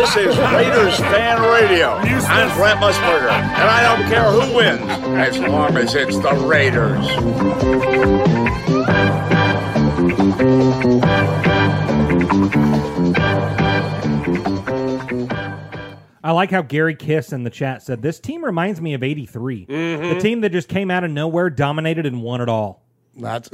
[0.10, 1.90] This is Raiders Fan Radio.
[1.94, 4.82] I'm Brent Musburger, and I don't care who wins
[5.20, 7.06] as long as it's the Raiders.
[16.22, 19.66] I like how Gary Kiss in the chat said this team reminds me of '83,
[19.66, 20.10] Mm-hmm.
[20.16, 22.84] the team that just came out of nowhere, dominated, and won it all.
[23.16, 23.50] That's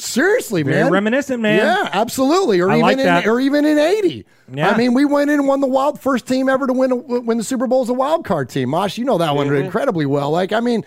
[0.00, 0.92] seriously, Very man.
[0.92, 1.58] reminiscent, man.
[1.58, 2.60] Yeah, absolutely.
[2.60, 3.26] Or I even like in, that.
[3.26, 4.24] or even in eighty.
[4.52, 4.70] Yeah.
[4.70, 7.38] I mean, we went in and won the wild first team ever to win win
[7.38, 8.70] the Super Bowl as a wild card team.
[8.70, 9.64] Mosh, you know that one Mm-hmm.
[9.64, 10.30] incredibly well.
[10.30, 10.84] Like, I mean,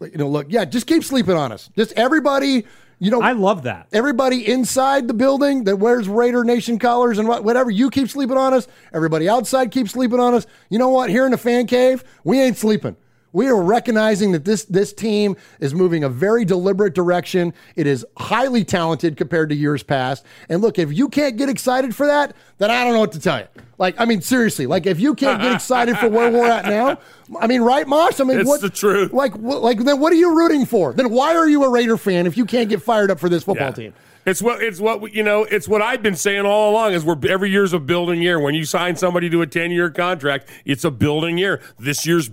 [0.00, 1.70] you know, look, yeah, just keep sleeping on us.
[1.76, 2.64] Just everybody.
[2.98, 3.88] You know, I love that.
[3.92, 8.54] Everybody inside the building that wears Raider Nation collars and whatever, you keep sleeping on
[8.54, 8.66] us.
[8.90, 10.46] Everybody outside keeps sleeping on us.
[10.70, 11.10] You know what?
[11.10, 12.96] Here in the fan cave, we ain't sleeping.
[13.32, 17.52] We are recognizing that this this team is moving a very deliberate direction.
[17.74, 20.24] It is highly talented compared to years past.
[20.48, 23.20] And look, if you can't get excited for that, then I don't know what to
[23.20, 23.46] tell you.
[23.78, 26.98] Like, I mean, seriously, like if you can't get excited for where we're at now,
[27.38, 28.20] I mean, right, Mosh?
[28.20, 29.12] I mean, It's what the truth.
[29.12, 30.94] Like, what, like then what are you rooting for?
[30.94, 33.42] Then why are you a Raider fan if you can't get fired up for this
[33.44, 33.72] football Yeah.
[33.72, 33.94] team?
[34.26, 35.44] It's what it's what you know.
[35.44, 36.92] It's what I've been saying all along.
[36.92, 38.40] Is we're every year's a building year.
[38.40, 41.62] When you sign somebody to a ten year contract, it's a building year.
[41.78, 42.28] This year's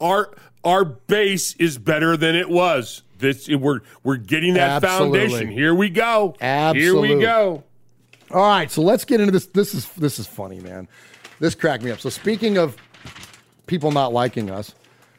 [0.00, 0.34] our
[0.64, 3.02] our base is better than it was.
[3.18, 5.20] This we're we're getting that Absolutely.
[5.20, 5.50] foundation.
[5.50, 6.34] Here we go.
[6.40, 7.62] Here we go.
[8.30, 9.46] All right, so let's get into this.
[9.46, 10.88] This is this is funny, man.
[11.40, 12.00] This cracked me up.
[12.00, 12.76] So speaking of
[13.66, 14.74] people not liking us,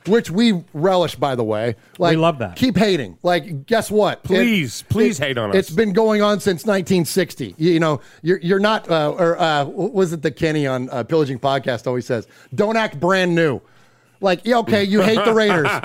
[0.08, 2.56] which we relish, by the way, like We love that.
[2.56, 3.18] Keep hating.
[3.24, 4.24] Like, guess what?
[4.24, 5.56] Please, please hate on us.
[5.56, 7.56] It's been going on since 1960.
[7.58, 8.90] You, you know, you're you're not.
[8.90, 12.28] Uh, or uh, what was it the Kenny on uh, Pillaging Podcast always says?
[12.54, 13.62] Don't act brand new.
[14.22, 15.68] Like, okay, you hate the Raiders,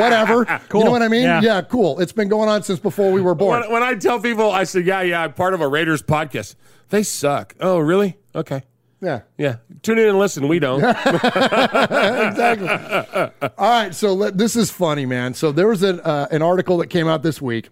[0.00, 0.44] whatever.
[0.68, 0.80] Cool.
[0.80, 1.22] You know what I mean?
[1.24, 1.40] Yeah.
[1.42, 2.00] yeah, cool.
[2.00, 3.60] It's been going on since before we were born.
[3.60, 6.54] When, when I tell people, I say, "Yeah, yeah, I'm part of a Raiders podcast."
[6.88, 7.54] They suck.
[7.60, 8.16] Oh, really?
[8.34, 8.62] Okay.
[9.00, 9.20] Yeah.
[9.36, 9.56] Yeah.
[9.82, 10.48] Tune in and listen.
[10.48, 10.82] We don't.
[10.84, 12.68] exactly.
[13.56, 15.34] All right, so let, this is funny, man.
[15.34, 17.68] So there was an uh, an article that came out this week.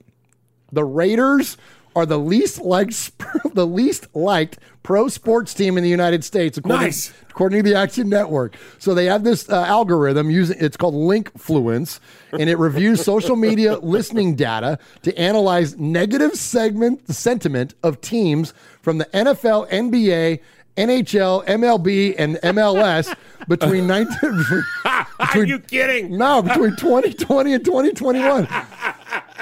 [0.72, 1.56] The Raiders
[1.96, 3.12] are the least liked
[3.54, 7.12] the least liked pro sports team in the United States, according, Nice.
[7.28, 8.54] according to the Action Network.
[8.78, 11.98] So they have this uh, algorithm using it's called Linkfluence,
[12.32, 18.98] and it reviews social media listening data to analyze negative segment sentiment of teams from
[18.98, 20.40] the NFL, NBA.
[20.76, 23.14] NHL, MLB, and MLS
[23.48, 24.16] between 19.
[24.84, 26.16] Are you kidding?
[26.16, 28.48] No, between 2020 and 2021.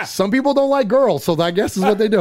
[0.05, 2.21] Some people don't like girls, so I guess is what they do.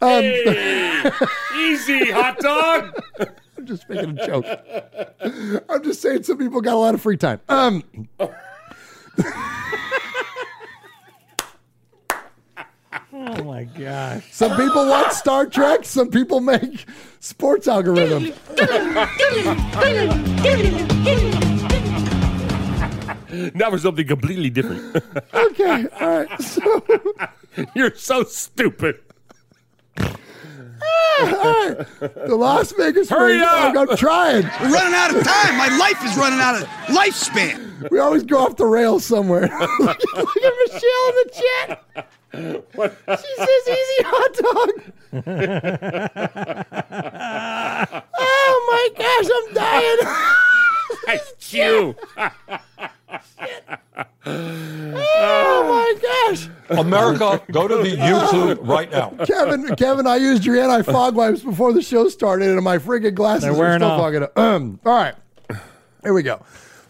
[0.00, 1.10] Um, Hey,
[1.56, 3.00] easy, hot dog.
[3.56, 4.46] I'm just making a joke.
[5.68, 7.40] I'm just saying some people got a lot of free time.
[7.48, 7.82] Um,
[13.16, 14.24] Oh my gosh.
[14.32, 15.84] some people watch Star Trek.
[15.84, 16.84] Some people make
[17.20, 18.32] sports algorithm.
[23.54, 24.96] Now for something completely different.
[25.32, 26.40] Okay, all right.
[26.42, 26.84] So,
[27.74, 29.00] You're so stupid.
[29.98, 30.14] Ah,
[31.20, 31.86] all right.
[32.26, 33.76] The Las Vegas Hurry Raiders- up!
[33.90, 34.42] I'm trying.
[34.60, 35.56] We're running out of time.
[35.56, 37.90] My life is running out of lifespan.
[37.90, 39.42] We always go off the rails somewhere.
[39.78, 41.30] look, at- look at Michelle in the
[41.66, 42.08] chat.
[42.34, 44.70] She says easy hot dog.
[48.16, 49.98] oh my gosh, I'm dying.
[51.06, 51.94] That's you.
[54.26, 56.48] oh my gosh.
[56.78, 59.10] America, go to the YouTube right now.
[59.26, 63.14] Kevin, Kevin, I used your anti fog wipes before the show started, and my friggin'
[63.14, 64.00] glasses They're are still off.
[64.00, 64.36] fogging up.
[64.38, 65.14] Um, all right,
[66.02, 66.40] here we go.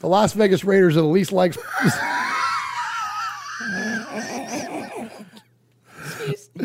[0.01, 1.59] The Las Vegas Raiders are the least liked.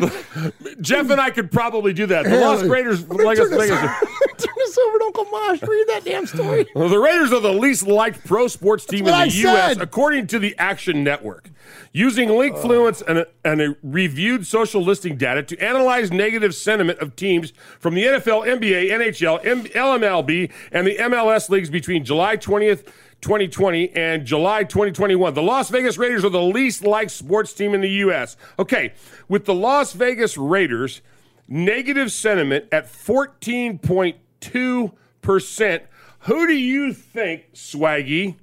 [0.80, 2.24] Jeff and I could probably do that.
[2.24, 4.00] The let me- Raiders, me like turn us, this- like
[4.40, 5.60] Turn this over to Uncle Mosh.
[5.62, 6.66] Read that damn story.
[6.74, 9.74] Well, the Raiders are the least liked pro sports team in the I U.S.
[9.74, 9.82] said.
[9.82, 11.50] according to the Action Network.
[11.92, 17.16] Using Linkfluence and a, and a reviewed social listing data to analyze negative sentiment of
[17.16, 22.86] teams from the NFL, NBA, NHL, M- LMLB, and the MLS leagues between July 20th,
[23.20, 25.34] 2020 and July 2021.
[25.34, 28.36] The Las Vegas Raiders are the least liked sports team in the U.S.
[28.58, 28.92] Okay,
[29.28, 31.00] with the Las Vegas Raiders,
[31.48, 35.80] negative sentiment at 14.2%.
[36.24, 38.36] Who do you think, Swaggy,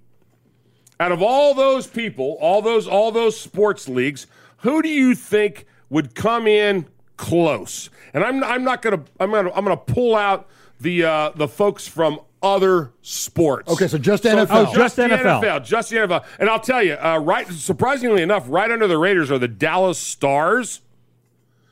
[0.99, 4.27] out of all those people, all those all those sports leagues,
[4.57, 6.87] who do you think would come in
[7.17, 7.89] close?
[8.13, 10.47] And I'm I'm not gonna I'm gonna I'm gonna pull out
[10.79, 13.72] the uh, the folks from other sports.
[13.72, 14.68] Okay, so just So- NFL.
[14.69, 15.59] oh, just the NFL.
[15.64, 16.23] Just the NFL.
[16.39, 19.97] And I'll tell you, uh, right surprisingly enough, right under the Raiders are the Dallas
[19.97, 20.81] Stars,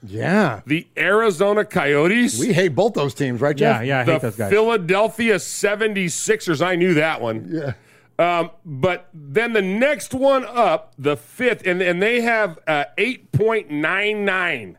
[0.04, 0.62] Yeah.
[0.66, 2.40] the Arizona Coyotes.
[2.40, 3.84] We hate both those teams, right, Jeff?
[3.84, 6.62] Yeah, yeah, I the Philadelphia 76ers.
[6.66, 7.50] I knew that one.
[7.52, 7.74] Yeah.
[8.18, 14.76] Um, but then the next one up, the fifth, and, and they have uh, 8.99.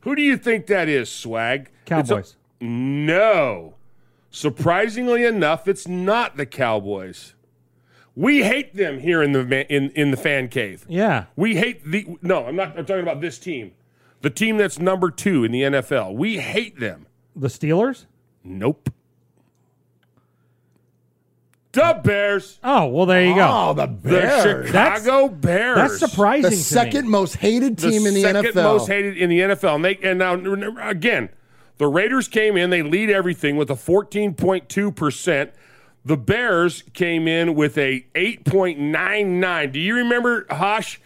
[0.00, 1.68] Who do you think that is, Swag?
[1.86, 2.36] It's a- Cowboys.
[2.60, 3.74] no.
[4.30, 7.34] Surprisingly enough, it's not the Cowboys.
[8.14, 10.84] We hate them here in the in, in the fan cave.
[10.88, 11.26] Yeah.
[11.36, 13.72] We hate the no, I'm not I'm talking about this team.
[14.22, 16.14] The team that's number 2 in the NFL.
[16.14, 17.06] We hate them.
[17.34, 18.04] The Steelers?
[18.44, 18.90] Nope.
[21.72, 22.58] The Bears.
[22.64, 23.48] Oh, well, there you go.
[23.48, 24.44] Oh, the Bears.
[24.44, 25.76] The Chicago Bears.
[25.76, 27.10] that's surprising The to second me.
[27.12, 28.42] most hated team in the NFL.
[28.42, 29.76] second most hated in the NFL.
[29.76, 31.28] And they and now again,
[31.80, 35.50] the Raiders came in, they lead everything with a 14.2%.
[36.04, 39.72] The Bears came in with a 8.99.
[39.72, 41.00] Do you remember Hush?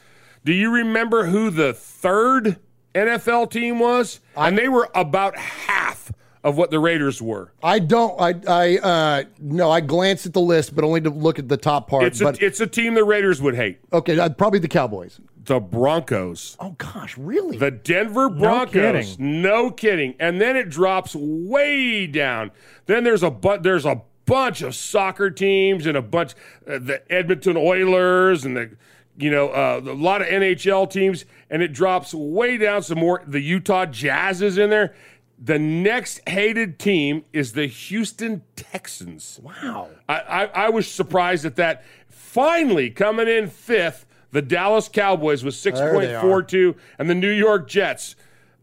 [0.44, 2.58] Do you remember who the third
[2.92, 4.18] NFL team was?
[4.36, 6.10] and they were about half
[6.42, 7.52] of what the Raiders were.
[7.62, 8.20] I don't.
[8.20, 8.34] I.
[8.48, 8.78] I.
[8.78, 9.70] Uh, no.
[9.70, 12.02] I glanced at the list, but only to look at the top part.
[12.02, 13.78] It's a, but it's a team the Raiders would hate.
[13.92, 15.20] okay, uh, probably the Cowboys.
[15.44, 16.56] The Broncos.
[16.60, 17.56] Oh gosh, really?
[17.58, 18.72] The Denver Broncos.
[18.72, 19.42] kidding.
[19.42, 20.14] No kidding.
[20.18, 22.50] And then it drops way down.
[22.86, 26.32] Then there's a bu- there's a bunch of soccer teams and a bunch
[26.66, 28.70] uh, the Edmonton Oilers and the
[29.16, 33.22] you know uh, a lot of NHL teams and it drops way down some more
[33.26, 34.94] the Utah Jazz is in there.
[35.38, 39.40] The next hated team is the Houston Texans.
[39.42, 39.90] Wow.
[40.08, 41.84] I, I, I was surprised at that.
[42.08, 46.22] Finally, coming in fifth, the Dallas Cowboys with There they are.
[46.22, 48.16] 6.42, and the New York Jets.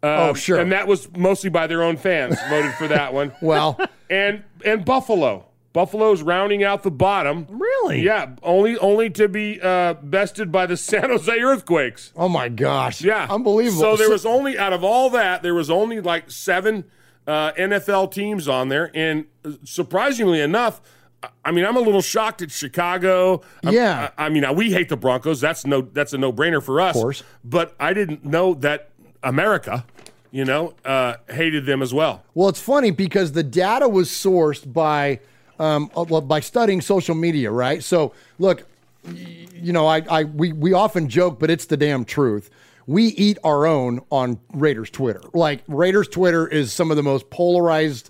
[0.04, 0.60] Uh, Oh, sure.
[0.60, 3.32] And that was mostly by their own fans voted for that one.
[3.42, 3.80] Well,
[4.10, 5.46] and and Buffalo.
[5.74, 7.48] Buffalo's rounding out the bottom.
[7.50, 8.02] Really?
[8.02, 12.12] Yeah, only only to be uh, bested by the San Jose Earthquakes.
[12.18, 13.02] oh my gosh.
[13.02, 13.82] Yeah, Unbelievable.
[13.82, 16.84] So there was only out of all that, there was only like seven
[17.26, 20.82] uh, NFL teams on there, and uh, surprisingly enough,
[21.46, 23.42] I- mean, I'm a little shocked at Chicago.
[23.64, 24.10] I'm- Yeah.
[24.18, 25.42] I, I mean, we hate the Broncos.
[25.42, 26.96] That's no, that's a no brainer for us.
[26.96, 27.24] Of course.
[27.44, 28.90] but I didn't know that
[29.24, 29.86] America,
[30.32, 32.24] you know, uh, hated them as well.
[32.34, 35.20] Well, it's funny because the data was sourced by
[35.60, 35.92] um,
[36.28, 37.84] by studying social media, right?
[37.84, 38.64] So, look,
[39.14, 42.50] you know, I, I we we often joke, but it's the damn truth.
[42.88, 45.22] We eat our own on Raiders Twitter.
[45.34, 48.10] Like Raiders Twitter is some of the most polarized,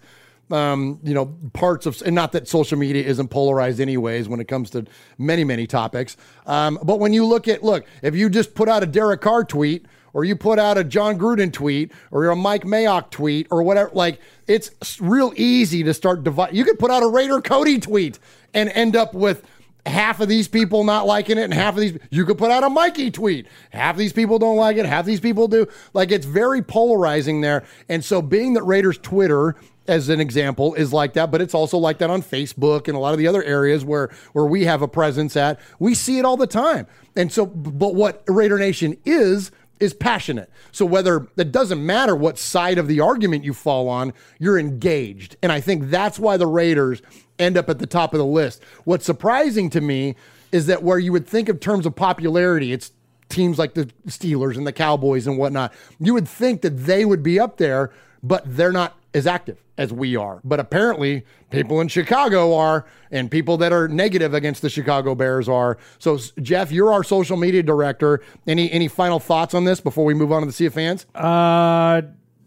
[0.52, 4.48] um, you know, parts of, and not that social media isn't polarized anyways when it
[4.48, 4.86] comes to
[5.18, 6.18] many many topics.
[6.46, 9.44] Um, but when you look at, look, if you just put out a Derek Carr
[9.44, 13.64] tweet or you put out a Jon Gruden tweet or a Mike Mayock tweet or
[13.64, 16.54] whatever, like it's real easy to start divide.
[16.54, 18.20] You could put out a Raider Cody tweet
[18.54, 19.44] and end up with
[19.86, 22.64] half of these people not liking it and half of these you could put out
[22.64, 23.48] a Mikey tweet.
[23.72, 25.68] Half these people don't like it, half these people do.
[25.94, 27.64] Like it's very polarizing there.
[27.90, 29.56] And so being that Raiders Twitter
[29.92, 33.00] as an example is like that, but it's also like that on Facebook and a
[33.00, 35.60] lot of the other areas where where we have a presence at.
[35.80, 36.88] We see it all the time.
[37.16, 39.52] And so but what Raider Nation is
[39.82, 40.50] is passionate.
[40.72, 45.36] So whether it doesn't matter what side of the argument you fall on, you're engaged.
[45.44, 47.02] And I think that's why the Raiders
[47.38, 48.64] end up at the top of the list.
[48.86, 50.16] What's surprising to me
[50.52, 52.92] is that where you would think of terms of popularity, it's
[53.28, 55.74] teams like the Steelers and the Cowboys and whatnot.
[56.00, 57.92] You would think that they would be up there,
[58.22, 60.40] but they're not as active as we are.
[60.44, 65.50] But apparently, people in Chicago are, and people that are negative against the Chicago Bears
[65.50, 65.78] are.
[66.00, 68.22] So, Jeff, you're our social media director.
[68.48, 71.06] Any any final thoughts on this before we move on to the Sea of Fans?
[71.14, 72.02] Uh,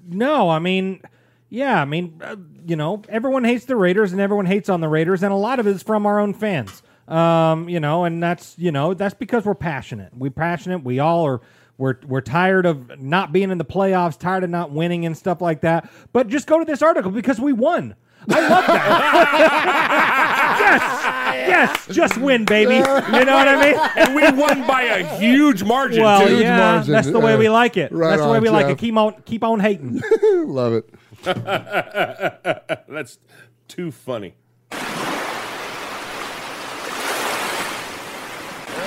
[0.08, 1.02] no, I mean,
[1.48, 2.36] yeah, I mean, uh,
[2.66, 5.60] you know, everyone hates the Raiders and everyone hates on the Raiders, and a lot
[5.60, 6.82] of it is from our own fans.
[7.08, 10.16] Um, you know, and that's you know that's because we're passionate.
[10.16, 10.84] We're passionate.
[10.84, 11.40] We all are.
[11.76, 15.40] We're we're tired of not being in the playoffs, tired of not winning and stuff
[15.40, 15.90] like that.
[16.12, 17.96] But just go to this article because we won.
[18.30, 20.54] I love that.
[21.48, 22.76] yes, yes, just win, baby.
[22.76, 23.74] You know what I mean?
[23.96, 26.02] And we won by a huge margin.
[26.02, 26.38] Well, too.
[26.38, 27.92] yeah, that's the way we like it.
[27.92, 28.78] Right that's the way on, we like it.
[28.78, 30.00] Keep on, keep on hating.
[30.22, 30.88] Love it.
[32.86, 33.18] That's
[33.66, 34.34] too funny.
[34.70, 34.86] There he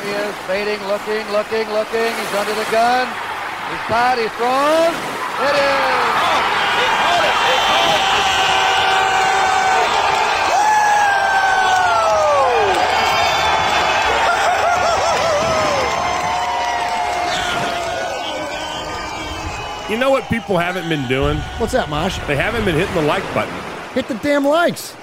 [0.09, 2.11] is, fading, looking, looking, looking.
[2.15, 3.07] He's under the gun.
[3.69, 4.95] He's tied, he throws.
[5.43, 5.97] It is.
[19.89, 21.37] You know what people haven't been doing?
[21.59, 22.17] What's that, Mosh?
[22.27, 23.53] They haven't been hitting the like button.
[23.93, 24.93] Hit the damn likes.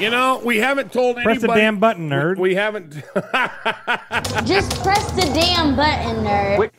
[0.00, 1.60] You know, we haven't told Press the anybody.
[1.60, 2.38] damn button, nerd.
[2.38, 2.92] We haven't.
[4.46, 6.70] Just press the damn button, nerd.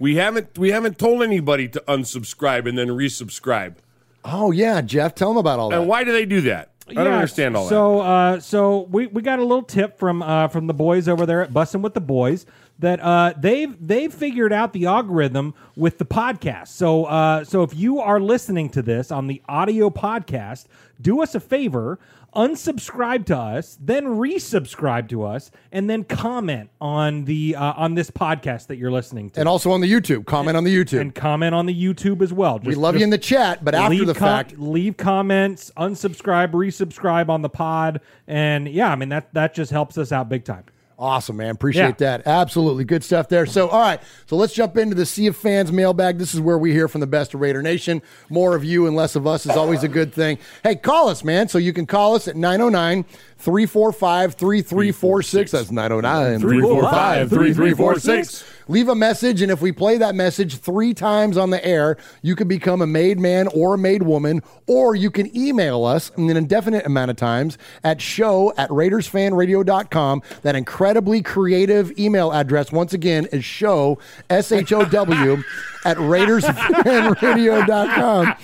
[0.00, 0.58] We haven't.
[0.58, 3.76] We haven't told anybody to unsubscribe and then resubscribe.
[4.24, 5.78] Oh yeah, Jeff, tell them about all that.
[5.78, 6.70] And why do they do that?
[6.88, 7.70] I don't understand all that.
[7.70, 11.24] so, uh, so we, we got a little tip from uh, from the boys over
[11.24, 12.44] there at Bussin' with the Boys
[12.80, 16.68] that uh, they've they've figured out the algorithm with the podcast.
[16.68, 20.66] So uh, so if you are listening to this on the audio podcast,
[21.00, 21.98] do us a favor.
[22.34, 28.10] Unsubscribe to us, then resubscribe to us, and then comment on the uh, on this
[28.10, 30.26] podcast that you're listening to, And also on the YouTube.
[30.26, 31.00] Comment on the YouTube.
[31.00, 32.58] and comment on the YouTube as well.
[32.64, 37.28] we love you in the chat, but after the com- fact, leave comments, unsubscribe, resubscribe
[37.28, 40.64] on the pod, and yeah, I mean that that just helps us out big time.
[40.96, 41.50] Awesome, man.
[41.50, 42.24] Appreciate that.
[42.26, 42.84] Absolutely.
[42.84, 43.46] Good stuff there.
[43.46, 44.00] So, all right.
[44.26, 46.18] So, let's jump into the Sea of Fans mailbag.
[46.18, 48.00] This is where we hear from the best of Raider Nation.
[48.30, 50.38] More of you and less of us is always a good thing.
[50.62, 51.48] Hey, call us, man.
[51.48, 53.04] So, you can call us at 909
[53.38, 55.50] 345 3346.
[55.50, 58.53] That's 909 345 3346.
[58.66, 62.34] Leave a message, and if we play that message three times on the air, you
[62.34, 66.34] can become a made man or a made woman, or you can email us an
[66.34, 70.22] indefinite amount of times at show at RaidersFanRadio.com.
[70.42, 73.98] That incredibly creative email address, once again, is show,
[74.30, 75.42] S H O W,
[75.84, 78.34] at RaidersFanRadio.com.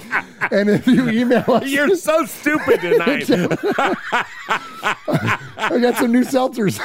[0.51, 3.31] And if you email us, You're so stupid tonight.
[5.57, 6.79] I got some new seltzers.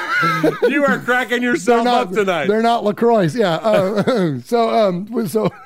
[0.70, 2.48] you are cracking yourself up tonight.
[2.48, 3.30] They're not Lacroix.
[3.34, 3.56] Yeah.
[3.56, 5.50] Uh, so um so.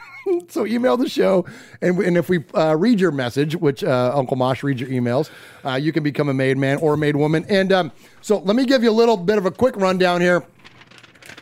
[0.49, 1.43] So email the show,
[1.81, 5.31] and, and if we uh, read your message, which uh, Uncle Mosh reads your emails,
[5.65, 7.47] uh, you can become a made man or a made woman.
[7.49, 7.91] And um,
[8.21, 10.43] so let me give you a little bit of a quick rundown here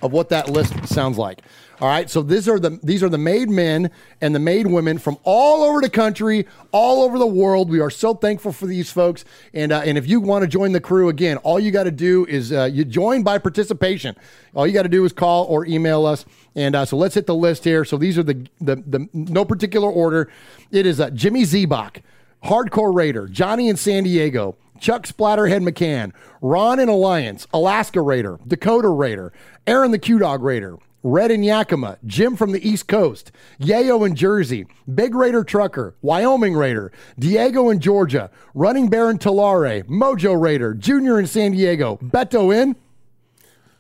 [0.02, 1.40] of what that list sounds like.
[1.80, 4.98] All right, so these are the these are the made men and the made women
[4.98, 7.70] from all over the country, all over the world.
[7.70, 10.72] We are so thankful for these folks, and uh, and if you want to join
[10.72, 14.16] the crew again, all you got to do is uh, you join by participation.
[14.56, 16.26] All you got to do is call or email us,
[16.56, 17.86] and uh, so let's hit the list here.
[17.86, 20.32] So these are the the, the no particular order.
[20.72, 22.02] It is uh, Jimmy Zebach,
[22.46, 28.90] Hardcore Raider, Johnny in San Diego, Chuck Splatterhead McCann, Ron in Alliance, Alaska Raider, Dakota
[28.90, 29.32] Raider,
[29.68, 33.32] Aaron the Q Dog Raider, Red in Yakima, Jim from the East Coast,
[33.62, 39.84] Yayo in Jersey, Big Raider Trucker, Wyoming Raider, Diego in Georgia, Running Bear in Tulare,
[39.84, 42.76] Mojo Raider, Junior in San Diego, Beto in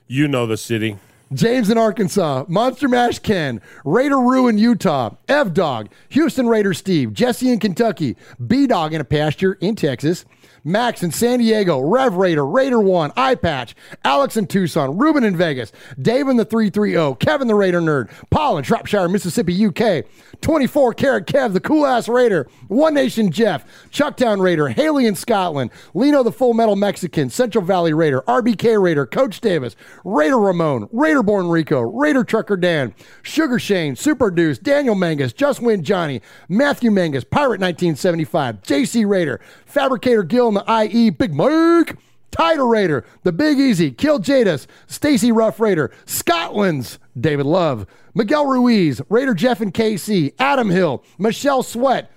[0.08, 0.99] You know the city.
[1.34, 7.12] James in Arkansas, Monster Mash Ken, Raider Rue in Utah, Ev Dog, Houston Raider Steve,
[7.12, 8.16] Jesse in Kentucky,
[8.48, 10.24] B Dog in a pasture in Texas,
[10.68, 13.73] Max in San Diego, Rev Raider, Raider One, Eye Patch,
[14.03, 15.72] Alex in Tucson, Ruben in Vegas,
[16.02, 20.03] Dave in the 330, Kevin the Raider Nerd, Paul in Shropshire, Mississippi, UK,
[20.41, 25.72] 24 Karat Kev, the cool ass Raider, One Nation Jeff, Chucktown Raider, Haley in Scotland,
[25.94, 31.23] Lino the Full Metal Mexican, Central Valley Raider, RBK Raider, Coach Davis, Raider Ramon, Raider
[31.23, 36.91] Born Rico, Raider Trucker Dan, Sugar Shane, Super Deuce, Daniel Mangus, Just Win Johnny, Matthew
[36.91, 41.98] Mangus, Pirate 1975, JC Raider, Fabricator Gill IE, Big Mike,
[42.32, 49.02] Title Raider, The Big Easy, Kill Jadis, Stacy Rough Raider, Scotland's David Love, Miguel Ruiz,
[49.10, 52.12] Raider Jeff and KC, Adam Hill, Michelle Sweat,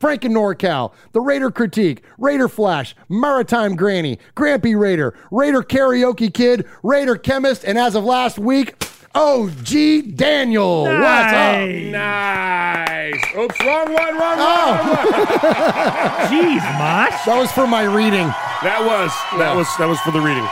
[0.00, 6.66] Frank and NorCal, The Raider Critique, Raider Flash, Maritime Granny, Grampy Raider, Raider Karaoke Kid,
[6.82, 8.74] Raider Chemist, and as of last week,
[9.14, 10.82] OG Daniel.
[10.84, 11.68] What's up?
[11.68, 13.22] Nice.
[13.36, 14.74] Oops, wrong one, wrong Oh.
[14.74, 15.06] one.
[16.28, 17.24] Jeez, Mosh.
[17.26, 18.26] That was for my reading.
[18.62, 20.46] That was that was that was for the reading.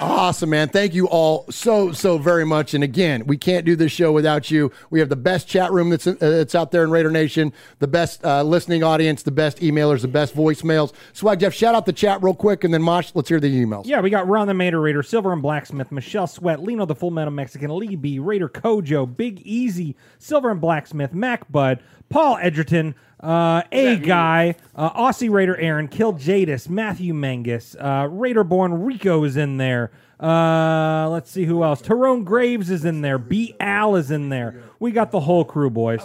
[0.00, 0.68] Awesome, man.
[0.68, 2.74] Thank you all so, so very much.
[2.74, 4.72] And again, we can't do this show without you.
[4.90, 7.86] We have the best chat room that's, uh, that's out there in Raider Nation, the
[7.86, 10.92] best uh, listening audience, the best emailers, the best voicemails.
[11.12, 13.86] Swag Jeff, shout out the chat real quick, and then Mosh, let's hear the emails.
[13.86, 17.10] Yeah, we got Ron the Mater Raider, Silver and Blacksmith, Michelle Sweat, Lino the Full
[17.10, 22.94] Metal Mexican, Lee B, Raider Kojo, Big Easy, Silver and Blacksmith, Mac Bud, Paul Edgerton,
[23.22, 29.24] uh, A Guy, uh, Aussie Raider Aaron, Kill Jadis, Matthew Mangus, uh, Raider Born Rico
[29.24, 29.92] is in there.
[30.18, 31.80] Uh, let's see who else.
[31.80, 33.18] Tyrone Graves is in there.
[33.18, 34.62] B Al is in there.
[34.78, 36.00] We got the whole crew, boys.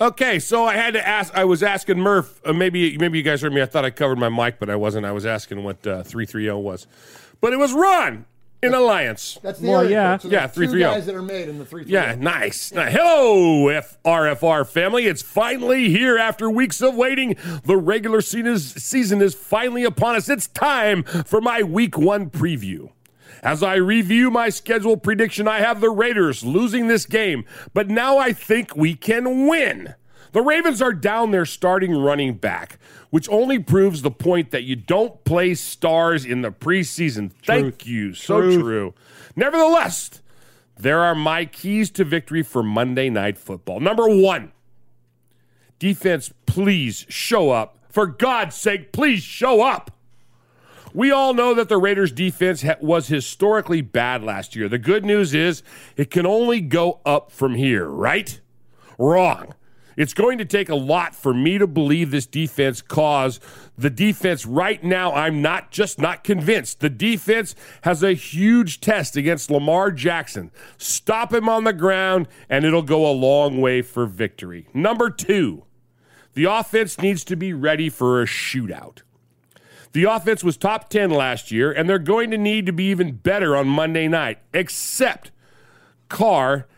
[0.00, 1.34] Okay, so I had to ask.
[1.34, 2.40] I was asking Murph.
[2.44, 3.60] Uh, maybe maybe you guys heard me.
[3.60, 5.06] I thought I covered my mic, but I wasn't.
[5.06, 6.86] I was asking what uh, three three zero was,
[7.40, 8.24] but it was Ron
[8.62, 9.38] in Alliance.
[9.42, 10.12] That's the Well, area yeah.
[10.12, 10.22] code.
[10.22, 10.82] So Yeah, there's 330.
[10.82, 10.94] Two oh.
[10.94, 11.82] guys that are made in the three.
[11.82, 11.86] Oh.
[11.88, 12.72] Yeah, nice.
[12.72, 15.06] Now, hello, FRFR family.
[15.06, 17.36] It's finally here after weeks of waiting.
[17.64, 20.28] The regular season is, season is finally upon us.
[20.28, 22.90] It's time for my week one preview.
[23.42, 28.18] As I review my schedule prediction, I have the Raiders losing this game, but now
[28.18, 29.94] I think we can win.
[30.38, 32.78] The Ravens are down their starting running back,
[33.10, 37.32] which only proves the point that you don't play stars in the preseason.
[37.44, 38.14] Thank you.
[38.14, 38.60] So Truth.
[38.60, 38.94] true.
[39.34, 40.22] Nevertheless,
[40.76, 43.80] there are my keys to victory for Monday Night Football.
[43.80, 44.52] Number one,
[45.80, 47.76] defense, please show up.
[47.90, 49.90] For God's sake, please show up.
[50.94, 54.68] We all know that the Raiders' defense was historically bad last year.
[54.68, 55.64] The good news is
[55.96, 58.40] it can only go up from here, right?
[58.98, 59.54] Wrong.
[59.98, 63.40] It's going to take a lot for me to believe this defense cause
[63.76, 65.12] the defense right now.
[65.12, 66.78] I'm not just not convinced.
[66.78, 70.52] The defense has a huge test against Lamar Jackson.
[70.76, 74.68] Stop him on the ground, and it'll go a long way for victory.
[74.72, 75.64] Number two,
[76.34, 79.02] the offense needs to be ready for a shootout.
[79.94, 83.16] The offense was top 10 last year, and they're going to need to be even
[83.16, 85.32] better on Monday night, except
[86.08, 86.68] Carr,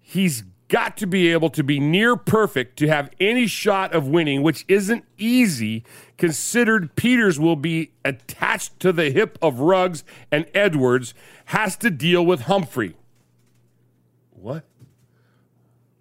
[0.00, 4.42] he's got to be able to be near perfect to have any shot of winning,
[4.42, 5.84] which isn't easy
[6.16, 11.14] considered Peters will be attached to the hip of Ruggs and Edwards
[11.46, 12.96] has to deal with Humphrey.
[14.30, 14.64] What?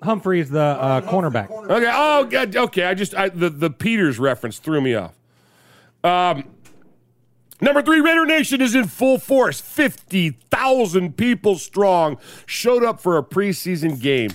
[0.01, 1.49] Humphrey is the uh, cornerback.
[1.49, 1.91] Okay.
[1.93, 2.55] Oh, God.
[2.55, 2.83] Okay.
[2.83, 5.13] I just I, the the Peters reference threw me off.
[6.03, 6.43] Um,
[7.61, 9.61] number three, Raider Nation is in full force.
[9.61, 14.31] Fifty thousand people strong showed up for a preseason game.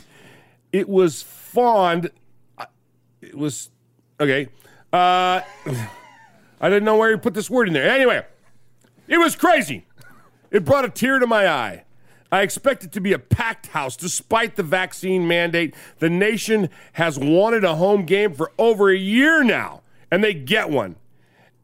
[0.79, 2.09] It was fond.
[3.21, 3.71] It was
[4.21, 4.47] okay.
[4.93, 5.41] Uh,
[6.61, 7.91] I didn't know where he put this word in there.
[7.91, 8.25] Anyway,
[9.09, 9.87] it was crazy.
[10.53, 11.85] It brought a tear to my eye.
[12.31, 15.75] I expect it to be a packed house despite the vaccine mandate.
[15.99, 19.83] The nation has wanted a home game for over a year now,
[20.13, 20.95] and they get one.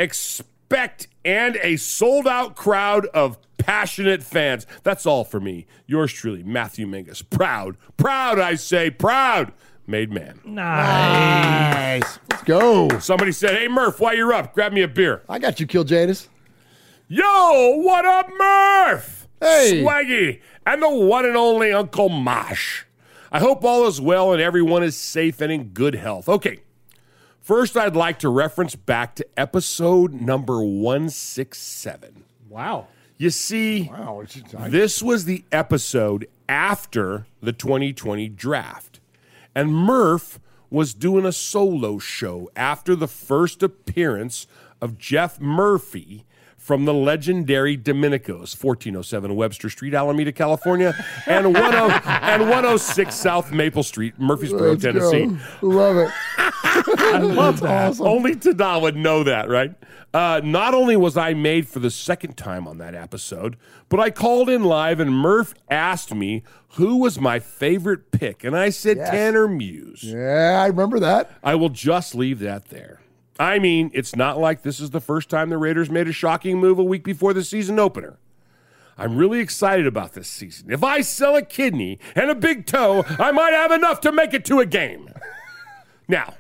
[0.01, 4.67] Expect and a sold out crowd of passionate fans.
[4.83, 5.67] That's all for me.
[5.87, 7.23] Yours truly, Matthew Mingus.
[7.29, 9.53] Proud, proud, I say, proud.
[9.87, 10.41] Made man.
[10.45, 12.19] Nice.
[12.31, 12.89] Let's go.
[13.01, 15.23] Somebody said, Hey, Murph, while you're up, grab me a beer.
[15.29, 16.29] I got you, Kill Jadis.
[17.09, 17.23] Yo,
[17.83, 19.29] what up, Murph?
[19.41, 19.83] Hey.
[19.83, 22.85] Swaggy, and the one and only Uncle Mosh.
[23.31, 26.29] I hope all is well and everyone is safe and in good health.
[26.29, 26.61] Okay,
[27.41, 32.25] first I'd like to reference back to episode number 167.
[32.49, 32.87] Wow.
[33.17, 34.25] You see, Wow.
[34.69, 39.01] this was the episode after the 2020 draft.
[39.55, 44.47] And Murph was doing a solo show after the first appearance
[44.81, 46.25] of Jeff Murphy
[46.57, 50.95] from the legendary Dominicos, 1407 Webster Street, Alameda, California,
[51.27, 55.27] and, 10, and 106 South Maple Street, Murfreesboro, Let's Tennessee.
[55.61, 55.69] go.
[55.69, 56.11] Love it.
[56.99, 57.89] I love that.
[57.91, 58.07] Awesome.
[58.07, 59.73] Only Tada would know that, right?
[60.13, 63.57] Uh, not only was I made for the second time on that episode,
[63.89, 66.43] but I called in live and Murph asked me
[66.75, 69.11] who was my favorite pick, and I said Yes.
[69.11, 70.03] Tanner Muse.
[70.05, 71.31] Yeah, I remember that.
[71.43, 73.01] I will just leave that there.
[73.39, 76.59] I mean, it's not like this is the first time the Raiders made a shocking
[76.59, 78.19] move a week before the season opener.
[78.97, 80.71] I'm really excited about this season.
[80.71, 84.33] If I sell a kidney and a big toe, I might have enough to make
[84.35, 85.11] it to a game.
[86.07, 86.35] Now,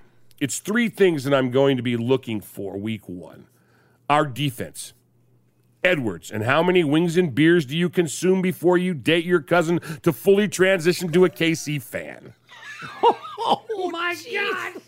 [0.44, 3.46] it's three things that I'm going to be looking for week one
[4.10, 4.92] our defense.
[5.82, 9.80] Edwards, and how many wings and beers do you consume before you date your cousin
[10.02, 12.34] to fully transition to a KC fan?
[13.02, 13.18] Oh,
[13.70, 14.82] oh my God.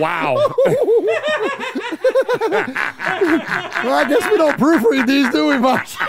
[0.00, 0.34] Wow.
[3.84, 5.96] Well, I guess we don't proofread these, do we, Mosh?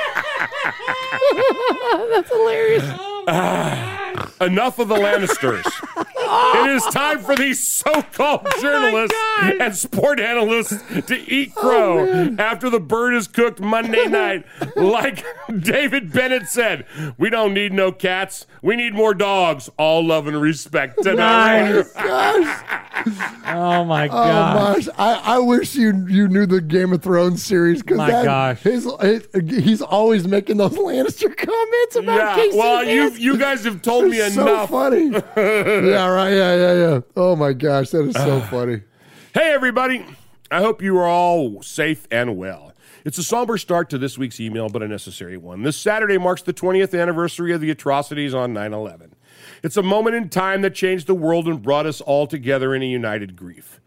[2.12, 2.84] That's hilarious.
[3.28, 5.64] Ah, enough of the Lannisters.
[6.30, 9.18] It is time for these so-called oh journalists
[9.62, 10.78] and sport analysts
[11.08, 14.46] to eat oh, crow after the bird is cooked Monday night.
[14.76, 15.26] Like
[15.60, 16.86] David Bennett said,
[17.18, 18.46] we don't need no cats.
[18.62, 19.70] We need more dogs.
[19.78, 21.84] All love and respect tonight.
[21.96, 22.74] Nice.
[22.98, 23.14] Oh,
[23.46, 24.16] oh my gosh.
[24.18, 24.76] Oh god.
[24.76, 28.60] gosh, I, I wish you you knew the Game of Thrones series because My gosh.
[28.62, 29.28] his, his
[29.64, 32.58] he's always making those Lannister comments about Yeah, Casey.
[32.58, 34.70] well, you you guys have told me They're so enough.
[34.72, 35.10] funny.
[35.38, 36.17] yeah, right.
[36.26, 37.02] Yeah, yeah, yeah.
[37.16, 38.82] Oh my gosh, that is so funny.
[39.34, 40.04] Hey, everybody.
[40.50, 42.74] I hope you are all safe and well.
[43.06, 45.62] It's a somber start to this week's email, but a necessary one.
[45.62, 49.16] This Saturday marks the 20th anniversary of the atrocities on 9 11.
[49.62, 52.82] It's a moment in time that changed the world and brought us all together in
[52.82, 53.80] a united grief.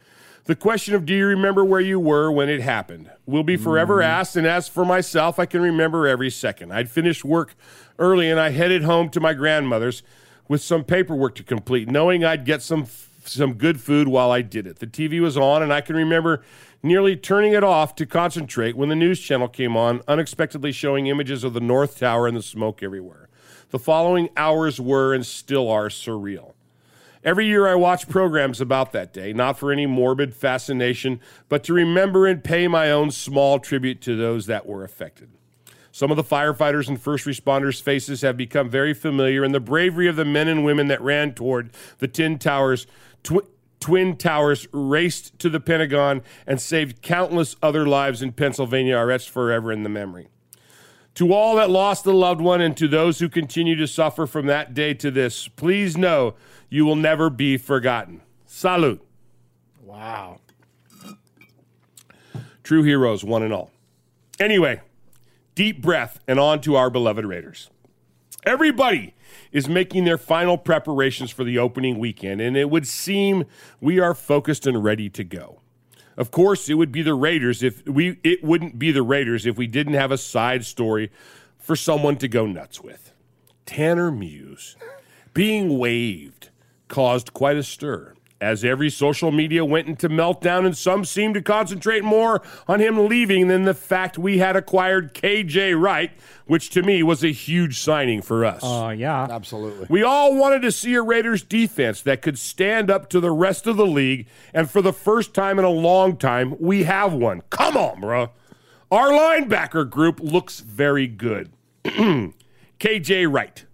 [0.44, 3.96] The question of do you remember where you were when it happened will be forever
[3.96, 4.10] mm-hmm.
[4.10, 6.72] asked, and as for myself, I can remember every second.
[6.72, 7.54] I'd finished work
[7.98, 10.02] early and I headed home to my grandmother's
[10.50, 12.86] with some paperwork to complete, knowing I'd get some
[13.24, 14.80] some good food while I did it.
[14.80, 16.42] The TV was on, and I can remember
[16.82, 21.44] nearly turning it off to concentrate when the news channel came on, unexpectedly showing images
[21.44, 23.28] of the North Tower and the smoke everywhere.
[23.68, 26.54] The following hours were and still are surreal.
[27.22, 31.72] Every year I watch programs about that day, not for any morbid fascination, but to
[31.72, 35.30] remember and pay my own small tribute to those that were affected.
[36.00, 40.08] Some of the firefighters and first responders' faces have become very familiar, and the bravery
[40.08, 42.86] of the men and women that ran toward the Tin Towers,
[43.22, 43.42] twi-
[43.80, 49.28] Twin Towers, raced to the Pentagon, and saved countless other lives in Pennsylvania are etched
[49.28, 50.28] forever in the memory.
[51.16, 54.46] To all that lost a loved one and to those who continue to suffer from
[54.46, 56.34] that day to this, please know
[56.70, 58.22] you will never be forgotten.
[58.46, 59.06] Salute.
[59.84, 60.40] Wow.
[62.62, 63.70] True heroes, one and all.
[64.38, 64.80] Anyway,
[65.60, 67.68] deep breath and on to our beloved Raiders.
[68.44, 69.12] Everybody
[69.52, 73.44] is making their final preparations for the opening weekend, and it would seem
[73.78, 75.60] we are focused and ready to go.
[76.16, 79.58] Of course, it would be the Raiders if we it wouldn't be the Raiders if
[79.58, 81.10] we didn't have a side story
[81.58, 83.12] for someone to go nuts with.
[83.66, 84.76] Tanner Muse
[85.34, 86.48] being waived
[86.88, 91.42] caused quite a stir as every social media went into meltdown and some seemed to
[91.42, 96.10] concentrate more on him leaving than the fact we had acquired KJ Wright,
[96.46, 98.62] which to me was a huge signing for us.
[98.64, 99.26] Uh, yeah.
[99.30, 99.86] Absolutely.
[99.90, 103.66] We all wanted to see a Raiders defense that could stand up to the rest
[103.66, 107.42] of the league, and for the first time in a long time, we have one.
[107.50, 108.30] Come on, bro.
[108.90, 111.52] Our linebacker group looks very good.
[111.84, 113.64] KJ Wright,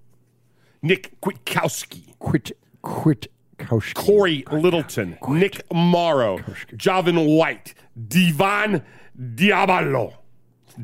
[0.83, 2.53] Nick Kwiatkowski, Quit,
[2.83, 3.95] quit, Kaushki.
[3.95, 6.39] Corey Littleton, Nick Morrow,
[6.75, 7.75] Javin White,
[8.09, 8.83] Divan
[9.19, 10.15] Deablo,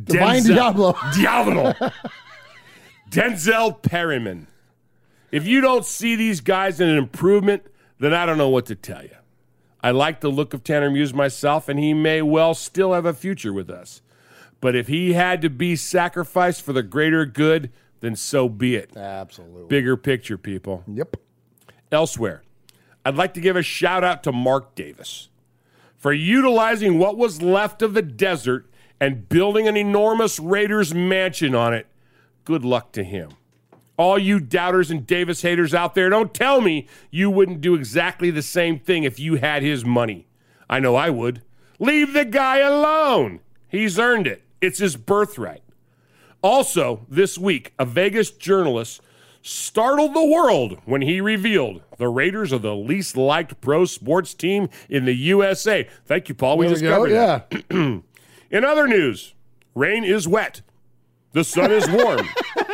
[0.05, 0.95] Divine Denzel- Deablo.
[1.75, 1.93] Deablo,
[3.11, 4.47] Denzel Perryman.
[5.31, 7.63] If you don't see these guys in an improvement,
[7.99, 9.17] then I don't know what to tell you.
[9.83, 13.13] I like the look of Tanner Muse myself, and he may well still have a
[13.15, 14.01] future with us.
[14.61, 18.97] But if he had to be sacrificed for the greater good, then so be it.
[18.97, 19.67] Absolutely.
[19.67, 20.85] Bigger picture, people.
[20.87, 21.17] Yep.
[21.91, 22.43] Elsewhere,
[23.05, 25.29] I'd like to give a shout out to Mark Davis
[25.97, 28.69] for utilizing what was left of the desert
[29.01, 31.87] and building an enormous Raiders mansion on it.
[32.45, 33.31] Good luck to him.
[33.97, 38.31] All you doubters and Davis haters out there, don't tell me you wouldn't do exactly
[38.31, 40.27] the same thing if you had his money.
[40.69, 41.43] I know I would.
[41.79, 43.41] Leave the guy alone.
[43.69, 45.63] He's earned it, it's his birthright.
[46.43, 49.01] Also, this week, a Vegas journalist
[49.43, 54.69] startled the world when he revealed the Raiders are the least liked pro sports team
[54.89, 55.89] in the USA.
[56.07, 56.59] Thank you, Paul.
[56.59, 57.43] We There we just go, covered yeah.
[57.51, 58.03] that.
[58.51, 59.35] in other news,
[59.75, 60.63] rain is wet,
[61.33, 62.29] the sun is warm.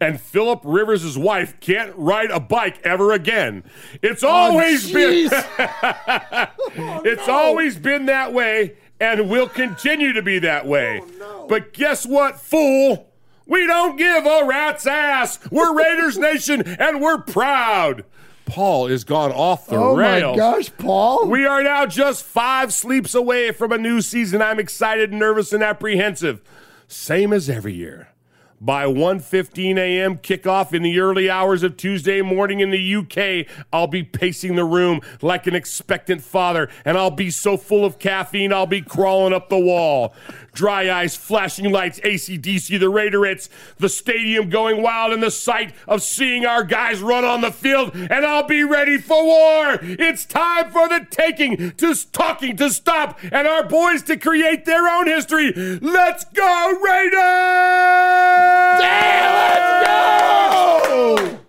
[0.00, 3.64] And Philip Rivers' wife can't ride a bike ever again.
[4.02, 10.38] It's oh, always been oh, It's always been that way and will continue to be
[10.40, 11.02] that way.
[11.20, 13.12] Oh, but guess what, fool?
[13.46, 15.38] We don't give a rat's ass.
[15.50, 18.04] We're Raiders Nation and we're proud.
[18.44, 20.22] Paul is gone off the rails.
[20.24, 21.26] Oh my gosh, Paul.
[21.26, 24.40] We are now just five sleeps away from a new season.
[24.40, 26.42] I'm excited, nervous, and apprehensive.
[26.86, 28.08] Same as every year.
[28.58, 30.16] By 1:15 a.m.
[30.16, 34.64] kickoff in the early hours of Tuesday morning in the UK, I'll be pacing the
[34.64, 39.34] room like an expectant father, and I'll be so full of caffeine I'll be crawling
[39.34, 40.14] up the wall.
[40.56, 46.02] Dry eyes, flashing lights, ACDC, the Raiderettes, the stadium going wild in the sight of
[46.02, 49.78] seeing our guys run on the field, and I'll be ready for war.
[49.82, 54.88] It's time for the taking, to talking to stop, and our boys to create their
[54.88, 55.52] own history.
[55.52, 57.20] Let's go, Raiders!
[58.80, 61.45] let's go!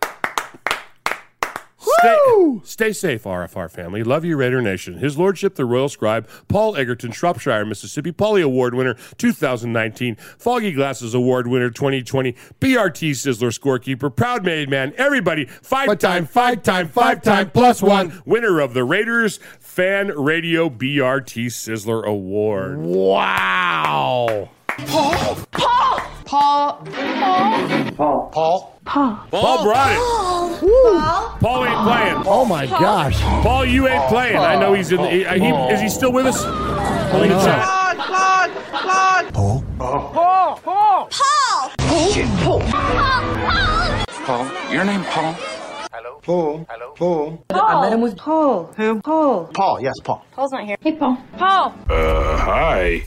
[2.00, 4.04] Stay, stay safe, RFR family.
[4.04, 4.96] Love you, Raider Nation.
[4.98, 11.14] His Lordship, the Royal Scribe, Paul Egerton, Shropshire, Mississippi, Paulie Award winner 2019, Foggy Glasses
[11.14, 17.22] Award winner 2020, BRT Sizzler scorekeeper, proud made man, everybody, five time, five time, five
[17.22, 22.78] time plus one, winner of the Raiders Fan Radio BRT Sizzler Award.
[22.78, 24.50] Wow.
[24.86, 25.36] Paul.
[25.52, 26.02] Paul.
[26.26, 26.84] Paul.
[26.86, 27.92] Paul.
[27.96, 28.30] Paul.
[28.32, 28.77] Paul.
[28.88, 29.20] Paul.
[29.32, 30.00] Paul brought it.
[30.60, 31.38] Paul.
[31.40, 32.24] Paul ain't playing.
[32.26, 33.20] Oh my gosh.
[33.44, 34.38] Paul, you ain't playing.
[34.38, 35.02] I know he's in.
[35.02, 36.44] The, he, he- is he still with us?
[36.44, 37.64] In the chat?
[37.64, 39.34] Claude, Claude, Claude.
[39.34, 39.64] Paul.
[39.78, 40.12] Paul.
[40.14, 40.60] Paul.
[40.64, 41.10] Paul.
[42.44, 42.62] Paul.
[42.62, 44.06] Paul.
[44.26, 45.36] Paul, your name Paul?
[46.24, 46.66] Paul.
[46.98, 47.40] Paul.
[47.54, 48.74] I met him with Paul.
[48.76, 49.02] Who?
[49.02, 49.46] Paul.
[49.54, 50.26] Paul, yes, Paul.
[50.34, 50.76] Paul's not here.
[50.82, 51.18] Hey, Paul.
[51.38, 51.74] Paul.
[51.90, 53.04] Uh, hi.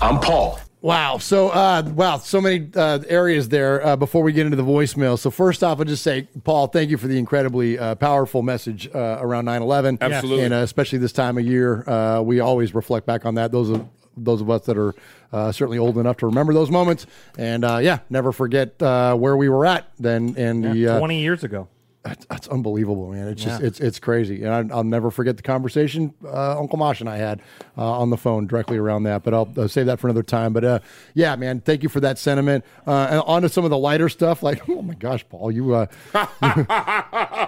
[0.00, 0.58] I'm Paul.
[0.82, 1.18] Wow.
[1.18, 5.16] So, uh, wow, so many uh, areas there uh, before we get into the voicemail.
[5.16, 8.90] So, first off, I'll just say, Paul, thank you for the incredibly uh, powerful message
[8.92, 9.98] uh, around 9 11.
[10.00, 10.44] Absolutely.
[10.44, 13.52] And uh, especially this time of year, uh, we always reflect back on that.
[13.52, 14.94] Those of those of us that are
[15.32, 17.06] uh, certainly old enough to remember those moments,
[17.38, 20.34] and uh, yeah, never forget uh, where we were at then.
[20.36, 21.68] And the uh, 20 years ago.
[22.04, 23.28] That's, that's unbelievable, man.
[23.28, 23.66] It's just Yeah.
[23.68, 27.16] it's it's crazy, and I, I'll never forget the conversation uh, Uncle Mosh and I
[27.16, 27.40] had
[27.78, 29.22] uh, on the phone directly around that.
[29.22, 30.52] But I'll, uh save that for another time.
[30.52, 30.78] But uh,
[31.14, 32.64] yeah, man, thank you for that sentiment.
[32.88, 35.74] Uh, and on to some of the lighter stuff, like oh my gosh, Paul, you
[35.74, 35.86] uh,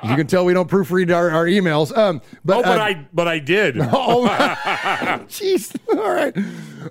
[0.05, 1.97] you can tell we don't proofread our, our emails.
[1.97, 3.77] Um, but oh, but I but I did.
[3.97, 4.27] Oh,
[5.29, 5.75] jeez.
[5.89, 6.35] All right.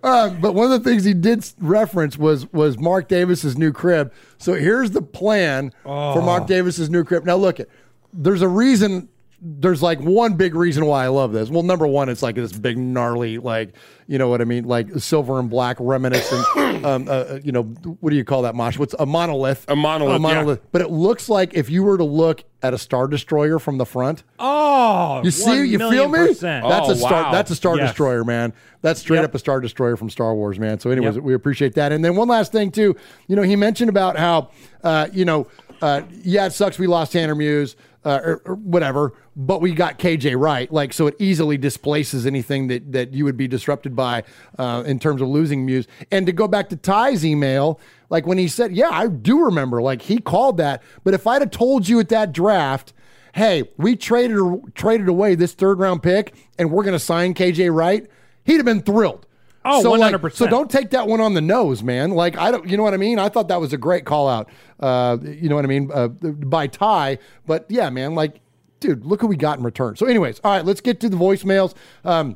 [0.02, 4.12] Uh, but one of the things he did reference was was Mark Davis's new crib.
[4.38, 7.26] So here's the plan for Mark Davis's new crib.
[7.26, 7.70] Now look, it
[8.14, 9.10] there's a reason.
[9.46, 11.50] There's like one big reason why I love this.
[11.50, 13.76] Well, number one, it's like this big gnarly, like
[14.08, 16.46] you know what I mean, like silver and black reminiscent.
[16.86, 18.78] um, uh, uh, you know, what do you call that, Mosh?
[18.78, 19.66] What's a monolith?
[19.68, 20.62] A monolith, A monolith.
[20.72, 23.86] But it looks like if you were to look at a star destroyer from the
[23.86, 24.24] front.
[24.40, 26.20] Oh, You see, you feel me?
[26.20, 26.66] percent.
[26.66, 27.24] That's Oh, a star.
[27.24, 27.32] wow.
[27.32, 27.90] That's a star Yes.
[27.90, 28.54] destroyer, man.
[28.82, 29.26] That's straight Yep.
[29.26, 30.80] up a star destroyer from Star Wars, man.
[30.80, 31.24] So, anyways, Yep.
[31.26, 31.92] we appreciate that.
[31.92, 32.96] And then one last thing too.
[33.28, 34.50] You know, he mentioned about how,
[34.86, 35.48] uh, you know,
[35.82, 37.76] uh, yeah, it sucks we lost Tanner Muse.
[38.06, 42.68] Uh, or, or whatever, but we got KJ Wright, like so it easily displaces anything
[42.68, 44.24] that that you would be disrupted by
[44.60, 45.88] uh, in terms of losing Muse.
[46.12, 49.82] And to go back to Ty's email, like when he said, "Yeah, I do remember,"
[49.82, 50.84] like he called that.
[51.06, 52.92] But if I'd have told you at that draft,
[53.34, 57.74] hey, we traded traded away this third round pick and we're going to sign KJ
[57.74, 58.08] Wright,
[58.46, 59.26] he'd have been thrilled.
[59.66, 60.34] Oh, so, 100%.
[60.34, 62.12] so don't take that one on the nose, man.
[62.12, 63.20] Like I don't, you know what I mean?
[63.20, 64.50] I thought that was a great call out.
[64.80, 68.16] Uh, you know what I mean uh, by Ty, but yeah, man.
[68.16, 68.42] Like,
[68.80, 69.96] dude, look who we got in return.
[69.96, 71.74] So, anyways, all right, let's get to the voicemails.
[72.04, 72.36] Um,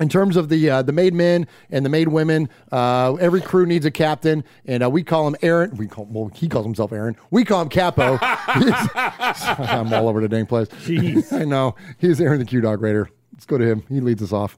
[0.00, 3.64] in terms of the uh, the made men and the made women, uh, every crew
[3.64, 5.76] needs a captain, and uh, we call him Aaron.
[5.76, 7.16] We call well, he calls himself Aaron.
[7.30, 8.18] We call him Capo.
[8.22, 10.68] I'm all over the dang place.
[10.68, 11.32] Jeez.
[11.40, 13.08] I know he's Aaron the Q Dog Raider.
[13.32, 13.84] Let's go to him.
[13.88, 14.56] He leads us off.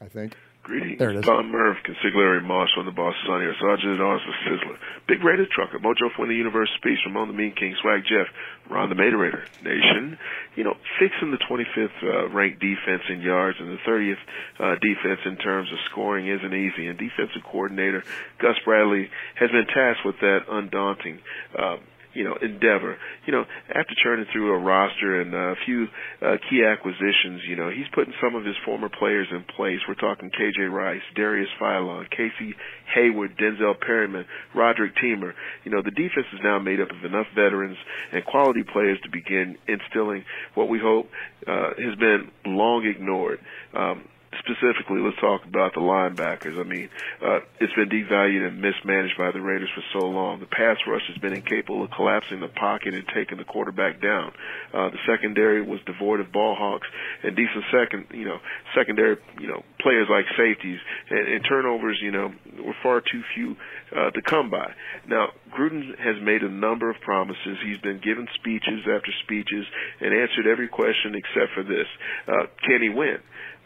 [0.00, 0.34] I think.
[0.62, 0.98] Greetings.
[0.98, 1.24] There it is.
[1.24, 3.54] Don Murph, consigliere Moss on the boss on here.
[3.58, 4.76] Sergeant Arms the Sizzler.
[5.06, 5.78] Big Raider Trucker.
[5.78, 6.98] Mojo from the Universe Speech.
[7.06, 7.74] Ramon the Mean King.
[7.80, 8.26] Swag Jeff.
[8.68, 10.18] Ron the Mater Nation.
[10.56, 14.20] You know, fixing the 25th uh, ranked defense in yards and the 30th
[14.60, 16.86] uh, defense in terms of scoring isn't easy.
[16.86, 18.04] And defensive coordinator
[18.38, 21.20] Gus Bradley has been tasked with that undaunting
[21.58, 21.78] uh,
[22.14, 22.96] you know, endeavor.
[23.26, 25.86] You know, after churning through a roster and a few
[26.22, 29.78] uh, key acquisitions, you know, he's putting some of his former players in place.
[29.86, 32.54] We're talking KJ Wright, Darius Philon, Casey
[32.94, 34.24] Hayward, Denzel Perryman,
[34.54, 35.32] Roderic Teamer.
[35.64, 37.76] You know, the defense is now made up of enough veterans
[38.12, 40.24] and quality players to begin instilling
[40.54, 41.08] what we hope
[41.46, 43.38] uh, has been long ignored.
[43.74, 44.04] Um,
[44.36, 46.58] specifically, let's talk about the linebackers.
[46.58, 46.88] I mean,
[47.24, 50.40] uh, it's been devalued and mismanaged by the Raiders for so long.
[50.40, 54.32] The pass rush has been incapable of collapsing the pocket and taking the quarterback down.
[54.72, 56.86] Uh, the secondary was devoid of ball hawks
[57.22, 58.38] and decent second, you know,
[58.76, 60.78] secondary, you know, players like safeties
[61.10, 62.32] and, and turnovers, you know,
[62.64, 63.56] were far too few
[63.96, 64.72] uh, to come by.
[65.06, 67.56] Now, Gruden has made a number of promises.
[67.64, 69.64] He's been given speeches after speeches
[70.00, 71.86] and answered every question except for this:
[72.28, 73.18] uh, Can he win?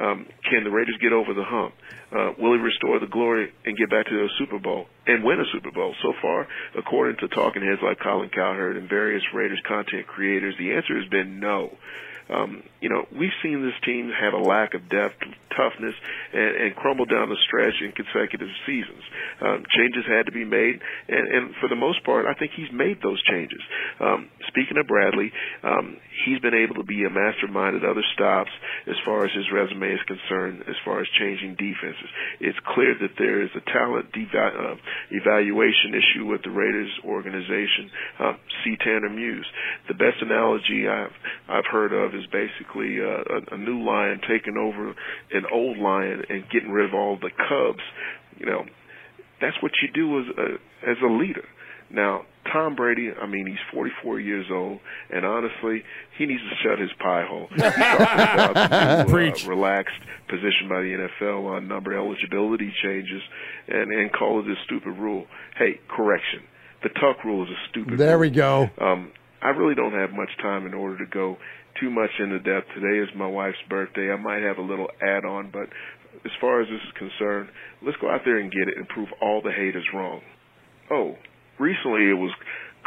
[0.02, 1.74] Um, can the Raiders get over the hump?
[2.10, 5.38] Uh, will he restore the glory and get back to the Super Bowl and win
[5.38, 5.94] a Super Bowl?
[6.02, 10.72] So far, according to talking heads like Colin Cowherd and various Raiders content creators, the
[10.72, 11.70] answer has been no.
[12.28, 15.22] Um, you know, we've seen this team have a lack of depth
[15.56, 15.94] toughness
[16.32, 19.02] and, and crumble down the stretch in consecutive seasons.
[19.40, 22.72] Um, changes had to be made, and, and for the most part, I think he's
[22.72, 23.60] made those changes.
[24.00, 28.50] Um, speaking of Bradley, um, he's been able to be a mastermind at other stops
[28.86, 32.10] as far as his resume is concerned, as far as changing defenses.
[32.40, 34.76] It's clear that there is a talent uh,
[35.10, 37.90] evaluation issue with the Raiders organization.
[38.18, 38.34] Uh,
[38.64, 39.46] see Tanner Muse.
[39.88, 41.14] The best analogy I've
[41.48, 44.94] I've heard of is basically uh, a, a new lion taking over
[45.32, 47.82] an old lion and getting rid of all the cubs.
[48.38, 48.64] You know,
[49.40, 51.44] that's what you do as a as a leader.
[51.90, 55.82] Now, Tom Brady, I mean, he's 44 years old, and honestly,
[56.16, 57.48] he needs to shut his pie hole.
[57.54, 59.44] He talked about new, Preach.
[59.44, 63.20] uh, relaxed position by the NFL on number eligibility changes,
[63.68, 65.26] and and call it a stupid rule.
[65.58, 66.40] Hey, correction.
[66.82, 67.98] The Tuck rule is a stupid.
[67.98, 68.20] There rule.
[68.20, 68.70] we go.
[68.80, 69.12] Um,
[69.42, 71.36] I really don't have much time in order to go
[71.80, 72.68] too much into depth.
[72.74, 74.10] Today is my wife's birthday.
[74.10, 75.68] I might have a little add on, but
[76.24, 77.48] as far as this is concerned,
[77.82, 80.20] let's go out there and get it and prove all the haters wrong.
[80.90, 81.16] Oh,
[81.58, 82.32] recently it was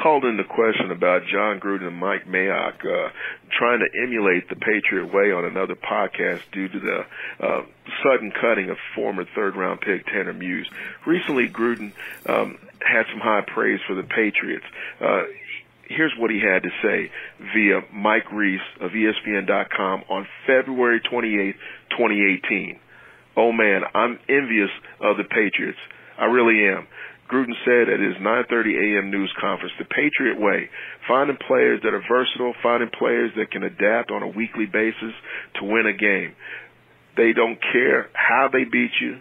[0.01, 3.09] called into question about Jon Gruden and Mike Mayock uh,
[3.57, 6.99] trying to emulate the Patriot way on another podcast due to the
[7.39, 7.61] uh,
[8.03, 10.69] sudden cutting of former third round pick Tanner Muse.
[11.05, 11.93] Recently, Gruden
[12.25, 14.65] um, had some high praise for the Patriots.
[14.99, 15.23] Uh,
[15.87, 17.11] here's what he had to say
[17.53, 21.55] via Mike Reiss of ESPN.com on February 28,
[21.91, 22.79] 2018.
[23.37, 24.69] Oh man, I'm envious
[25.01, 25.79] of the Patriots.
[26.17, 26.87] I really am.
[27.29, 29.09] Gruden said at his 9:30 a.m.
[29.09, 30.69] news conference, "The Patriot way:
[31.07, 35.13] finding players that are versatile, finding players that can adapt on a weekly basis
[35.55, 36.35] to win a game.
[37.17, 39.19] They don't care how they beat you.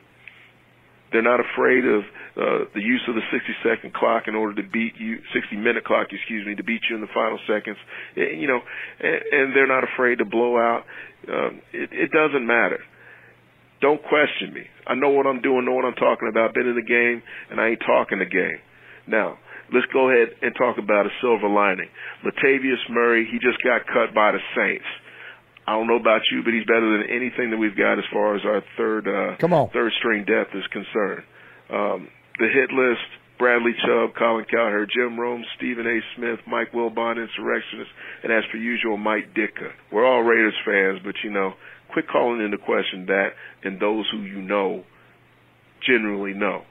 [1.12, 2.04] They're not afraid of
[2.36, 5.84] uh, the use of the 60 second clock in order to beat you, 60 minute
[5.84, 7.76] clock, excuse me, to beat you in the final seconds.
[8.16, 8.60] Eh, You know,
[9.00, 10.82] and, and they're not afraid to blow out.
[11.30, 12.80] Um, it, it doesn't matter.
[13.80, 14.64] Don't question me.
[14.86, 16.54] I know what I'm doing, know what I'm talking about.
[16.54, 18.58] Been in the game, and I ain't talking the game.
[19.06, 19.38] Now,
[19.72, 21.88] let's go ahead and talk about a silver lining.
[22.24, 24.86] Latavius Murray, he just got cut by the Saints.
[25.66, 28.36] I don't know about you, but he's better than anything that we've got as far
[28.36, 29.70] as our third uh, Come on.
[29.70, 31.24] third string depth is concerned.
[31.70, 32.08] Um,
[32.38, 33.04] the hit list:
[33.38, 36.00] Bradley Chubb, Colin Cowherd, Jim Rome, Stephen A.
[36.16, 37.90] Smith, Mike Wilbon, Insurrectionist,
[38.22, 39.70] and as per usual, Mike Ditka.
[39.92, 41.54] We're all Raiders fans, but you know,
[41.92, 43.30] quit calling into question that
[43.62, 44.84] and those who you know
[45.86, 46.62] generally know.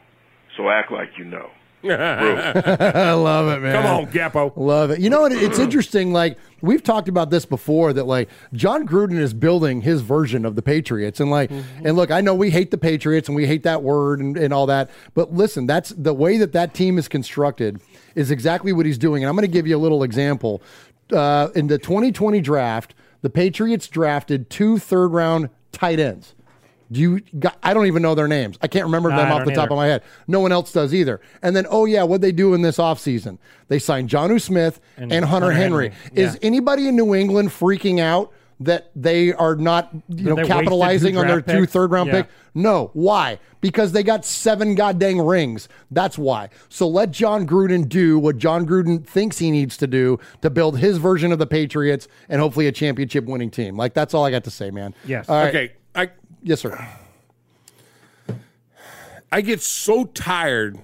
[0.57, 1.49] So act like you know.
[1.89, 3.76] I love it, man.
[3.76, 4.53] Come on, Capo.
[4.55, 4.99] Love it.
[4.99, 5.34] You know what?
[5.34, 6.14] It's interesting.
[6.14, 7.91] Like we've talked about this before.
[7.93, 12.10] That like Jon Gruden is building his version of the Patriots, and like, and look,
[12.10, 14.89] I know we hate the Patriots and we hate that word and, and all that,
[15.14, 17.81] but listen, that's the way that that team is constructed
[18.15, 19.23] is exactly what he's doing.
[19.23, 20.61] And I'm going to give you a little example.
[21.11, 26.34] Uh, in the 2020 draft, the Patriots drafted two third round tight ends.
[26.91, 27.19] Do you?
[27.39, 28.57] got- I don't even know their names.
[28.61, 30.03] I can't remember No, them off don't the top of my head.
[30.27, 31.22] No one else does either.
[31.41, 33.38] And then, oh yeah, what they do in this offseason?
[33.68, 35.89] They signed Jonnu Smith and, And Hunter, Hunter Henry.
[35.89, 36.22] Henry.
[36.22, 36.39] Is Yeah.
[36.47, 41.41] anybody in New England freaking out that they are not, you know, capitalizing on their
[41.41, 41.73] draft picks?
[41.73, 42.22] third round Yeah.
[42.22, 42.31] pick?
[42.53, 42.91] No.
[42.93, 43.39] Why?
[43.61, 45.68] Because they got seven goddamn rings.
[45.89, 46.49] That's why.
[46.69, 50.77] So let Jon Gruden do what Jon Gruden thinks he needs to do to build
[50.77, 53.76] his version of the Patriots and hopefully a championship winning team.
[53.76, 54.93] Like that's all I got to say, man.
[55.07, 55.27] Yes.
[55.27, 55.47] All right.
[55.49, 55.72] Okay.
[55.95, 56.10] I
[56.44, 56.88] Yes, sir.
[59.32, 60.78] I get so tired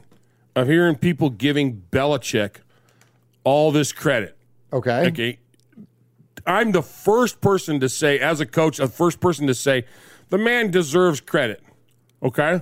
[0.55, 2.57] of hearing people giving Belichick
[3.43, 4.37] all this credit.
[4.71, 5.07] Okay.
[5.07, 5.39] Okay.
[5.77, 5.81] Eh,
[6.47, 9.85] I'm the first person to say, as a coach, the first person to say,
[10.29, 11.61] the man deserves credit.
[12.23, 12.61] Okay?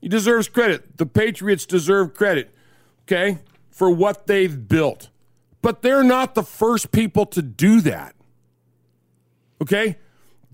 [0.00, 0.96] He deserves credit.
[0.96, 2.54] The Patriots deserve credit,
[3.02, 3.38] okay,
[3.70, 5.10] for what they've built.
[5.60, 8.14] But they're not the first people to do that.
[9.60, 9.96] Okay?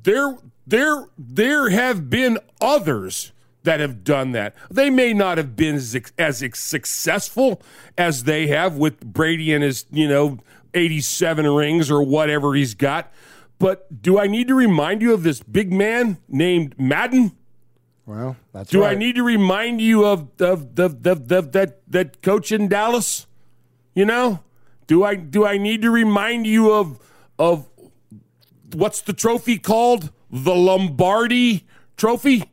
[0.03, 3.33] There there there have been others
[3.65, 4.55] that have done that.
[4.71, 7.63] They may not have been as, as successful
[7.97, 10.39] as they have with Brady and his, you know,
[10.75, 13.13] 87 rings or whatever he's got.
[13.59, 17.33] But do I need to remind you of this big man named Madden?
[18.05, 18.93] Well, that's Do right.
[18.93, 23.27] I need to remind you of, of, the the the that that coach in Dallas?
[23.95, 24.41] You know,
[24.89, 26.99] do I do I need to remind you of
[27.39, 27.69] of
[28.73, 30.11] what's the trophy called?
[30.33, 32.51] The Lombardi Trophy.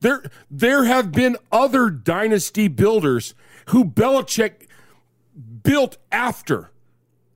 [0.00, 3.34] There there have been other dynasty builders
[3.66, 4.66] who Belichick
[5.62, 6.70] built after.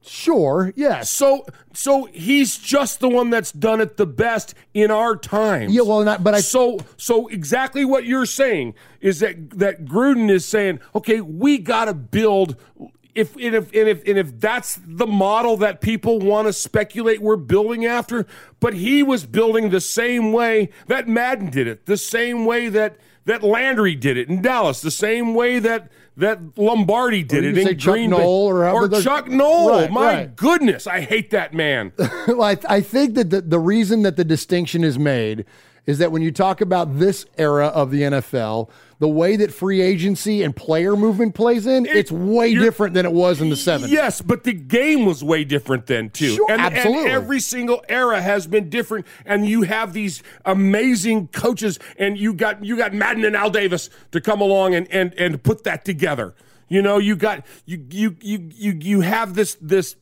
[0.02, 1.10] Sure, yes.
[1.10, 1.44] So
[1.74, 5.68] so he's just the one that's done it the best in our time.
[5.68, 10.30] Yeah, well, not, but I so so exactly what you're saying is that that Gruden
[10.30, 12.56] is saying, okay, we got to build
[13.14, 17.20] if and if and if and if that's the model that people want to speculate
[17.20, 18.26] we're building after,
[18.60, 22.96] but he was building the same way that Madden did it, the same way that
[23.24, 27.78] that Landry did it in Dallas, the same way that that Lombardi did it in
[27.78, 29.70] Chuck Green Bay, or the- Chuck Noll.
[29.70, 30.36] Right, My right.
[30.36, 31.92] goodness, I hate that man.
[32.28, 35.44] well, I, I think that the, the reason that the distinction is made
[35.86, 38.68] is that when you talk about this era of the NFL,
[39.00, 43.12] the way that free agency and player movement plays in, it's way different than it
[43.12, 43.88] was in the 70s.
[43.88, 46.34] Yes, but the game was way different then too.
[46.34, 47.10] Sure, and, and absolutely.
[47.10, 49.06] every single era has been different.
[49.24, 53.88] And you have these amazing coaches, and you got you got Madden and Al Davis
[54.12, 56.34] to come along and and and put that together.
[56.68, 59.96] You know, you got you you you you you have this this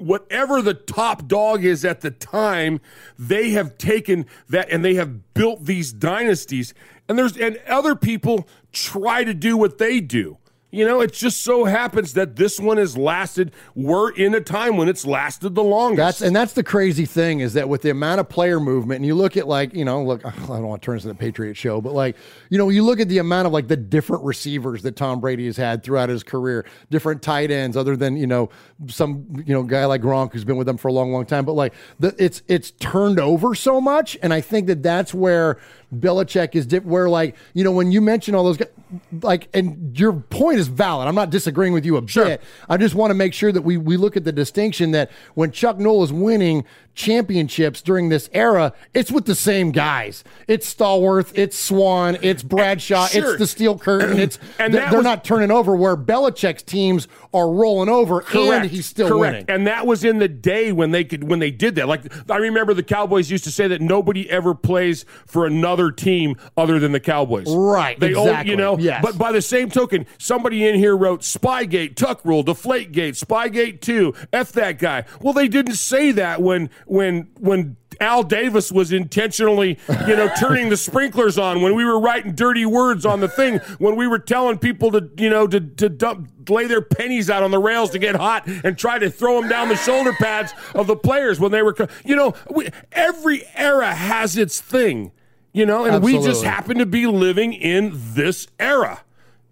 [0.00, 2.80] whatever the top dog is at the time,
[3.18, 6.74] they have taken that and they have built these dynasties.
[7.10, 10.38] And there's and other people try to do what they do.
[10.72, 13.52] You know, it just so happens that this one has lasted.
[13.74, 15.96] We're in a time when it's lasted the longest.
[15.96, 19.06] That's and that's the crazy thing is that with the amount of player movement, and
[19.06, 21.18] you look at like you know, look, I don't want to turn this into a
[21.18, 22.16] Patriot show, but like
[22.50, 25.46] you know, you look at the amount of like the different receivers that Tom Brady
[25.46, 28.48] has had throughout his career, different tight ends, other than you know
[28.86, 31.44] some you know guy like Gronk who's been with them for a long, long time,
[31.44, 35.58] but like the, it's it's turned over so much, and I think that that's where
[35.94, 38.68] Belichick is diff- where like you know when you mention all those guys,
[39.22, 41.08] like and your point is valid.
[41.08, 42.40] I'm not disagreeing with you a bit.
[42.68, 45.50] I just want to make sure that we we look at the distinction that when
[45.50, 46.64] Chuck Noll is winning
[46.94, 50.22] championships during this era, it's with the same guys.
[50.46, 53.30] It's Stallworth, it's Swann, it's Bradshaw, Sure.
[53.30, 54.18] it's the Steel Curtain.
[54.18, 55.74] It's And they're, they're was- not turning over.
[55.74, 59.20] Where Belichick's teams are rolling over, and he's still Correct.
[59.20, 59.44] winning.
[59.48, 61.88] And that was in the day when they could when they did that.
[61.88, 66.36] Like I remember the Cowboys used to say that nobody ever plays for another team
[66.56, 67.46] other than the Cowboys.
[67.48, 68.78] Right, They exactly, you know.
[68.78, 69.00] yes.
[69.02, 74.14] But by the same token, somebody in here wrote Spygate, Tuck Rule, Deflategate, Spygate two,
[74.32, 75.04] F that guy.
[75.20, 80.70] Well, they didn't say that when when when Al Davis was intentionally, you know, turning
[80.70, 84.18] the sprinklers on when we were writing dirty words on the thing, when we were
[84.18, 87.90] telling people to, you know, to, to dump, lay their pennies out on the rails
[87.90, 91.38] to get hot and try to throw them down the shoulder pads of the players
[91.38, 95.12] when they were, you know, we, every era has its thing,
[95.52, 99.02] you know, and we just happen to be living in this era,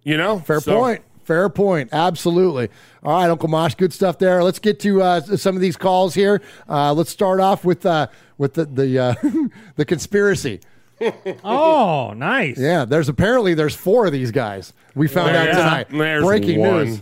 [0.03, 0.41] you know?
[0.41, 1.03] Fair So- point.
[1.29, 1.91] Fair point.
[1.93, 2.71] Absolutely.
[3.03, 4.43] All right, Uncle Mosh, good stuff there.
[4.43, 6.41] Let's get to uh, some of these calls here.
[6.67, 8.07] Uh, let's start off with uh,
[8.39, 9.15] with the the uh,
[9.77, 10.61] the conspiracy.
[11.45, 12.59] Oh, nice.
[12.59, 14.73] Yeah, there's apparently there's four of these guys.
[14.97, 15.53] We found out Yeah.
[15.59, 15.87] tonight.
[15.91, 16.85] There's Breaking one.
[16.87, 17.01] news.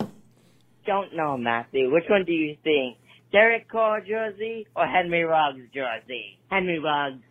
[0.86, 1.90] Don't know, Matthew.
[1.92, 2.98] Which one do you think?
[3.32, 6.38] Derek Carr jersey or Henry Ruggs jersey?
[6.50, 7.22] Henry Ruggs.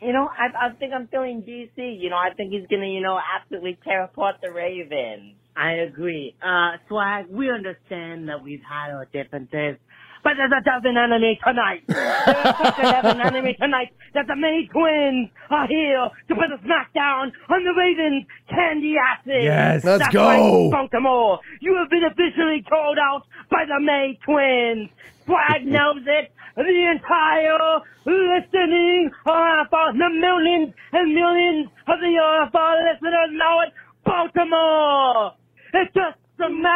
[0.00, 1.70] You know, I, I think I'm feeling DC.
[1.76, 5.34] You know, I think he's gonna, you know, absolutely tear apart the Ravens.
[5.56, 6.34] I agree.
[6.42, 9.76] Uh, Swag, we understand that we've had our differences,
[10.24, 11.82] but there's a dozen enemy tonight.
[11.88, 16.58] There's such a dozen enemy tonight that the many twins are here to put a
[16.62, 19.42] smackdown on the Ravens candy acid.
[19.42, 19.84] Yes.
[19.84, 20.24] Let's That's go.
[20.24, 21.40] right, Baltimore.
[21.60, 24.90] You have been officially called out by the May twins.
[25.26, 26.32] Swag knows it.
[26.54, 33.72] The entire listening RFR, the millions and millions of the RFR listeners know it.
[34.04, 35.32] Baltimore.
[35.72, 36.68] It's just a man.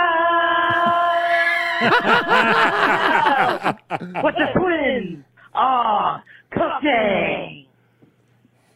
[4.23, 5.25] what the twins
[5.55, 7.67] are cooking.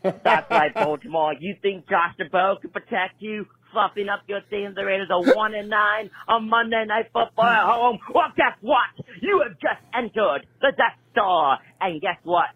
[0.02, 1.34] That's right, Baltimore.
[1.38, 3.46] You think Josh DeBow can protect you?
[3.72, 7.64] Fluffing up your team, the Raiders are one and nine on Monday Night Football at
[7.66, 7.98] home.
[8.12, 8.88] Well, guess what?
[9.22, 12.46] You have just entered the Death Star, and guess what?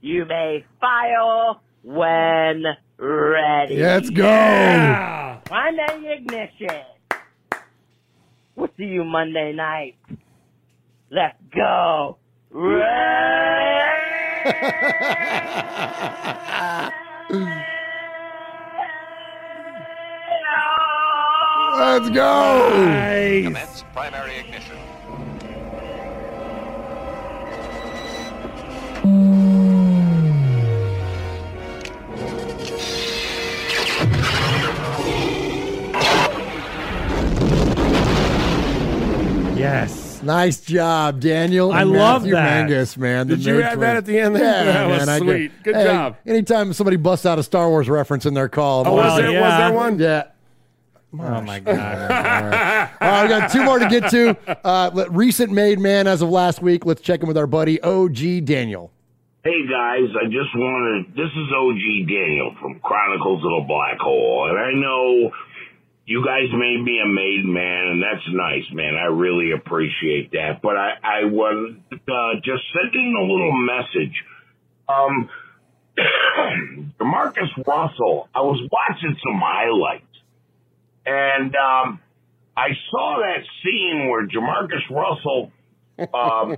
[0.00, 2.62] You may fire when
[2.98, 3.76] ready.
[3.76, 4.24] Let's go.
[4.24, 5.40] Yeah.
[5.44, 6.84] Primary ignition.
[8.56, 9.96] We'll see you Monday night.
[11.10, 12.18] Let's go.
[21.78, 22.70] Let's go.
[23.44, 24.76] Commence primary ignition.
[39.58, 40.22] Yes.
[40.22, 41.72] Nice job, Daniel.
[41.72, 42.44] I and love Matthew that.
[42.68, 43.28] Mangus, man.
[43.28, 44.42] the Did you Nerd add that at the end there?
[44.64, 45.24] Yeah, That was man, I did.
[45.26, 45.62] sweet.
[45.62, 46.16] Good Hey, job.
[46.26, 49.22] Anytime somebody busts out a Star Wars reference in their call, I'm Oh, was like,
[49.24, 49.98] there, was there one?
[49.98, 50.22] Yeah.
[51.14, 52.90] Oh my god.
[53.00, 54.36] All right, we got two more to get to.
[54.66, 56.84] Uh, recent made man as of last week.
[56.84, 58.90] Let's check in with our buddy OG Daniel.
[59.44, 64.48] Hey guys, I just wanted, this is OG Daniel from Chronicles of the Black Hole,
[64.50, 65.30] and I know
[66.08, 68.94] you guys made me a made man, and that's nice, man.
[68.94, 70.62] I really appreciate that.
[70.62, 74.24] But I, I was uh, just sending a little message.
[74.88, 75.28] Um,
[76.98, 80.06] Demarcus Russell, I was watching some highlights,
[81.04, 82.00] and um,
[82.56, 85.52] I saw that scene where Jamarcus Russell
[86.14, 86.56] um,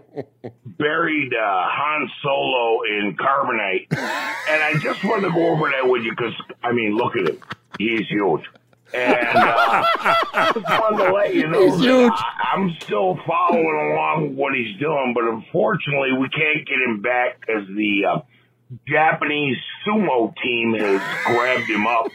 [0.78, 6.04] buried uh, Han Solo in carbonite, and I just wanted to go over that with
[6.04, 7.40] you because I mean, look at him,
[7.80, 8.44] he's huge.
[8.92, 9.84] And uh,
[10.32, 12.12] I just wanted to let you know He's that huge.
[12.14, 17.00] I, I'm still following along with what he's doing, but unfortunately, we can't get him
[17.02, 18.20] back because the uh,
[18.88, 19.56] Japanese
[19.86, 22.06] sumo team has grabbed him up.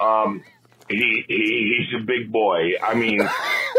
[0.00, 0.42] Um,
[0.88, 2.72] he, he he's a big boy.
[2.82, 3.18] I mean,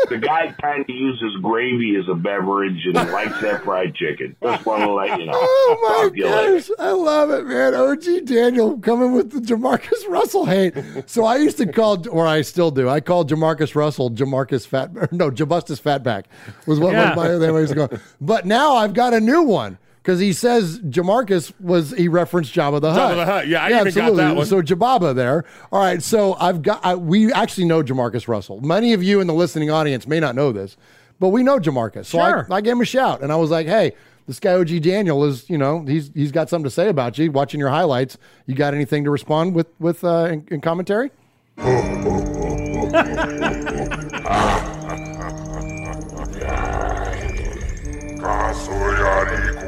[0.10, 4.36] the guy kind of uses gravy as a beverage and likes that fried chicken.
[4.44, 5.34] Just want to let you know.
[5.36, 6.54] Oh my Talk to you later.
[6.60, 7.74] gosh, I love it, man.
[7.76, 10.74] OG Daniel coming with the Jamarcus Russell hate.
[11.08, 12.90] So I used to call, or I still do.
[12.90, 16.26] I call Jamarcus Russell Jamarcus Fat, or no, Jabustus Fatback
[16.66, 17.14] was what Yeah.
[17.16, 18.00] my name used to go.
[18.22, 19.78] But now I've got a new one.
[20.08, 23.12] Because he says Jamarcus was he referenced Jabba the Hutt.
[23.12, 23.48] Jabba the Hutt.
[23.50, 24.46] Yeah, I even got that one.
[24.46, 25.44] So Jababa there.
[25.70, 26.02] All right.
[26.02, 28.62] So I've got I, we actually know Jamarcus Russell.
[28.62, 30.78] Many of you in the listening audience may not know this,
[31.20, 32.06] but we know Jamarcus.
[32.06, 32.48] So Sure.
[32.50, 33.92] I, I gave him a shout and I was like, hey,
[34.28, 37.30] this guy OG Daniel is, you know, he's he's got something to say about you.
[37.30, 41.12] Watching your highlights, you got anything to respond with with uh, in, in commentary?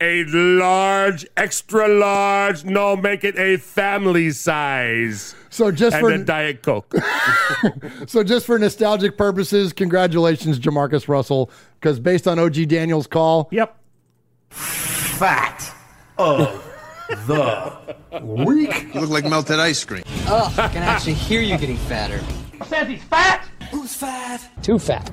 [0.00, 2.64] a large, extra large.
[2.64, 5.34] No, make it a family size.
[5.50, 6.94] So just and for a diet coke.
[8.06, 11.50] so just for nostalgic purposes, congratulations, Jamarcus Russell,
[11.80, 13.78] because based on OG Daniel's call, yep,
[14.50, 15.74] Fat
[16.18, 16.62] of
[17.26, 18.94] the week.
[18.94, 20.02] You look like melted ice cream.
[20.26, 22.20] Oh, I can actually hear you getting fatter.
[22.66, 23.46] Says he's fat.
[23.70, 24.48] Who's fat?
[24.62, 25.10] Too fat.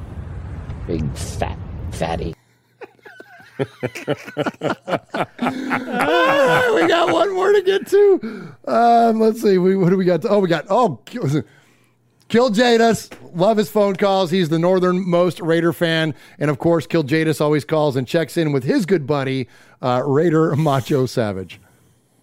[0.88, 1.58] Big fat
[1.92, 2.36] fatty.
[5.46, 8.56] Ah, we got one more to get to.
[8.68, 9.58] Um, let's see.
[9.58, 10.22] We, what do we got?
[10.24, 11.00] To, oh, we got oh,
[12.30, 13.10] Kill, Jadis.
[13.34, 14.32] Love his phone calls.
[14.32, 18.52] He's the northernmost Raider fan, and of course, Kill Jadis always calls and checks in
[18.52, 19.48] with his good buddy
[19.82, 21.60] uh, Raider Macho Savage.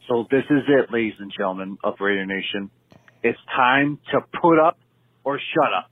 [0.09, 2.71] So this is it, ladies and gentlemen of Raider Nation.
[3.23, 4.79] It's time to put up
[5.23, 5.91] or shut up.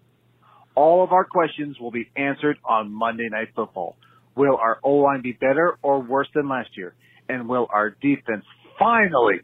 [0.74, 3.96] All of our questions will be answered on Monday Night Football.
[4.38, 6.94] Will our O line be better or worse than last year?
[7.28, 8.44] And will our defense
[8.78, 9.40] finally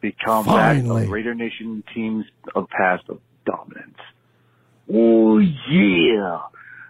[0.00, 1.02] become Finally.
[1.02, 3.96] that of Raider Nation teams of past of dominance?
[4.92, 6.40] Oh yeah,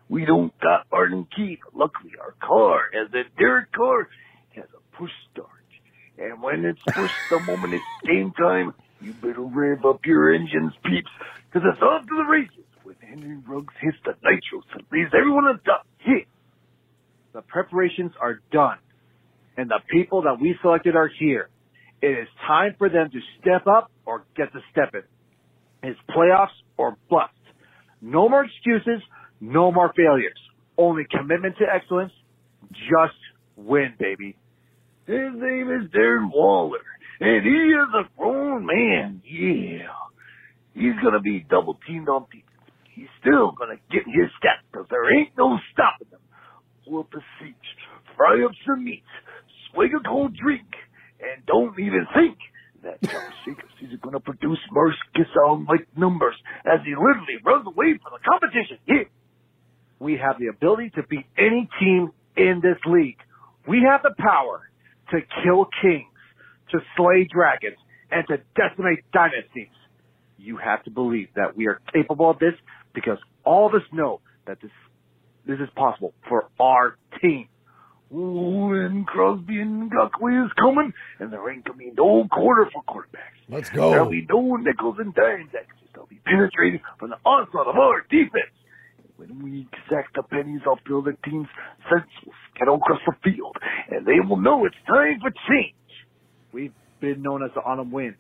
[0.09, 1.59] we don't got Arden Keith.
[1.75, 4.09] Luckily, our car has a Derek car
[4.57, 5.49] has a push start,
[6.17, 8.73] and when it's pushed, the moment it's game time,
[9.03, 11.11] you better rev up your engines, peeps,
[11.53, 12.65] because it's off to the races.
[12.85, 15.87] When Henry Ruggs hits the nitro and leaves everyone on top.
[16.07, 16.25] Yeah.
[17.35, 18.79] The preparations are done,
[19.57, 21.49] and the people that we selected are here.
[22.01, 25.91] It is time for them to step up or get to step in.
[25.91, 27.33] It's playoffs or bust.
[28.01, 29.03] No more excuses,
[29.41, 30.39] no more failures.
[30.79, 32.13] Only commitment to excellence.
[32.71, 33.19] Just
[33.57, 34.37] win, baby.
[35.07, 36.79] His name is Darren Waller,
[37.21, 39.23] and he is a grown man.
[39.25, 39.89] Yeah.
[40.73, 42.45] He's gonna be double teamed on defense.
[42.95, 46.21] He's still gonna get his stats because there ain't no stopping him.
[46.87, 47.57] A seat,
[48.17, 49.03] fry up some meat,
[49.73, 50.67] swig a cold drink,
[51.19, 52.37] and don't even think
[52.83, 56.35] that John Jacobs is gonna produce Mark Gasol like numbers
[56.67, 58.79] as he literally runs away from the competition.
[58.87, 59.05] Yeah.
[59.99, 63.19] We have the ability to beat any team in this league.
[63.67, 64.69] We have the power
[65.11, 66.13] to kill kings,
[66.71, 67.79] to slay dragons,
[68.11, 69.73] and to decimate dynasties.
[70.37, 72.55] You have to believe that we are capable of this
[72.95, 74.71] because all of us know that this
[75.47, 77.49] this is possible for our team.
[78.11, 83.41] When Crosby and Guckley is coming, and there ain't gonna be no quarter for quarterbacks.
[83.49, 83.91] Let's go.
[83.91, 84.11] There'll go.
[84.11, 85.91] be no nickels and dimes extras.
[85.95, 88.53] They'll be penetrating from the onslaught of our defense.
[89.17, 91.49] When we exact the pennies off the other team's
[91.85, 93.57] senseless, get across the field,
[93.91, 95.75] and they will know it's time for change.
[96.53, 98.17] We've been known as the autumn wind,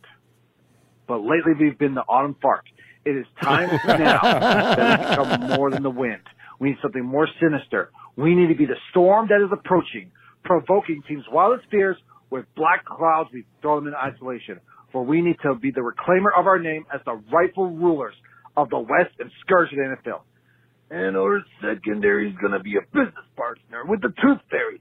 [1.06, 2.64] but lately we've been the autumn fart.
[3.04, 6.22] It is time now that we become more than the wind.
[6.64, 7.90] We need something more sinister.
[8.16, 10.10] We need to be the storm that is approaching,
[10.44, 11.98] provoking teams' wildest fears
[12.30, 13.28] with black clouds.
[13.34, 14.60] We throw them in isolation.
[14.90, 18.14] for we need to be the reclaimer of our name as the rightful rulers
[18.56, 20.22] of the West and scourge of the NFL.
[20.88, 24.80] And our secondary is going to be a business partner with the Tooth Fairy,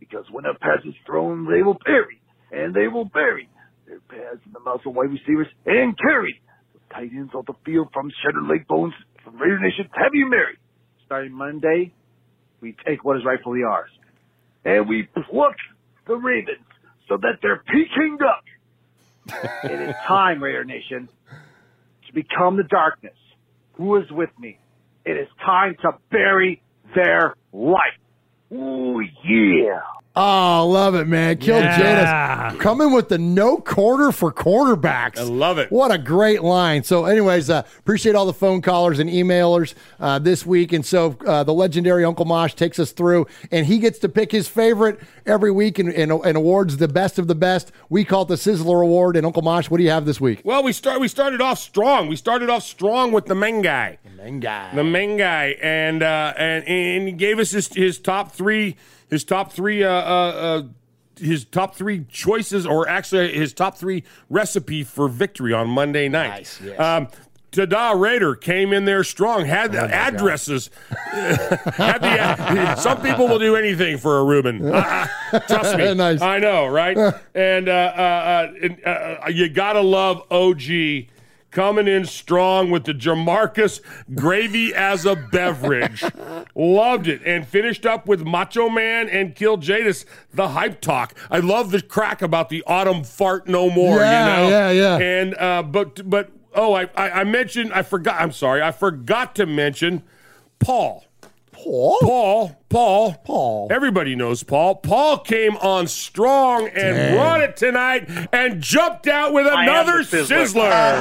[0.00, 2.20] because when a pass is thrown, they will parry,
[2.50, 3.48] and they will bury
[3.86, 6.42] their pass in the mouth of wide receivers and carry
[6.72, 10.28] the tight ends off the field from Shattered Lake Bones from Raider Nation Have You
[10.28, 10.58] Mary.
[11.10, 11.92] Starting Monday,
[12.60, 13.90] we take what is rightfully ours,
[14.64, 15.56] and we pluck
[16.06, 16.64] the Ravens
[17.08, 18.44] so that they're Peking duck.
[19.64, 21.08] it is time, Raider Nation,
[22.06, 23.16] to become the darkness.
[23.72, 24.60] Who is with me?
[25.04, 26.62] It is time to bury
[26.94, 27.98] their light.
[28.52, 29.80] Ooh, yeah.
[30.16, 31.36] Oh, love it, man.
[31.38, 32.50] Kill Yeah.
[32.50, 32.60] Jadis.
[32.60, 35.18] Coming with the no corner for quarterbacks.
[35.18, 35.70] I love it.
[35.70, 36.82] What a great line.
[36.82, 40.72] So, anyways, uh, appreciate all the phone callers and emailers uh, this week.
[40.72, 44.32] And so, uh, the legendary Uncle Mosh takes us through, and he gets to pick
[44.32, 47.70] his favorite every week and, and, and awards the best of the best.
[47.88, 49.16] We call it the Sizzler Award.
[49.16, 50.40] And Uncle Mosh, what do you have this week?
[50.44, 51.00] Well, we start.
[51.00, 52.08] We started off strong.
[52.08, 53.98] We started off strong with the main guy.
[54.04, 54.74] The main guy.
[54.74, 58.76] The main guy, and uh, and and he gave us his his top three.
[59.10, 59.84] His top three.
[59.84, 60.62] Uh, uh, uh,
[61.18, 66.28] his top three choices, or actually his top three recipe for victory on Monday night.
[66.62, 66.78] Nice.
[66.78, 67.08] Um,
[67.52, 69.44] Tada Raider came in there strong.
[69.44, 70.70] Had Oh addresses.
[70.88, 74.60] had the ad- some people will do anything for a Reuben.
[74.70, 75.94] Uh, uh, trust me.
[75.94, 76.20] Nice.
[76.22, 76.96] I know, right?
[77.34, 81.06] and uh, uh, uh, and, uh, you gotta love OG
[81.50, 83.80] coming in strong with the Jamarcus
[84.14, 86.04] gravy as a beverage.
[86.54, 87.20] Loved it.
[87.24, 91.14] And finished up with Macho Man and Kill Jadis, the hype talk.
[91.30, 94.48] I love the crack about the autumn fart no more, Yeah, you know?
[94.50, 94.96] yeah, yeah.
[94.98, 99.34] And uh but but oh I, I I mentioned I forgot I'm sorry, I forgot
[99.36, 100.02] to mention
[100.58, 101.04] Paul.
[101.64, 101.98] Paul?
[102.00, 102.56] Paul.
[102.68, 103.14] Paul.
[103.24, 103.68] Paul.
[103.70, 104.76] Everybody knows Paul.
[104.76, 107.14] Paul came on strong and Dang.
[107.14, 110.44] brought it tonight and jumped out with another the Sizzler.
[110.46, 111.00] sizzler.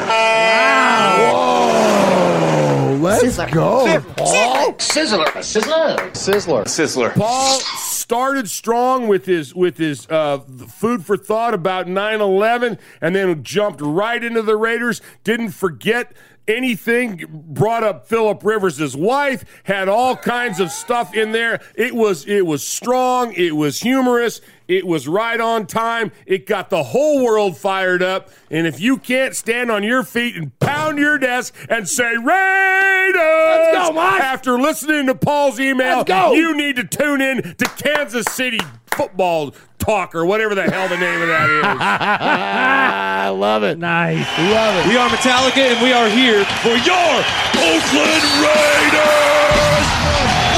[1.31, 4.01] Whoa, let's go.
[4.15, 4.73] Paul.
[4.73, 5.25] Sizzler.
[5.27, 5.97] Sizzler.
[6.11, 6.63] Sizzler.
[6.65, 7.13] Sizzler.
[7.13, 13.43] Paul started strong with his with his uh, food for thought about 9/11, and then
[13.43, 15.01] jumped right into the Raiders.
[15.23, 16.13] Didn't forget
[16.49, 17.25] anything.
[17.29, 19.45] Brought up Philip Rivers' wife.
[19.63, 21.61] Had all kinds of stuff in there.
[21.75, 23.33] It was it was strong.
[23.33, 24.41] It was humorous.
[24.69, 26.11] It was right on time.
[26.27, 28.29] It got the whole world fired up.
[28.51, 33.15] And if you can't stand on your feet and pound your desk and say Raiders,
[33.15, 34.21] Let's go, Mike.
[34.21, 36.33] after listening to Paul's email, Let's go.
[36.33, 38.59] you need to tune in to Kansas City
[38.95, 41.63] Football Talk or whatever the hell the name of that is.
[41.65, 43.79] I love it.
[43.79, 44.27] Nice.
[44.37, 44.89] Love it.
[44.89, 47.09] We are Metallica, and we are here for your
[47.57, 49.87] Oakland Raiders.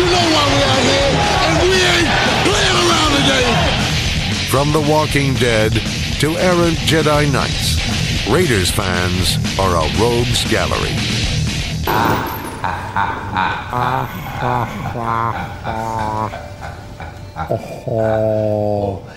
[0.02, 1.16] You know why we out here,
[4.52, 5.72] From The Walking Dead
[6.20, 7.78] to errant Jedi Knights,
[8.30, 10.92] Raiders fans are a rogues gallery.
[17.88, 19.08] Oh.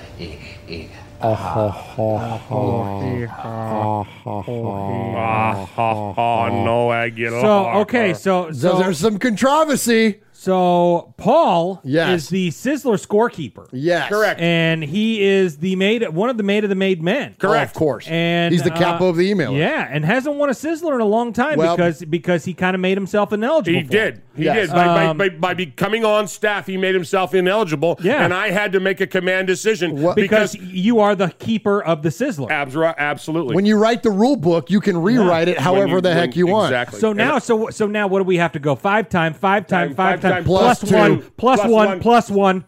[6.64, 7.40] no, Aguilar.
[7.40, 10.20] So okay, so So so there's some controversy.
[10.44, 12.22] So Paul Yes.
[12.24, 13.68] is the Sizzler scorekeeper.
[13.72, 14.08] Yes.
[14.08, 14.40] Correct.
[14.40, 17.34] And he is the made one of the made of the made men.
[17.42, 18.06] Oh, of course.
[18.08, 19.52] And He's the capo uh, of the email.
[19.52, 22.74] Yeah, and hasn't won a Sizzler in a long time Well- because because he kind
[22.74, 23.78] of made himself ineligible.
[23.80, 24.14] He for it.
[24.14, 24.22] did.
[24.36, 24.68] He Yes.
[24.68, 24.70] did.
[24.74, 27.98] By, Um, by, by, by becoming on staff, he made himself ineligible.
[28.02, 28.24] Yeah.
[28.24, 30.56] And I had to make a command decision because, because.
[30.56, 32.50] you are the keeper of the Sizzler.
[32.50, 33.54] Abs- absolutely.
[33.54, 36.36] When you write the rule book, you can rewrite it however you- the when- heck
[36.36, 36.72] you want.
[36.72, 36.98] exactly.
[37.00, 38.74] So now, so so now, what do we have to go?
[38.74, 40.96] Five time, five time, Five five time, time, plus plus two.
[40.96, 42.00] one, plus Plus one, one.
[42.00, 42.64] plus one.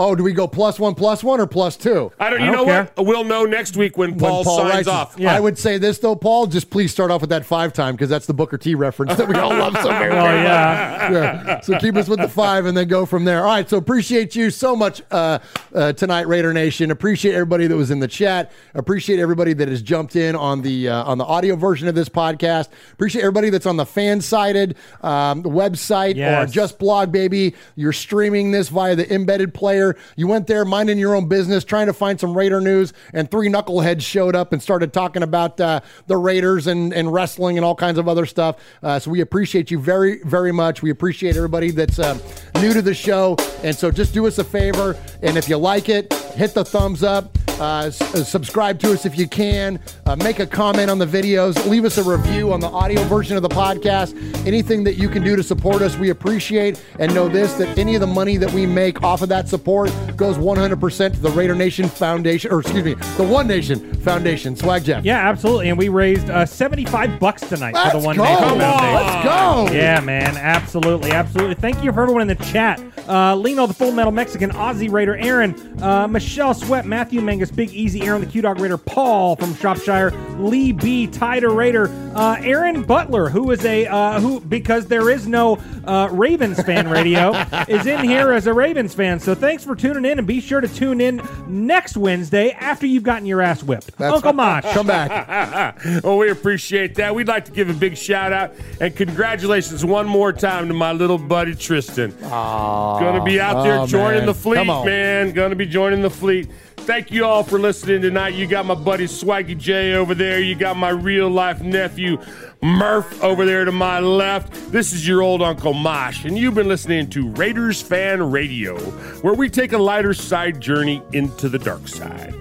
[0.00, 2.12] Oh, do we go plus one, plus one, or plus two?
[2.20, 2.40] I don't.
[2.40, 2.90] I You don't know care.
[2.94, 3.06] what?
[3.06, 5.16] We'll know next week when When Paul, signs writes off.
[5.18, 5.34] Yeah.
[5.34, 6.46] I would say this though, Paul.
[6.46, 9.26] Just please start off with that five time because that's the Booker T reference that
[9.26, 10.24] we all love so very Oh much.
[10.44, 11.10] yeah.
[11.46, 11.60] yeah.
[11.62, 13.40] So keep us with the five and then go from there.
[13.40, 13.68] All right.
[13.68, 15.40] So appreciate you so much uh,
[15.74, 16.90] uh, tonight, Raider Nation.
[16.92, 18.52] Appreciate everybody that was in the chat.
[18.74, 22.08] Appreciate everybody that has jumped in on the uh, on the audio version of this
[22.08, 22.68] podcast.
[22.92, 27.54] Appreciate everybody that's on the fan sided um, website or just blog, baby.
[27.74, 29.87] You're streaming this via the embedded player.
[30.16, 33.48] You went there minding your own business, trying to find some Raider news, and three
[33.48, 37.74] knuckleheads showed up and started talking about uh, the Raiders and, and wrestling and all
[37.74, 38.56] kinds of other stuff.
[38.82, 40.82] Uh, so we appreciate you very, very much.
[40.82, 42.18] We appreciate everybody that's uh,
[42.60, 43.36] new to the show.
[43.62, 44.96] And so just do us a favor.
[45.22, 47.36] And if you like it, hit the thumbs up.
[47.60, 49.80] Uh, s- uh, subscribe to us if you can.
[50.06, 51.66] Uh, make a comment on the videos.
[51.66, 54.14] Leave us a review on the audio version of the podcast.
[54.46, 56.80] Anything that you can do to support us, we appreciate.
[57.00, 59.77] And know this that any of the money that we make off of that support
[59.86, 64.56] goes 100% to the Raider Nation Foundation, or excuse me, the One Nation Foundation.
[64.56, 65.04] Swag Jeff.
[65.04, 65.68] Yeah, absolutely.
[65.68, 68.24] And we raised uh, 75 bucks tonight for the One go.
[68.24, 68.60] Nation Come on.
[68.60, 68.94] Foundation.
[68.94, 69.74] Let's go.
[69.74, 70.36] Yeah, man.
[70.36, 71.12] Absolutely.
[71.12, 71.54] Absolutely.
[71.54, 72.80] Thank you for everyone in the chat.
[73.08, 77.70] Uh, Lino, the Full Metal Mexican, Aussie Raider, Aaron, uh, Michelle Sweat, Matthew Mangus, Big
[77.72, 82.82] Easy, Aaron the Q Dog Raider, Paul from Shropshire, Lee B, Tider Raider, uh, Aaron
[82.82, 87.32] Butler, who is a, uh, who, because there is no uh, Ravens fan radio,
[87.68, 89.18] is in here as a Ravens fan.
[89.20, 93.02] So thanks for tuning in and be sure to tune in next Wednesday after you've
[93.02, 94.00] gotten your ass whipped.
[94.00, 94.64] Uncle Mosh.
[94.72, 95.78] Come back.
[96.02, 97.14] well, we appreciate that.
[97.14, 100.92] We'd like to give a big shout out and congratulations one more time to my
[100.92, 102.14] little buddy Tristan.
[102.22, 104.26] Gonna be out there Oh, joining man.
[104.26, 105.32] the fleet, man.
[105.32, 106.48] Gonna be joining the fleet.
[106.78, 108.32] Thank you all for listening tonight.
[108.32, 110.40] You got my buddy Swaggy J over there.
[110.40, 112.16] You got my real life nephew
[112.62, 114.52] Murph over there to my left.
[114.72, 118.76] This is your old Uncle Mosh, and you've been listening to Raiders Fan Radio,
[119.20, 122.34] where we take a lighter side journey into the dark side.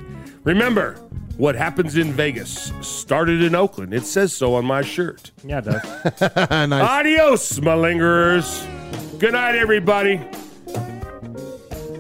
[0.43, 0.93] Remember,
[1.37, 3.93] what happens in Vegas started in Oakland.
[3.93, 5.31] It says so on my shirt.
[5.43, 6.21] Yeah, it does.
[6.69, 6.89] nice.
[6.89, 8.65] Adios, my lingerers.
[9.19, 10.17] Good night, everybody.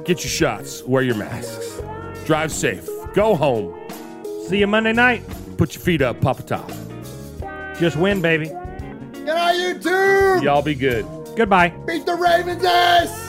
[0.05, 0.81] Get your shots.
[0.83, 1.81] Wear your masks.
[2.25, 2.87] Drive safe.
[3.13, 3.77] Go home.
[4.47, 5.23] See you Monday night.
[5.57, 6.19] Put your feet up.
[6.19, 6.71] Pop a top.
[7.79, 8.47] Just win, baby.
[8.47, 10.39] Good night, you too.
[10.43, 11.05] Y'all be good.
[11.35, 11.69] Goodbye.
[11.85, 13.27] Beat the Ravens ass.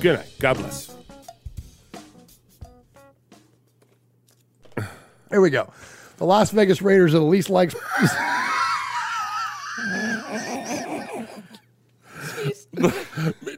[0.00, 0.32] Good night.
[0.38, 0.94] God bless.
[5.30, 5.72] Here we go.
[6.18, 7.74] The Las Vegas Raiders are the least liked.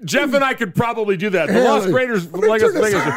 [0.04, 1.48] Jeff and I could probably do that.
[1.48, 3.14] The Las let Raiders, let me like turn Vegas.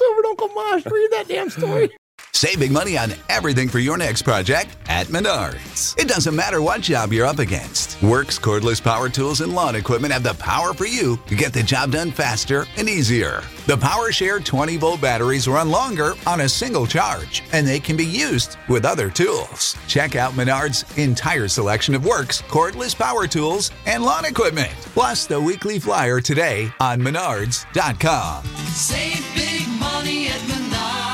[0.00, 0.86] Over to Uncle Mosh.
[0.86, 1.90] Read that damn story.
[2.34, 5.96] Save big money on everything for your next project at Menards.
[5.96, 8.02] It doesn't matter what job you're up against.
[8.02, 11.62] Works cordless power tools and lawn equipment have the power for you to get the
[11.62, 13.40] job done faster and easier.
[13.66, 18.04] The PowerShare 20 volt batteries run longer on a single charge, and they can be
[18.04, 19.76] used with other tools.
[19.86, 25.40] Check out Menards' entire selection of Works cordless power tools and lawn equipment, plus the
[25.40, 28.44] weekly flyer today on Menards.com.
[28.74, 31.13] Save big money at Menards.